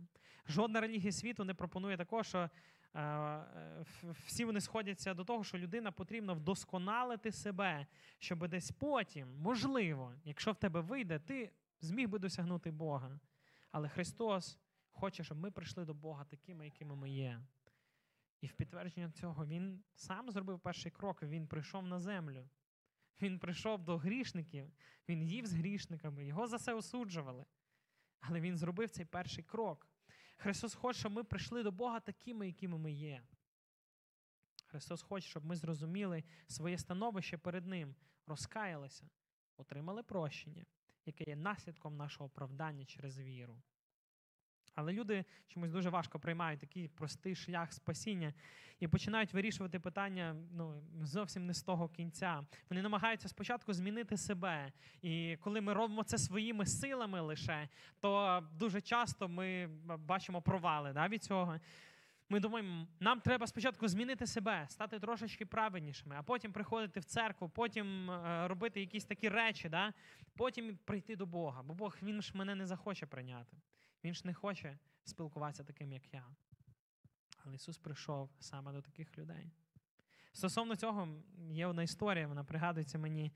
Жодна 0.46 0.80
релігія 0.80 1.12
світу 1.12 1.44
не 1.44 1.54
пропонує 1.54 1.96
такого, 1.96 2.22
що 2.22 2.50
е, 2.94 3.84
всі 4.02 4.44
вони 4.44 4.60
сходяться 4.60 5.14
до 5.14 5.24
того, 5.24 5.44
що 5.44 5.58
людина 5.58 5.92
потрібно 5.92 6.34
вдосконалити 6.34 7.32
себе, 7.32 7.86
щоб 8.18 8.48
десь 8.48 8.70
потім, 8.70 9.38
можливо, 9.38 10.14
якщо 10.24 10.52
в 10.52 10.56
тебе 10.56 10.80
вийде, 10.80 11.18
ти 11.18 11.52
зміг 11.80 12.08
би 12.08 12.18
досягнути 12.18 12.70
Бога. 12.70 13.20
Але 13.70 13.88
Христос 13.88 14.58
хоче, 14.90 15.24
щоб 15.24 15.38
ми 15.38 15.50
прийшли 15.50 15.84
до 15.84 15.94
Бога 15.94 16.24
такими, 16.24 16.64
якими 16.64 16.96
ми 16.96 17.10
є. 17.10 17.42
І 18.40 18.46
в 18.46 18.52
підтвердження 18.52 19.10
цього 19.10 19.46
Він 19.46 19.84
сам 19.94 20.30
зробив 20.30 20.60
перший 20.60 20.92
крок, 20.92 21.22
Він 21.22 21.46
прийшов 21.46 21.86
на 21.86 21.98
землю. 21.98 22.48
Він 23.22 23.38
прийшов 23.38 23.84
до 23.84 23.98
грішників, 23.98 24.72
він 25.08 25.22
їв 25.22 25.46
з 25.46 25.52
грішниками, 25.52 26.26
його 26.26 26.46
за 26.46 26.58
це 26.58 26.74
осуджували. 26.74 27.44
Але 28.20 28.40
він 28.40 28.56
зробив 28.56 28.90
цей 28.90 29.04
перший 29.04 29.44
крок. 29.44 29.86
Христос 30.36 30.74
хоче, 30.74 30.98
щоб 30.98 31.12
ми 31.12 31.24
прийшли 31.24 31.62
до 31.62 31.72
Бога 31.72 32.00
такими, 32.00 32.46
якими 32.46 32.78
ми 32.78 32.92
є. 32.92 33.22
Христос 34.66 35.02
хоче, 35.02 35.28
щоб 35.28 35.44
ми 35.44 35.56
зрозуміли 35.56 36.24
своє 36.46 36.78
становище 36.78 37.38
перед 37.38 37.66
Ним, 37.66 37.94
розкаялися, 38.26 39.08
отримали 39.56 40.02
прощення, 40.02 40.66
яке 41.06 41.24
є 41.24 41.36
наслідком 41.36 41.96
нашого 41.96 42.26
оправдання 42.26 42.84
через 42.84 43.20
віру. 43.20 43.56
Але 44.74 44.92
люди 44.92 45.24
чомусь 45.48 45.70
дуже 45.70 45.90
важко 45.90 46.18
приймають 46.18 46.60
такий 46.60 46.88
простий 46.88 47.34
шлях 47.34 47.72
спасіння 47.72 48.34
і 48.80 48.88
починають 48.88 49.34
вирішувати 49.34 49.80
питання 49.80 50.36
ну, 50.52 50.82
зовсім 51.02 51.46
не 51.46 51.54
з 51.54 51.62
того 51.62 51.88
кінця. 51.88 52.46
Вони 52.70 52.82
намагаються 52.82 53.28
спочатку 53.28 53.72
змінити 53.72 54.16
себе. 54.16 54.72
І 55.02 55.36
коли 55.40 55.60
ми 55.60 55.72
робимо 55.72 56.04
це 56.04 56.18
своїми 56.18 56.66
силами 56.66 57.20
лише, 57.20 57.68
то 58.00 58.42
дуже 58.52 58.80
часто 58.80 59.28
ми 59.28 59.66
бачимо 59.98 60.42
провали 60.42 60.92
да, 60.92 61.08
від 61.08 61.22
цього. 61.22 61.58
Ми 62.30 62.40
думаємо, 62.40 62.86
нам 63.00 63.20
треба 63.20 63.46
спочатку 63.46 63.88
змінити 63.88 64.26
себе, 64.26 64.66
стати 64.68 64.98
трошечки 64.98 65.46
праведнішими, 65.46 66.16
а 66.18 66.22
потім 66.22 66.52
приходити 66.52 67.00
в 67.00 67.04
церкву, 67.04 67.48
потім 67.48 68.10
е, 68.10 68.48
робити 68.48 68.80
якісь 68.80 69.04
такі 69.04 69.28
речі, 69.28 69.68
да? 69.68 69.92
потім 70.36 70.78
прийти 70.84 71.16
до 71.16 71.26
Бога. 71.26 71.62
Бо 71.62 71.74
Бог 71.74 71.96
він 72.02 72.22
ж 72.22 72.32
мене 72.34 72.54
не 72.54 72.66
захоче 72.66 73.06
прийняти. 73.06 73.56
Він 74.04 74.14
ж 74.14 74.22
не 74.24 74.34
хоче 74.34 74.78
спілкуватися 75.04 75.64
таким, 75.64 75.92
як 75.92 76.14
я. 76.14 76.24
Але 77.44 77.54
Ісус 77.54 77.78
прийшов 77.78 78.30
саме 78.40 78.72
до 78.72 78.82
таких 78.82 79.18
людей. 79.18 79.50
Стосовно 80.32 80.76
цього 80.76 81.08
є 81.50 81.66
одна 81.66 81.82
історія, 81.82 82.26
вона 82.26 82.44
пригадується 82.44 82.98
мені. 82.98 83.32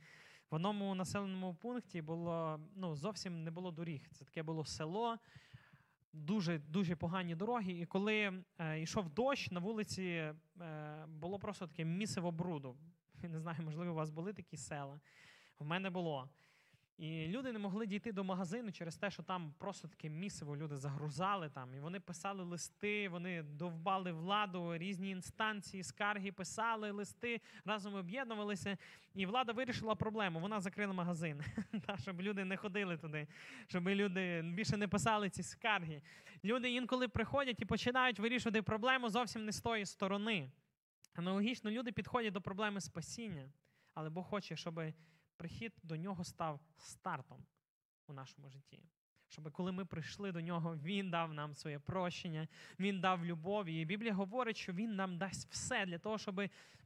В 0.51 0.55
одному 0.55 0.95
населеному 0.95 1.55
пункті 1.55 2.03
було 2.03 2.61
ну, 2.77 2.97
зовсім 2.97 3.45
не 3.45 3.51
було 3.51 3.71
доріг. 3.71 4.09
Це 4.13 4.25
таке 4.25 4.43
було 4.43 4.65
село, 4.65 5.19
дуже 6.15 6.59
дуже 6.59 6.97
погані 6.97 7.35
дороги. 7.35 7.73
І 7.73 7.87
коли 7.87 8.43
е, 8.59 8.81
йшов 8.81 9.09
дощ, 9.09 9.51
на 9.51 9.61
вулиці 9.61 10.03
е, 10.03 10.35
було 11.09 11.39
просто 11.39 11.67
таке 11.67 11.85
місиво 11.85 12.33
бруду. 12.33 12.77
Не 13.23 13.41
знаю, 13.41 13.59
можливо, 13.65 13.93
у 13.93 13.95
вас 13.95 14.11
були 14.11 14.33
такі 14.33 14.57
села. 14.57 15.01
В 15.59 15.67
мене 15.67 15.91
було. 15.91 16.29
І 16.99 17.27
люди 17.27 17.53
не 17.53 17.59
могли 17.59 17.87
дійти 17.87 18.13
до 18.13 18.25
магазину 18.25 18.73
через 18.73 18.97
те, 18.97 19.11
що 19.11 19.23
там 19.23 19.55
просто 19.59 19.89
таке 19.89 20.09
місиво 20.09 20.57
люди 20.57 20.77
загрузали 20.77 21.49
там. 21.49 21.75
І 21.75 21.81
вони 21.81 22.01
писали 22.01 22.45
листи, 22.45 23.09
вони 23.09 23.43
довбали 23.43 24.13
владу, 24.13 24.79
різні 24.79 25.11
інстанції, 25.11 25.83
скарги 25.83 26.33
писали 26.33 26.91
листи, 26.91 27.41
разом 27.65 27.95
об'єднувалися. 27.95 28.77
І 29.15 29.27
влада 29.27 29.53
вирішила 29.53 29.95
проблему. 29.95 30.41
Вона 30.41 30.61
закрила 30.61 30.93
магазин, 30.93 31.43
щоб 32.03 32.21
люди 32.21 32.45
не 32.45 32.57
ходили 32.57 32.97
туди, 32.97 33.27
щоб 33.67 33.89
люди 33.89 34.43
більше 34.43 34.77
не 34.77 34.89
писали 34.89 35.31
ці 35.31 35.43
скарги. 35.43 36.03
Люди 36.45 36.71
інколи 36.71 37.09
приходять 37.09 37.63
і 37.63 37.65
починають 37.65 38.19
вирішувати 38.19 38.63
проблему 38.63 39.09
зовсім 39.09 39.45
не 39.45 39.53
з 39.53 39.61
тої 39.61 39.87
сторони. 39.87 40.51
Аналогічно, 41.15 41.71
люди 41.71 41.93
підходять 41.93 42.33
до 42.33 42.41
проблеми 42.41 42.81
спасіння, 42.81 43.51
але 43.95 44.11
Бог 44.11 44.25
хоче, 44.25 44.57
щоб 44.57 44.81
прихід 45.37 45.73
до 45.83 45.97
нього 45.97 46.25
став 46.25 46.61
стартом 46.79 47.47
у 48.07 48.13
нашому 48.13 48.51
житті. 48.51 48.83
Щоб 49.29 49.53
коли 49.53 49.73
ми 49.73 49.85
прийшли 49.85 50.33
до 50.33 50.41
нього, 50.41 50.77
Він 50.77 51.11
дав 51.11 51.35
нам 51.35 51.55
своє 51.55 51.79
прощення, 51.79 52.49
Він 52.79 53.01
дав 53.01 53.25
любов. 53.25 53.67
І 53.67 53.85
Біблія 53.85 54.15
говорить, 54.15 54.57
що 54.57 54.73
Він 54.73 54.97
нам 54.97 55.19
дасть 55.19 55.51
все 55.51 55.87
для 55.87 55.99
того, 55.99 56.19
щоб 56.19 56.41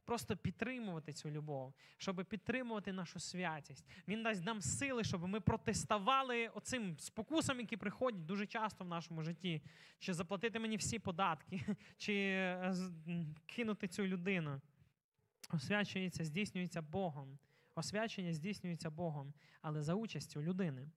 просто 0.09 0.37
підтримувати 0.37 1.13
цю 1.13 1.29
любов, 1.29 1.73
щоб 1.97 2.25
підтримувати 2.25 2.93
нашу 2.93 3.19
святість. 3.19 3.85
Він 4.07 4.23
дасть 4.23 4.45
нам 4.45 4.61
сили, 4.61 5.03
щоб 5.03 5.27
ми 5.27 5.39
протиставали 5.39 6.47
оцим 6.47 6.97
спокусам, 6.97 7.59
які 7.59 7.77
приходять 7.77 8.25
дуже 8.25 8.47
часто 8.47 8.83
в 8.83 8.87
нашому 8.87 9.23
житті. 9.23 9.61
Чи 9.99 10.13
заплатити 10.13 10.59
мені 10.59 10.77
всі 10.77 10.99
податки, 10.99 11.61
чи 11.97 12.13
е, 12.13 12.75
кинути 13.45 13.87
цю 13.87 14.07
людину. 14.07 14.61
Освячується, 15.53 16.25
здійснюється 16.25 16.81
Богом. 16.81 17.39
Освячення 17.79 18.33
здійснюється 18.33 18.89
Богом, 18.89 19.33
але 19.61 19.81
за 19.81 19.93
участю 19.93 20.41
людини. 20.41 20.89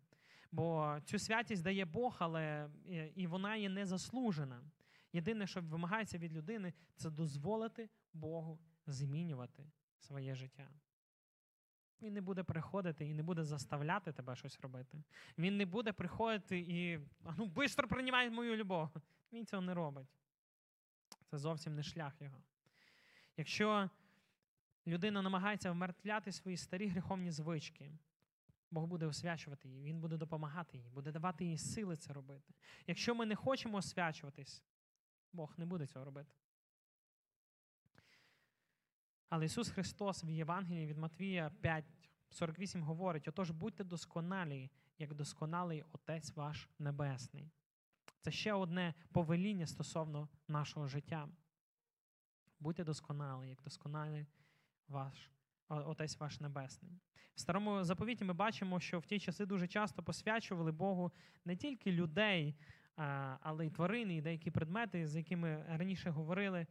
Бо 0.52 0.98
цю 1.04 1.18
святість 1.18 1.62
дає 1.62 1.84
Бог, 1.84 2.16
але 2.18 2.70
і- 2.86 2.96
і 2.96 3.26
вона 3.26 3.56
є 3.56 3.68
незаслужена. 3.68 4.62
Єдине, 5.12 5.46
що 5.46 5.60
вимагається 5.60 6.18
від 6.18 6.32
людини, 6.32 6.72
це 6.96 7.10
дозволити 7.10 7.88
Богу 8.12 8.58
змінювати 8.86 9.66
своє 9.98 10.34
життя. 10.34 10.68
Він 12.02 12.14
не 12.14 12.20
буде 12.20 12.42
приходити 12.42 13.08
і 13.08 13.14
не 13.14 13.22
буде 13.22 13.44
заставляти 13.44 14.12
тебе 14.12 14.36
щось 14.36 14.60
робити. 14.60 15.02
Він 15.38 15.56
не 15.56 15.66
буде 15.66 15.92
приходити 15.92 16.58
і 16.58 17.00
«А 17.24 17.34
ну 17.36 17.52
швидко 17.54 17.88
приймай 17.88 18.30
мою 18.30 18.56
любов. 18.56 18.90
Він 19.32 19.46
цього 19.46 19.62
не 19.62 19.74
робить. 19.74 20.08
Це 21.30 21.38
зовсім 21.38 21.74
не 21.74 21.82
шлях 21.82 22.20
його. 22.20 22.42
Якщо 23.36 23.90
людина 24.86 25.22
намагається 25.22 25.70
вмертвляти 25.70 26.32
свої 26.32 26.56
старі 26.56 26.88
гріховні 26.88 27.30
звички, 27.30 27.92
Бог 28.70 28.86
буде 28.86 29.06
освячувати 29.06 29.68
її, 29.68 29.82
Він 29.82 30.00
буде 30.00 30.16
допомагати 30.16 30.78
їй, 30.78 30.90
буде 30.90 31.12
давати 31.12 31.44
їй 31.44 31.58
сили 31.58 31.96
це 31.96 32.12
робити. 32.12 32.54
Якщо 32.86 33.14
ми 33.14 33.26
не 33.26 33.34
хочемо 33.34 33.78
освячуватись, 33.78 34.62
Бог 35.32 35.54
не 35.56 35.66
буде 35.66 35.86
цього 35.86 36.04
робити. 36.04 36.34
Але 39.28 39.44
Ісус 39.44 39.70
Христос 39.70 40.24
в 40.24 40.30
Євангелії 40.30 40.86
від 40.86 40.98
Матвія 40.98 41.50
5, 41.60 41.84
48 42.30 42.82
говорить: 42.82 43.28
отож 43.28 43.50
будьте 43.50 43.84
досконалі, 43.84 44.70
як 44.98 45.14
досконалий 45.14 45.84
Отець 45.92 46.36
ваш 46.36 46.68
Небесний. 46.78 47.50
Це 48.20 48.30
ще 48.30 48.52
одне 48.52 48.94
повеління 49.12 49.66
стосовно 49.66 50.28
нашого 50.48 50.88
життя. 50.88 51.28
Будьте 52.60 52.84
досконалі, 52.84 53.48
як 53.48 53.62
досконалий 53.62 54.26
ваш 54.88 55.30
Отець 55.68 56.20
ваш 56.20 56.40
Небесний. 56.40 57.00
В 57.34 57.40
старому 57.40 57.84
заповіті 57.84 58.24
ми 58.24 58.32
бачимо, 58.32 58.80
що 58.80 58.98
в 58.98 59.06
ті 59.06 59.20
часи 59.20 59.46
дуже 59.46 59.68
часто 59.68 60.02
посвячували 60.02 60.72
Богу 60.72 61.12
не 61.44 61.56
тільки 61.56 61.92
людей, 61.92 62.56
але 63.40 63.66
й 63.66 63.70
тварини, 63.70 64.16
і 64.16 64.22
деякі 64.22 64.50
предмети, 64.50 65.06
з 65.06 65.16
якими 65.16 65.64
раніше 65.68 66.10
говорили. 66.10 66.66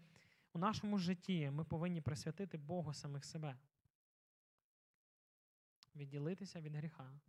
У 0.53 0.59
нашому 0.59 0.97
житті 0.97 1.49
ми 1.49 1.63
повинні 1.63 2.01
присвятити 2.01 2.57
Богу 2.57 2.93
самих 2.93 3.25
себе, 3.25 3.57
відділитися 5.95 6.61
від 6.61 6.75
гріха 6.75 7.19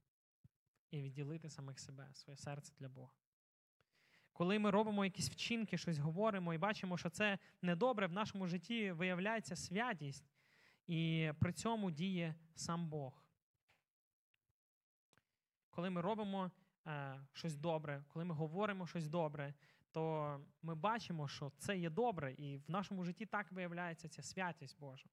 і 0.91 1.03
відділити 1.03 1.51
самих 1.51 1.80
себе, 1.80 2.09
своє 2.12 2.37
серце 2.37 2.72
для 2.78 2.89
Бога. 2.89 3.12
Коли 4.33 4.59
ми 4.59 4.70
робимо 4.70 5.05
якісь 5.05 5.30
вчинки, 5.30 5.78
щось 5.78 5.99
говоримо 5.99 6.55
і 6.55 6.59
бачимо, 6.59 6.99
що 6.99 7.11
це 7.11 7.39
недобре, 7.62 8.07
в 8.07 8.12
нашому 8.12 8.47
житті 8.47 8.93
виявляється 8.93 9.57
святість, 9.57 10.32
і 10.93 11.32
при 11.38 11.53
цьому 11.53 11.90
діє 11.90 12.34
сам 12.55 12.88
Бог. 12.88 13.24
Коли 15.70 15.90
ми 15.90 16.01
робимо 16.01 16.51
е, 16.86 17.20
щось 17.32 17.57
добре, 17.57 18.05
коли 18.09 18.24
ми 18.24 18.34
говоримо 18.34 18.86
щось 18.86 19.09
добре, 19.09 19.55
то 19.90 20.40
ми 20.62 20.74
бачимо, 20.74 21.28
що 21.28 21.53
це 21.59 21.78
є 21.78 21.90
добре, 21.90 22.32
і 22.32 22.59
в 22.59 22.70
нашому 22.70 23.05
житті 23.05 23.26
так 23.26 23.53
виявляється 23.53 24.09
ця 24.09 24.22
святість 24.22 24.78
Божа. 24.80 25.09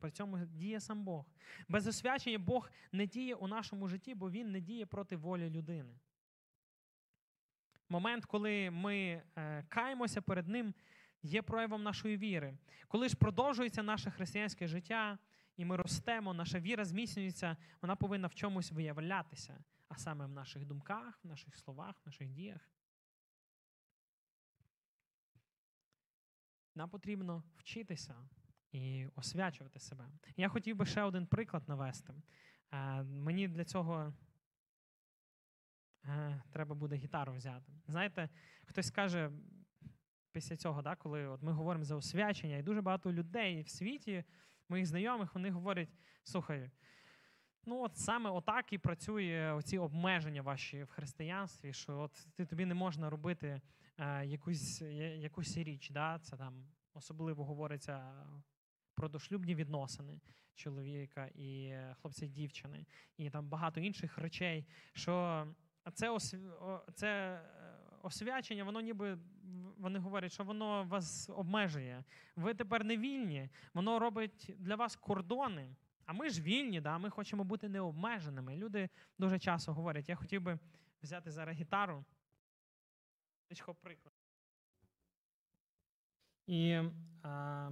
При 0.00 0.10
цьому 0.10 0.38
діє 0.38 0.80
сам 0.80 1.04
Бог. 1.04 1.26
Без 1.68 1.86
освячення 1.86 2.38
Бог 2.38 2.70
не 2.92 3.06
діє 3.06 3.34
у 3.34 3.46
нашому 3.46 3.88
житті, 3.88 4.14
бо 4.14 4.30
Він 4.30 4.52
не 4.52 4.60
діє 4.60 4.86
проти 4.86 5.16
волі 5.16 5.50
людини. 5.50 5.98
Момент, 7.88 8.24
коли 8.24 8.70
ми 8.70 9.22
е, 9.36 9.64
каємося 9.68 10.22
перед 10.22 10.48
Ним, 10.48 10.74
є 11.24 11.42
проявом 11.42 11.82
нашої 11.82 12.16
віри. 12.16 12.58
Коли 12.88 13.08
ж 13.08 13.16
продовжується 13.16 13.82
наше 13.82 14.10
християнське 14.10 14.66
життя, 14.66 15.18
і 15.56 15.64
ми 15.64 15.76
ростемо, 15.76 16.34
наша 16.34 16.60
віра 16.60 16.84
зміцнюється, 16.84 17.56
вона 17.82 17.96
повинна 17.96 18.28
в 18.28 18.34
чомусь 18.34 18.72
виявлятися, 18.72 19.64
а 19.88 19.96
саме 19.96 20.26
в 20.26 20.30
наших 20.30 20.64
думках, 20.64 21.20
в 21.24 21.26
наших 21.26 21.56
словах, 21.56 21.96
в 22.04 22.06
наших 22.06 22.28
діях. 22.28 22.70
Нам 26.74 26.90
потрібно 26.90 27.42
вчитися 27.56 28.28
і 28.72 29.06
освячувати 29.14 29.80
себе. 29.80 30.08
Я 30.36 30.48
хотів 30.48 30.76
би 30.76 30.86
ще 30.86 31.02
один 31.02 31.26
приклад 31.26 31.68
навести. 31.68 32.14
Е, 32.72 33.02
Мені 33.02 33.48
для 33.48 33.64
цього 33.64 34.12
е, 36.04 36.42
треба 36.52 36.74
буде 36.74 36.96
гітару 36.96 37.34
взяти. 37.34 37.72
Знаєте, 37.86 38.28
хтось 38.66 38.90
каже 38.90 39.30
після 40.34 40.56
цього, 40.56 40.82
да, 40.82 40.96
коли 40.96 41.26
от 41.26 41.42
ми 41.42 41.52
говоримо 41.52 41.84
за 41.84 41.96
освячення, 41.96 42.56
і 42.56 42.62
дуже 42.62 42.80
багато 42.82 43.12
людей 43.12 43.62
в 43.62 43.68
світі, 43.68 44.24
моїх 44.68 44.86
знайомих, 44.86 45.34
вони 45.34 45.50
говорять: 45.50 45.88
слухай, 46.22 46.70
ну 47.64 47.82
от 47.82 47.96
саме 47.96 48.30
отак 48.30 48.72
і 48.72 48.78
працює 48.78 49.52
оці 49.52 49.78
обмеження 49.78 50.42
ваші 50.42 50.82
в 50.82 50.90
християнстві, 50.90 51.72
що 51.72 51.98
от 51.98 52.26
ти 52.34 52.46
тобі 52.46 52.66
не 52.66 52.74
можна 52.74 53.10
робити 53.10 53.60
е, 53.98 54.26
якусь, 54.26 54.82
я- 54.82 55.14
якусь 55.16 55.56
річ. 55.56 55.90
Да? 55.90 56.18
Це 56.18 56.36
там 56.36 56.66
особливо 56.94 57.44
говориться 57.44 58.24
про 58.94 59.08
дошлюбні 59.08 59.54
відносини 59.54 60.20
чоловіка 60.54 61.26
і 61.34 61.74
хлопця 62.00 62.26
дівчини, 62.26 62.86
і 63.16 63.30
там 63.30 63.48
багато 63.48 63.80
інших 63.80 64.18
речей, 64.18 64.66
що 64.92 65.46
це, 65.92 66.10
ос, 66.10 66.34
це 66.94 67.08
е, 67.08 67.40
освячення, 68.02 68.64
воно 68.64 68.80
ніби 68.80 69.18
вони 69.78 69.98
говорять, 69.98 70.32
що 70.32 70.44
воно 70.44 70.84
вас 70.84 71.30
обмежує. 71.30 72.04
Ви 72.36 72.54
тепер 72.54 72.84
не 72.84 72.96
вільні, 72.96 73.48
воно 73.74 73.98
робить 73.98 74.54
для 74.58 74.76
вас 74.76 74.96
кордони. 74.96 75.76
А 76.06 76.12
ми 76.12 76.30
ж 76.30 76.42
вільні, 76.42 76.80
да? 76.80 76.98
ми 76.98 77.10
хочемо 77.10 77.44
бути 77.44 77.68
необмеженими. 77.68 78.56
Люди 78.56 78.88
дуже 79.18 79.38
часто 79.38 79.74
говорять, 79.74 80.08
я 80.08 80.16
хотів 80.16 80.42
би 80.42 80.58
взяти 81.02 81.30
зараз 81.30 81.56
гітару. 81.56 82.04
Приклад. 83.82 84.14
І 86.46 86.80
а, 87.22 87.70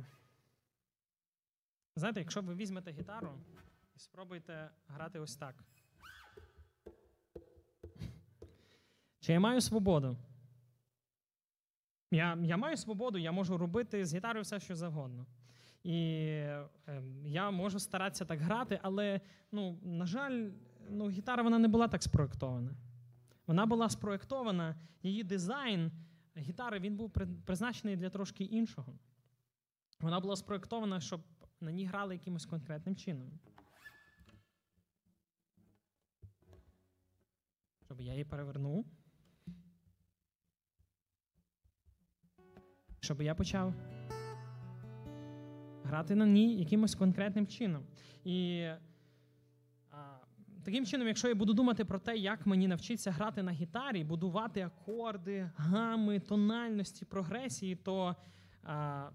знаєте, 1.96 2.20
якщо 2.20 2.42
ви 2.42 2.54
візьмете 2.54 2.92
гітару 2.92 3.38
і 3.96 3.98
спробуйте 3.98 4.70
грати 4.86 5.18
ось 5.18 5.36
так. 5.36 5.64
Чи 9.20 9.32
я 9.32 9.40
маю 9.40 9.60
свободу? 9.60 10.16
Я, 12.12 12.38
я 12.42 12.56
маю 12.56 12.76
свободу, 12.76 13.18
я 13.18 13.32
можу 13.32 13.58
робити 13.58 14.06
з 14.06 14.14
гітарою 14.14 14.42
все, 14.42 14.60
що 14.60 14.76
завгодно. 14.76 15.26
І 15.84 15.96
е, 15.96 16.68
я 17.24 17.50
можу 17.50 17.78
старатися 17.78 18.24
так 18.24 18.40
грати, 18.40 18.80
але, 18.82 19.20
ну, 19.52 19.78
на 19.82 20.06
жаль, 20.06 20.50
ну, 20.90 21.10
гітара 21.10 21.42
вона 21.42 21.58
не 21.58 21.68
була 21.68 21.88
так 21.88 22.02
спроєктована. 22.02 22.70
Вона 23.46 23.66
була 23.66 23.88
спроєктована, 23.88 24.76
її 25.02 25.22
дизайн 25.22 25.92
гітари 26.36 26.78
він 26.78 26.96
був 26.96 27.10
призначений 27.46 27.96
для 27.96 28.10
трошки 28.10 28.44
іншого. 28.44 28.98
Вона 30.00 30.20
була 30.20 30.36
спроєктована, 30.36 31.00
щоб 31.00 31.20
на 31.60 31.72
ній 31.72 31.86
грали 31.86 32.14
якимось 32.14 32.46
конкретним 32.46 32.96
чином. 32.96 33.30
Щоб 37.84 38.00
я 38.00 38.12
її 38.12 38.24
перевернув. 38.24 38.86
Щоб 43.04 43.22
я 43.22 43.34
почав 43.34 43.74
грати 45.84 46.14
на 46.14 46.26
ній 46.26 46.56
якимось 46.56 46.94
конкретним 46.94 47.46
чином. 47.46 47.82
І 48.24 48.66
а, 49.90 50.18
таким 50.64 50.86
чином, 50.86 51.08
якщо 51.08 51.28
я 51.28 51.34
буду 51.34 51.52
думати 51.52 51.84
про 51.84 51.98
те, 51.98 52.16
як 52.16 52.46
мені 52.46 52.68
навчитися 52.68 53.10
грати 53.10 53.42
на 53.42 53.52
гітарі, 53.52 54.04
будувати 54.04 54.60
акорди, 54.60 55.50
гами, 55.56 56.20
тональності, 56.20 57.04
прогресії, 57.04 57.76
то, 57.76 58.16
а, 58.62 59.08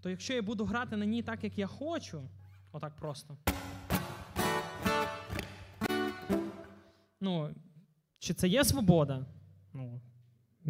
то 0.00 0.10
якщо 0.10 0.34
я 0.34 0.42
буду 0.42 0.64
грати 0.64 0.96
на 0.96 1.04
ній 1.04 1.22
так, 1.22 1.44
як 1.44 1.58
я 1.58 1.66
хочу, 1.66 2.28
отак 2.72 2.96
просто. 2.96 3.36
Ну, 7.20 7.54
чи 8.18 8.34
це 8.34 8.48
є 8.48 8.64
свобода? 8.64 9.26
Ну, 9.72 10.00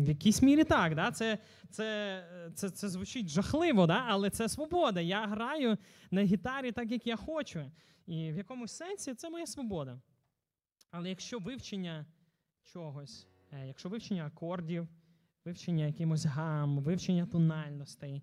в 0.05 0.09
якійсь 0.09 0.42
мірі 0.42 0.64
так, 0.64 0.94
да? 0.94 1.11
це, 1.11 1.38
це, 1.70 2.24
це, 2.55 2.70
це 2.70 2.88
звучить 2.88 3.28
жахливо, 3.28 3.86
да? 3.86 4.05
але 4.09 4.30
це 4.30 4.49
свобода. 4.49 5.01
Я 5.01 5.26
граю 5.26 5.78
на 6.11 6.22
гітарі 6.22 6.72
так, 6.72 6.90
як 6.90 7.07
я 7.07 7.16
хочу. 7.16 7.70
І 8.07 8.32
в 8.32 8.36
якомусь 8.36 8.72
сенсі 8.72 9.14
це 9.14 9.30
моя 9.30 9.46
свобода. 9.46 10.01
Але 10.90 11.09
якщо 11.09 11.38
вивчення 11.38 12.07
чогось, 12.62 13.26
е, 13.53 13.66
якщо 13.66 13.88
вивчення 13.88 14.26
акордів, 14.26 14.88
вивчення 15.44 15.86
якимось 15.86 16.24
гам, 16.24 16.78
вивчення 16.78 17.26
тональностей. 17.26 18.22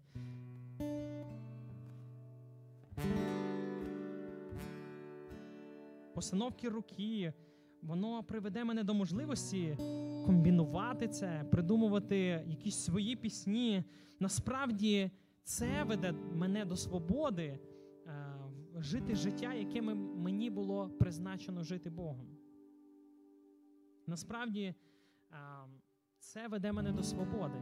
Постановки 6.13 6.69
руки, 6.69 7.33
воно 7.85 8.23
приведе 8.23 8.63
мене 8.63 8.83
до 8.83 8.93
можливості 8.93 9.77
комбінувати 10.25 11.07
це, 11.07 11.45
придумувати 11.51 12.17
якісь 12.47 12.75
свої 12.75 13.15
пісні. 13.15 13.83
Насправді 14.19 15.11
це 15.43 15.83
веде 15.83 16.11
мене 16.11 16.65
до 16.65 16.75
свободи 16.75 17.43
е, 17.43 17.59
жити 18.75 19.15
життя, 19.15 19.53
яке 19.53 19.81
мені 19.81 20.49
було 20.49 20.89
призначено 20.89 21.63
жити 21.63 21.89
Богом. 21.89 22.27
Насправді 24.07 24.61
е, 24.61 24.75
це 26.19 26.47
веде 26.47 26.71
мене 26.71 26.91
до 26.91 27.03
свободи. 27.03 27.61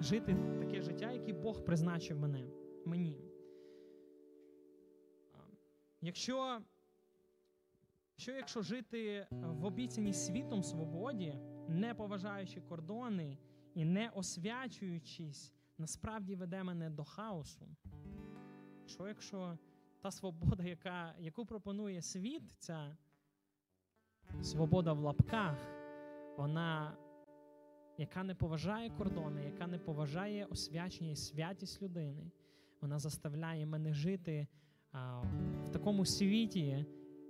Жити 0.00 0.36
таке 0.58 0.82
життя, 0.82 1.12
яке 1.12 1.32
Бог 1.32 1.64
призначив 1.64 2.20
мене, 2.20 2.48
мені. 2.84 3.20
Якщо 6.00 6.60
що 8.16 8.32
якщо 8.32 8.62
жити 8.62 9.26
в 9.30 9.64
обіцяній 9.64 10.12
світом 10.12 10.62
свободі, 10.62 11.38
не 11.68 11.94
поважаючи 11.94 12.60
кордони 12.60 13.38
і 13.74 13.84
не 13.84 14.08
освячуючись, 14.08 15.52
насправді 15.78 16.34
веде 16.34 16.62
мене 16.62 16.90
до 16.90 17.04
хаосу? 17.04 17.66
Що 18.86 19.08
якщо 19.08 19.58
та 20.02 20.10
свобода, 20.10 20.64
яка, 20.64 21.14
яку 21.18 21.46
пропонує 21.46 22.02
світ, 22.02 22.42
ця 22.58 22.96
свобода 24.42 24.92
в 24.92 24.98
лапках, 24.98 25.58
вона, 26.36 26.96
яка 27.98 28.22
не 28.22 28.34
поважає 28.34 28.90
кордони, 28.90 29.44
яка 29.44 29.66
не 29.66 29.78
поважає 29.78 30.44
освячення 30.44 31.10
і 31.10 31.16
святість 31.16 31.82
людини, 31.82 32.30
вона 32.80 32.98
заставляє 32.98 33.66
мене 33.66 33.92
жити 33.92 34.46
а, 34.92 35.20
в 35.64 35.68
такому 35.68 36.04
світі 36.04 36.86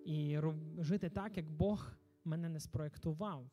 і 0.07 0.41
жити 0.79 1.09
так, 1.09 1.37
як 1.37 1.51
Бог 1.51 1.93
мене 2.25 2.49
не 2.49 2.61
спроектував. 2.61 3.51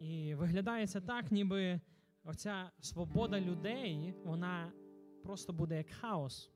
І 0.00 0.34
виглядає 0.34 0.86
це 0.86 1.00
так, 1.00 1.32
ніби 1.32 1.80
оця 2.24 2.70
свобода 2.80 3.40
людей, 3.40 4.14
вона 4.24 4.72
просто 5.22 5.52
буде 5.52 5.76
як 5.76 5.90
хаос. 5.90 6.50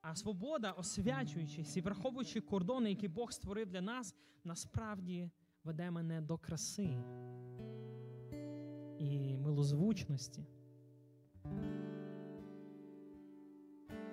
А 0.00 0.14
свобода, 0.14 0.70
освячуючись 0.72 1.76
і 1.76 1.80
враховуючи 1.80 2.40
кордони, 2.40 2.90
які 2.90 3.08
Бог 3.08 3.32
створив 3.32 3.68
для 3.68 3.80
нас, 3.80 4.14
насправді 4.44 5.30
веде 5.64 5.90
мене 5.90 6.20
до 6.20 6.38
краси 6.38 6.96
і 8.98 9.36
милозвучності. 9.36 10.44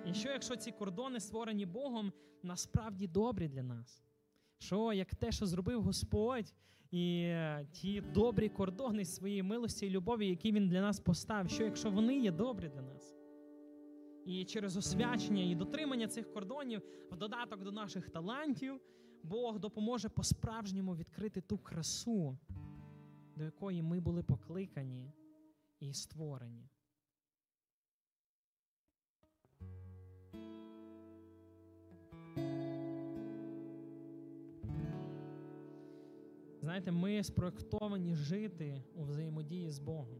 І 0.06 0.14
що, 0.14 0.28
якщо 0.28 0.56
ці 0.56 0.72
кордони, 0.72 1.20
створені 1.20 1.66
Богом, 1.66 2.12
насправді 2.42 3.06
добрі 3.06 3.48
для 3.48 3.62
нас? 3.62 4.02
Що 4.58 4.92
як 4.92 5.14
те, 5.14 5.32
що 5.32 5.46
зробив 5.46 5.82
Господь, 5.82 6.54
і 6.90 7.22
е, 7.22 7.66
ті 7.72 8.00
добрі 8.00 8.48
кордони 8.48 9.04
своєї 9.04 9.42
милості 9.42 9.86
і 9.86 9.90
любові, 9.90 10.28
які 10.28 10.52
Він 10.52 10.68
для 10.68 10.80
нас 10.80 11.00
поставив, 11.00 11.50
що 11.50 11.64
якщо 11.64 11.90
вони 11.90 12.18
є 12.18 12.30
добрі 12.30 12.68
для 12.68 12.82
нас? 12.82 13.14
І 14.26 14.44
через 14.44 14.76
освячення 14.76 15.42
і 15.42 15.54
дотримання 15.54 16.08
цих 16.08 16.32
кордонів, 16.32 16.82
в 17.10 17.16
додаток 17.16 17.62
до 17.62 17.72
наших 17.72 18.10
талантів, 18.10 18.80
Бог 19.22 19.58
допоможе 19.58 20.08
по-справжньому 20.08 20.96
відкрити 20.96 21.40
ту 21.40 21.58
красу, 21.58 22.38
до 23.36 23.44
якої 23.44 23.82
ми 23.82 24.00
були 24.00 24.22
покликані 24.22 25.12
і 25.80 25.94
створені. 25.94 26.68
Знаєте, 36.64 36.92
ми 36.92 37.24
спроектовані 37.24 38.14
жити 38.14 38.82
у 38.94 39.04
взаємодії 39.04 39.70
з 39.70 39.78
Богом. 39.78 40.18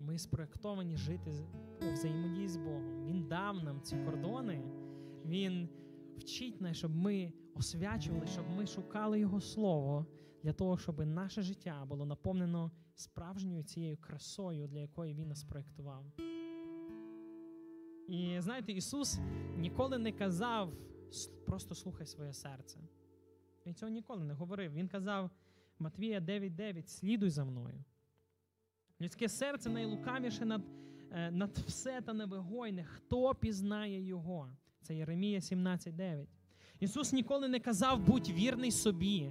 Ми 0.00 0.18
спроектовані 0.18 0.96
жити 0.96 1.46
у 1.82 1.92
взаємодії 1.92 2.48
з 2.48 2.56
Богом. 2.56 3.04
Він 3.06 3.28
дав 3.28 3.64
нам 3.64 3.80
ці 3.80 3.96
кордони. 3.96 4.62
Він 5.24 5.68
вчить 6.16 6.60
нас, 6.60 6.76
щоб 6.76 6.96
ми 6.96 7.32
освячували, 7.54 8.26
щоб 8.26 8.44
ми 8.56 8.66
шукали 8.66 9.20
Його 9.20 9.40
Слово 9.40 10.06
для 10.42 10.52
того, 10.52 10.78
щоб 10.78 11.06
наше 11.06 11.42
життя 11.42 11.84
було 11.88 12.06
наповнено 12.06 12.70
справжньою 12.94 13.62
цією 13.62 13.96
красою, 13.96 14.68
для 14.68 14.78
якої 14.78 15.14
Він 15.14 15.28
нас 15.28 15.44
проєктував. 15.44 16.04
І 18.08 18.36
знаєте, 18.38 18.72
Ісус 18.72 19.18
ніколи 19.56 19.98
не 19.98 20.12
казав 20.12 20.72
просто 21.46 21.74
слухай 21.74 22.06
своє 22.06 22.32
серце. 22.32 22.80
Він 23.66 23.74
цього 23.74 23.90
ніколи 23.92 24.24
не 24.24 24.34
говорив. 24.34 24.72
Він 24.72 24.88
казав 24.88 25.30
Матвія 25.78 26.20
9:9, 26.20 26.88
слідуй 26.88 27.30
за 27.30 27.44
мною. 27.44 27.84
Людське 29.00 29.28
серце 29.28 29.70
найлукавіше 29.70 30.44
над, 30.44 30.62
е, 31.10 31.30
над 31.30 31.58
все 31.58 32.00
та 32.00 32.12
невигойне. 32.12 32.84
Хто 32.84 33.34
пізнає 33.34 34.02
його? 34.02 34.50
Це 34.82 34.96
Єремія 34.96 35.40
17:9. 35.40 36.28
Ісус 36.80 37.12
ніколи 37.12 37.48
не 37.48 37.60
казав 37.60 38.00
будь 38.00 38.28
вірний 38.28 38.70
собі. 38.70 39.30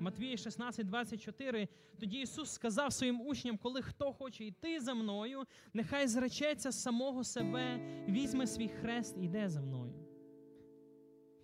Матвія 0.00 0.36
16:24. 0.36 1.68
Тоді 2.00 2.20
Ісус 2.20 2.50
сказав 2.50 2.92
своїм 2.92 3.20
учням, 3.20 3.58
коли 3.58 3.82
хто 3.82 4.12
хоче 4.12 4.44
йти 4.44 4.80
за 4.80 4.94
мною, 4.94 5.44
нехай 5.74 6.08
зречеться 6.08 6.72
самого 6.72 7.24
себе, 7.24 7.80
візьме 8.08 8.46
свій 8.46 8.68
хрест 8.68 9.16
і 9.18 9.24
йде 9.24 9.48
за 9.48 9.60
мною. 9.60 10.03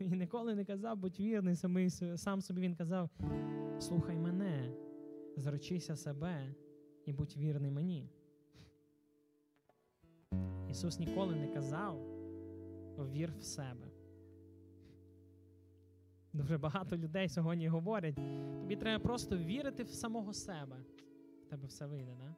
Він 0.01 0.18
ніколи 0.18 0.55
не 0.55 0.64
казав, 0.64 0.96
будь 0.96 1.20
вірний 1.20 1.57
самий, 1.57 1.90
сам 1.90 2.40
собі 2.40 2.61
він 2.61 2.74
казав: 2.74 3.11
слухай 3.78 4.18
мене, 4.18 4.72
зречися 5.36 5.96
себе 5.96 6.55
і 7.07 7.12
будь 7.12 7.36
вірний 7.36 7.70
мені. 7.70 8.11
Ісус 10.70 10.98
ніколи 10.98 11.36
не 11.36 11.48
казав, 11.48 12.07
вір 13.12 13.32
в 13.38 13.42
себе. 13.42 13.86
Дуже 16.32 16.59
багато 16.59 16.96
людей 16.96 17.28
сьогодні 17.28 17.68
говорять, 17.68 18.14
тобі 18.61 18.76
треба 18.76 19.05
просто 19.05 19.36
вірити 19.36 19.82
в 19.82 19.90
самого 19.90 20.32
себе. 20.32 20.76
В 21.46 21.51
тебе 21.51 21.66
все 21.66 21.86
вийде, 21.86 22.16
да? 22.18 22.34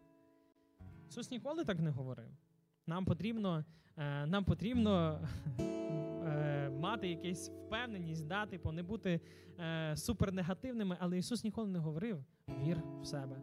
Ісус 1.08 1.30
ніколи 1.30 1.64
так 1.64 1.78
не 1.78 1.90
говорив. 1.90 2.30
Нам 2.86 3.04
потрібно, 3.04 3.64
е, 3.96 4.26
нам 4.26 4.44
потрібно 4.44 5.20
е, 5.58 6.70
мати 6.70 7.08
якусь 7.08 7.50
впевненість, 7.50 8.26
да, 8.26 8.46
типу, 8.46 8.72
не 8.72 8.82
бути 8.82 9.20
е, 9.58 9.96
супернегативними, 9.96 10.96
але 11.00 11.18
Ісус 11.18 11.44
ніколи 11.44 11.68
не 11.68 11.78
говорив 11.78 12.24
вір 12.48 12.82
в 13.00 13.06
себе. 13.06 13.42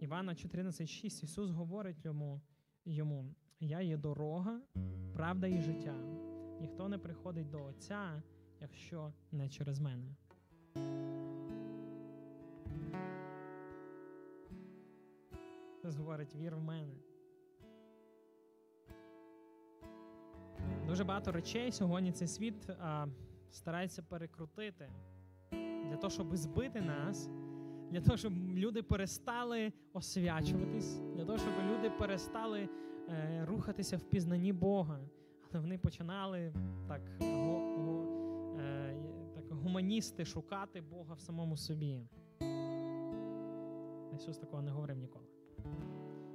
Івана 0.00 0.32
14,6 0.32 1.24
Ісус 1.24 1.50
говорить 1.50 2.04
йому, 2.04 2.40
йому: 2.84 3.34
Я 3.60 3.80
є 3.80 3.96
дорога, 3.96 4.60
правда 5.14 5.46
і 5.46 5.60
життя. 5.60 5.94
Ніхто 6.60 6.88
не 6.88 6.98
приходить 6.98 7.50
до 7.50 7.64
Отця, 7.64 8.22
якщо 8.60 9.12
не 9.32 9.48
через 9.48 9.80
мене. 9.80 10.16
Ісус 15.78 15.96
говорить, 15.96 16.34
вір 16.34 16.56
в 16.56 16.62
мене. 16.62 16.94
Дуже 20.92 21.04
багато 21.04 21.32
речей 21.32 21.72
сьогодні 21.72 22.12
цей 22.12 22.28
світ 22.28 22.70
а, 22.70 23.06
старається 23.50 24.02
перекрутити 24.02 24.90
для 25.88 25.96
того, 25.96 26.10
щоб 26.10 26.36
збити 26.36 26.80
нас, 26.80 27.30
для 27.90 28.00
того, 28.00 28.16
щоб 28.16 28.32
люди 28.54 28.82
перестали 28.82 29.72
освячуватись, 29.92 30.98
для 30.98 31.24
того, 31.24 31.38
щоб 31.38 31.52
люди 31.70 31.90
перестали 31.90 32.68
е, 33.08 33.44
рухатися 33.44 33.96
в 33.96 34.02
пізнанні 34.02 34.52
Бога. 34.52 35.00
Але 35.50 35.60
вони 35.60 35.78
починали 35.78 36.54
так, 36.88 37.00
го, 37.20 37.58
го, 37.76 38.06
е, 38.60 38.96
так 39.34 39.44
гуманісти 39.52 40.24
шукати 40.24 40.80
Бога 40.80 41.14
в 41.14 41.20
самому 41.20 41.56
собі. 41.56 42.00
Ісус 44.14 44.38
такого 44.38 44.62
не 44.62 44.70
говорив 44.70 44.96
ніколи. 44.96 45.26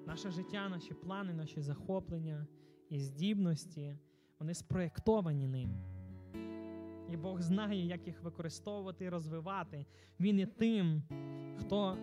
Наше 0.07 0.31
життя, 0.31 0.69
наші 0.69 0.93
плани, 0.93 1.33
наші 1.33 1.61
захоплення 1.61 2.47
і 2.89 2.99
здібності, 2.99 3.97
вони 4.39 4.53
спроєктовані 4.53 5.47
ним. 5.47 5.69
І 7.09 7.17
Бог 7.17 7.41
знає, 7.41 7.85
як 7.85 8.07
їх 8.07 8.23
використовувати 8.23 9.05
і 9.05 9.09
розвивати. 9.09 9.85
Він 10.19 10.39
є 10.39 10.45
тим, 10.45 11.03
хто 11.59 11.97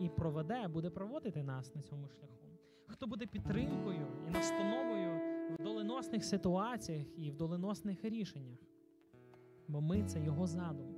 і 0.00 0.08
проведе, 0.08 0.68
буде 0.68 0.90
проводити 0.90 1.42
нас 1.42 1.74
на 1.74 1.82
цьому 1.82 2.08
шляху. 2.08 2.34
Хто 2.86 3.06
буде 3.06 3.26
підтримкою 3.26 4.06
і 4.28 4.30
настановою 4.30 5.20
в 5.58 5.62
доленосних 5.62 6.24
ситуаціях 6.24 7.06
і 7.16 7.30
в 7.30 7.36
доленосних 7.36 8.04
рішеннях. 8.04 8.58
Бо 9.68 9.80
ми 9.80 10.02
це 10.04 10.20
його 10.20 10.46
задум. 10.46 10.94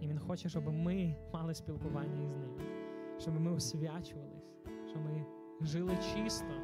І 0.00 0.08
він 0.08 0.18
хоче, 0.18 0.48
щоб 0.48 0.68
ми 0.68 1.16
мали 1.32 1.54
спілкування 1.54 2.22
із 2.22 2.36
ним, 2.36 2.58
щоб 3.18 3.40
ми 3.40 3.52
освячувались, 3.52 4.52
щоб 4.90 5.02
ми 5.02 5.26
жили 5.60 5.98
чисто. 6.14 6.54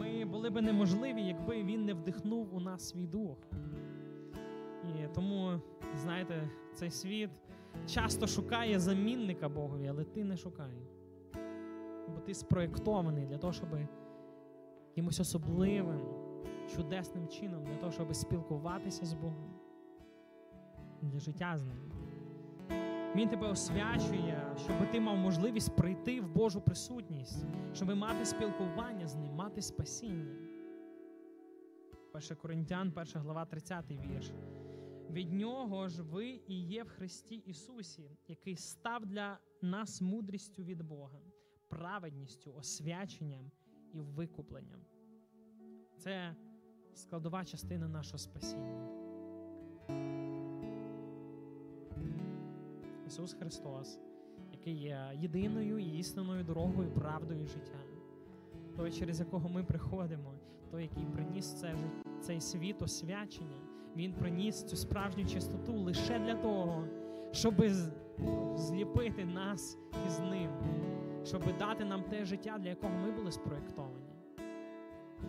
Ми 0.00 0.24
були 0.24 0.50
би 0.50 0.62
неможливі, 0.62 1.22
якби 1.22 1.62
він 1.62 1.84
не 1.84 1.94
вдихнув 1.94 2.54
у 2.54 2.60
нас 2.60 2.88
свій 2.88 3.06
дух. 3.06 3.36
І 4.84 5.14
тому, 5.14 5.60
знаєте, 6.02 6.50
цей 6.74 6.90
світ 6.90 7.30
часто 7.86 8.26
шукає 8.26 8.80
замінника 8.80 9.48
Богові, 9.48 9.88
але 9.88 10.04
ти 10.04 10.24
не 10.24 10.36
шукай. 10.36 10.76
Бо 12.08 12.20
ти 12.20 12.34
спроєктований 12.34 13.26
для 13.26 13.38
того, 13.38 13.52
щоб 13.52 13.68
якимось 14.88 15.20
особливим, 15.20 16.00
чудесним 16.76 17.28
чином, 17.28 17.64
для 17.64 17.76
того, 17.76 17.92
щоб 17.92 18.14
спілкуватися 18.14 19.06
з 19.06 19.14
Богом, 19.14 19.54
для 21.02 21.18
життя 21.18 21.56
з 21.56 21.64
ним. 21.64 21.95
Він 23.16 23.28
тебе 23.28 23.48
освячує, 23.48 24.54
щоб 24.56 24.90
ти 24.90 25.00
мав 25.00 25.16
можливість 25.16 25.76
прийти 25.76 26.20
в 26.20 26.28
Божу 26.28 26.60
присутність, 26.60 27.44
щоб 27.74 27.96
мати 27.96 28.24
спілкування 28.24 29.08
з 29.08 29.14
ним, 29.14 29.34
мати 29.34 29.62
спасіння. 29.62 30.36
1 32.12 32.36
Коринтян, 32.36 32.92
1 32.96 33.22
глава, 33.22 33.44
30 33.44 33.84
вірш. 33.90 34.32
Від 35.10 35.32
нього 35.32 35.88
ж 35.88 36.02
ви 36.02 36.40
і 36.48 36.62
є 36.62 36.84
в 36.84 36.88
Христі 36.88 37.34
Ісусі, 37.34 38.10
який 38.28 38.56
став 38.56 39.06
для 39.06 39.38
нас 39.62 40.00
мудрістю 40.00 40.62
від 40.62 40.82
Бога, 40.82 41.20
праведністю, 41.68 42.54
освяченням 42.54 43.50
і 43.92 44.00
викупленням. 44.00 44.80
Це 45.98 46.36
складова 46.94 47.44
частина 47.44 47.88
нашого 47.88 48.18
спасіння. 48.18 49.05
Ісус 53.06 53.34
Христос, 53.34 53.98
який 54.52 54.74
є 54.74 55.10
єдиною 55.14 55.78
істинною 55.78 56.44
дорогою, 56.44 56.90
правдою 56.90 57.46
життя, 57.46 57.78
той, 58.76 58.92
через 58.92 59.20
якого 59.20 59.48
ми 59.48 59.64
приходимо, 59.64 60.32
той, 60.70 60.82
який 60.82 61.04
приніс 61.04 61.60
це, 61.60 61.74
цей 62.20 62.40
світ 62.40 62.82
освячення, 62.82 63.56
Він 63.96 64.12
приніс 64.12 64.64
цю 64.64 64.76
справжню 64.76 65.26
чистоту 65.26 65.72
лише 65.72 66.18
для 66.18 66.34
того, 66.34 66.84
щоб 67.32 67.54
зліпити 68.56 69.24
нас 69.24 69.78
із 70.06 70.20
ним, 70.20 70.50
щоб 71.24 71.58
дати 71.58 71.84
нам 71.84 72.02
те 72.02 72.24
життя, 72.24 72.58
для 72.58 72.68
якого 72.68 72.92
ми 72.94 73.10
були 73.10 73.32
спроєктовані, 73.32 74.14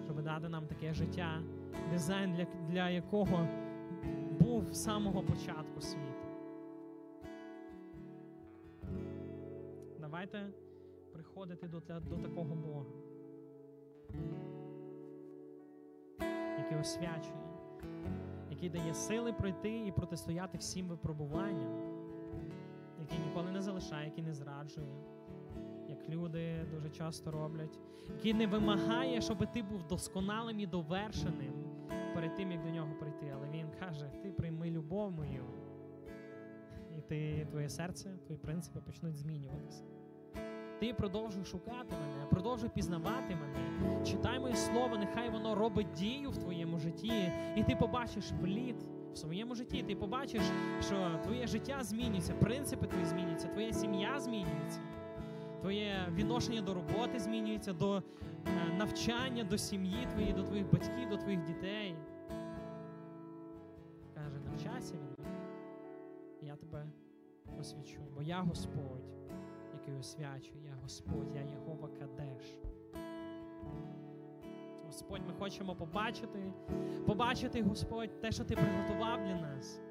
щоб 0.06 0.24
дати 0.24 0.50
нам 0.50 0.68
таке 0.68 0.94
життя, 0.94 1.42
дизайн, 1.92 2.34
для, 2.34 2.46
для 2.70 2.90
якого 2.90 3.48
був 4.40 4.74
з 4.74 4.84
самого 4.84 5.24
початку 5.24 5.82
світу. 5.82 6.17
Давайте 10.18 10.50
приходити 11.14 11.68
до, 11.68 11.80
до 12.00 12.18
такого 12.18 12.56
Бога, 12.56 12.86
який 16.58 16.78
освячує, 16.78 17.50
який 18.50 18.70
дає 18.70 18.94
сили 18.94 19.34
пройти 19.34 19.88
і 19.88 19.92
протистояти 19.92 20.58
всім 20.58 20.88
випробуванням, 20.88 21.78
який 23.00 23.20
ніколи 23.20 23.52
не 23.52 23.62
залишає, 23.62 24.06
який 24.06 24.24
не 24.24 24.34
зраджує, 24.34 24.88
як 25.90 26.10
люди 26.10 26.66
дуже 26.74 26.90
часто 26.90 27.32
роблять, 27.32 27.80
який 28.10 28.34
не 28.34 28.48
вимагає, 28.48 29.22
щоб 29.22 29.52
ти 29.52 29.64
був 29.64 29.88
досконалим 29.88 30.60
і 30.60 30.68
довершеним 30.68 31.54
перед 32.14 32.36
тим, 32.36 32.52
як 32.52 32.64
до 32.64 32.70
нього 32.70 32.94
прийти. 33.00 33.34
Але 33.36 33.50
він 33.50 33.68
каже: 33.80 34.12
ти 34.24 34.32
прийми 34.32 34.72
любов 34.72 35.12
мою, 35.12 35.46
і 36.98 37.02
ти, 37.02 37.48
твоє 37.50 37.70
серце, 37.70 38.18
твої 38.26 38.40
принципи 38.40 38.80
почнуть 38.80 39.16
змінюватися. 39.16 39.97
Ти 40.80 40.94
продовжуй 40.94 41.46
шукати 41.46 41.96
мене, 41.96 42.26
продовжуй 42.30 42.70
пізнавати 42.70 43.36
мене. 43.36 44.06
Читай 44.06 44.40
моє 44.40 44.56
слово, 44.56 44.98
нехай 44.98 45.30
воно 45.30 45.56
робить 45.56 45.92
дію 45.92 46.30
в 46.30 46.38
твоєму 46.38 46.80
житті, 46.80 47.32
і 47.56 47.64
ти 47.64 47.76
побачиш 47.76 48.32
плід 48.42 48.76
в 49.14 49.18
своєму 49.18 49.56
житті. 49.56 49.84
Ти 49.84 49.96
побачиш, 49.96 50.42
що 50.82 51.20
твоє 51.24 51.48
життя 51.48 51.84
змінюється, 51.84 52.34
принципи 52.34 52.88
твої 52.88 53.06
змінюються, 53.06 53.48
твоя 53.48 53.74
сім'я 53.74 54.20
змінюється, 54.20 54.80
твоє 55.62 56.08
відношення 56.14 56.62
до 56.62 56.74
роботи 56.74 57.20
змінюється, 57.20 57.74
до 57.74 57.98
е, 57.98 58.02
навчання, 58.78 59.44
до 59.44 59.58
сім'ї 59.58 60.08
твоєї, 60.12 60.34
до 60.34 60.44
твоїх 60.44 60.72
батьків, 60.72 61.10
до 61.10 61.18
твоїх 61.18 61.44
дітей. 61.44 61.96
Каже, 64.14 64.40
навчайся 64.46 64.94
мене, 64.96 65.30
я 66.42 66.56
тебе 66.56 66.86
освячу, 67.60 68.02
бо 68.16 68.22
я 68.22 68.40
Господь 68.40 69.18
який 69.88 70.00
освячує, 70.00 70.64
я 70.66 70.74
Господь, 70.84 71.36
я 71.36 71.42
Єгова 71.42 71.90
Кадеш. 72.00 72.58
Господь, 74.86 75.22
ми 75.28 75.34
хочемо 75.40 75.76
побачити, 75.76 76.54
побачити, 77.06 77.62
Господь, 77.64 78.22
те, 78.22 78.32
що 78.32 78.44
Ти 78.44 78.56
приготував 78.56 79.24
для 79.24 79.36
нас. 79.36 79.82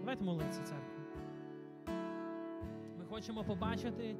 Давайте 0.00 0.24
молитися, 0.24 0.62
церкву. 0.62 1.02
Ми 2.98 3.04
хочемо 3.08 3.44
побачити 3.44 4.16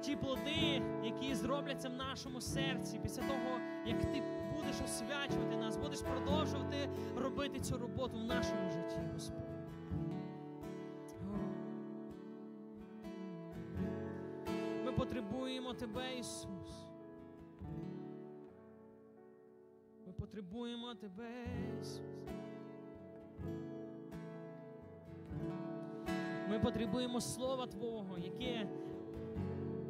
ті 0.00 0.16
плоди, 0.16 0.82
які 1.04 1.34
зробляться 1.34 1.88
в 1.88 1.94
нашому 1.94 2.40
серці 2.40 3.00
після 3.02 3.22
того, 3.22 3.60
як 3.86 4.00
ти 4.00 4.22
будеш 4.54 4.80
освячувати 4.84 5.56
нас, 5.56 5.76
будеш 5.76 6.00
продовжувати 6.00 6.88
робити 7.16 7.60
цю 7.60 7.78
роботу 7.78 8.18
в 8.18 8.24
нашому 8.24 8.70
житті, 8.70 9.00
Господь. 9.12 9.51
Потребуємо 15.42 15.74
Тебе, 15.74 16.18
Ісус. 16.18 16.86
Ми 20.06 20.12
потребуємо 20.12 20.94
Тебе, 20.94 21.46
Ісус. 21.80 22.00
Ми 26.48 26.58
потребуємо 26.58 27.20
Слова 27.20 27.66
Твого, 27.66 28.18
яке 28.18 28.68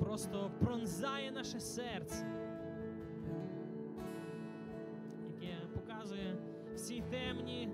просто 0.00 0.50
пронзає 0.61 1.30
наше 1.30 1.61
серце, 1.61 2.26
яке 5.34 5.57
показує 5.74 6.36
всі 6.74 7.03
темні 7.11 7.68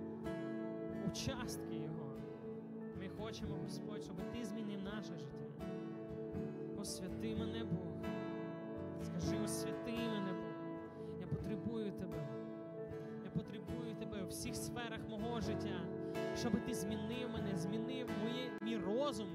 участки 1.11 1.75
Його. 1.75 2.13
Ми 3.01 3.09
хочемо, 3.09 3.57
Господь, 3.63 4.03
щоб 4.03 4.17
Ти 4.33 4.45
змінив 4.45 4.83
наше 4.83 5.19
життя. 5.19 5.38
Життя, 15.49 15.81
щоб 16.37 16.53
ти 16.67 16.75
змінив 16.75 17.31
мене, 17.31 17.57
змінив 17.57 18.09
моє, 18.23 18.51
мій 18.63 18.77
розум, 18.77 19.29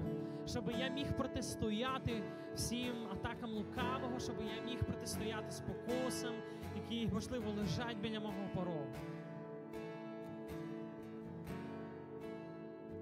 щоб 0.46 0.70
я 0.78 0.88
міг 0.88 1.16
протистояти 1.16 2.22
всім 2.54 2.94
атакам 3.12 3.50
лукавого, 3.50 4.18
щоб 4.18 4.36
я 4.40 4.64
міг 4.70 4.78
протистояти 4.78 5.50
спокусам, 5.50 6.34
які, 6.76 7.08
можливо, 7.14 7.50
лежать 7.50 7.96
біля 7.96 8.20
мого 8.20 8.48
порогу. 8.54 8.94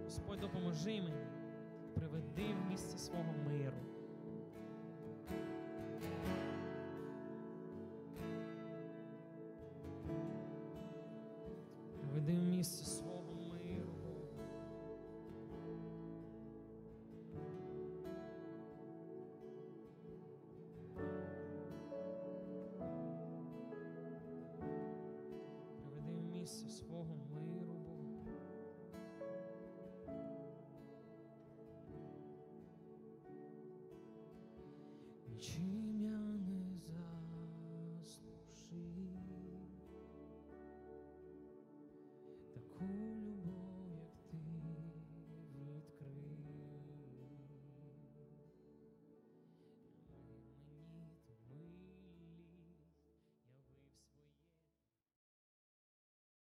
Господь, 0.04 0.40
допоможи 0.40 1.02
мені, 1.02 1.26
приведи 1.94 2.54
в 2.54 2.70
місце 2.70 2.98
свого 2.98 3.34
миру. 3.48 3.91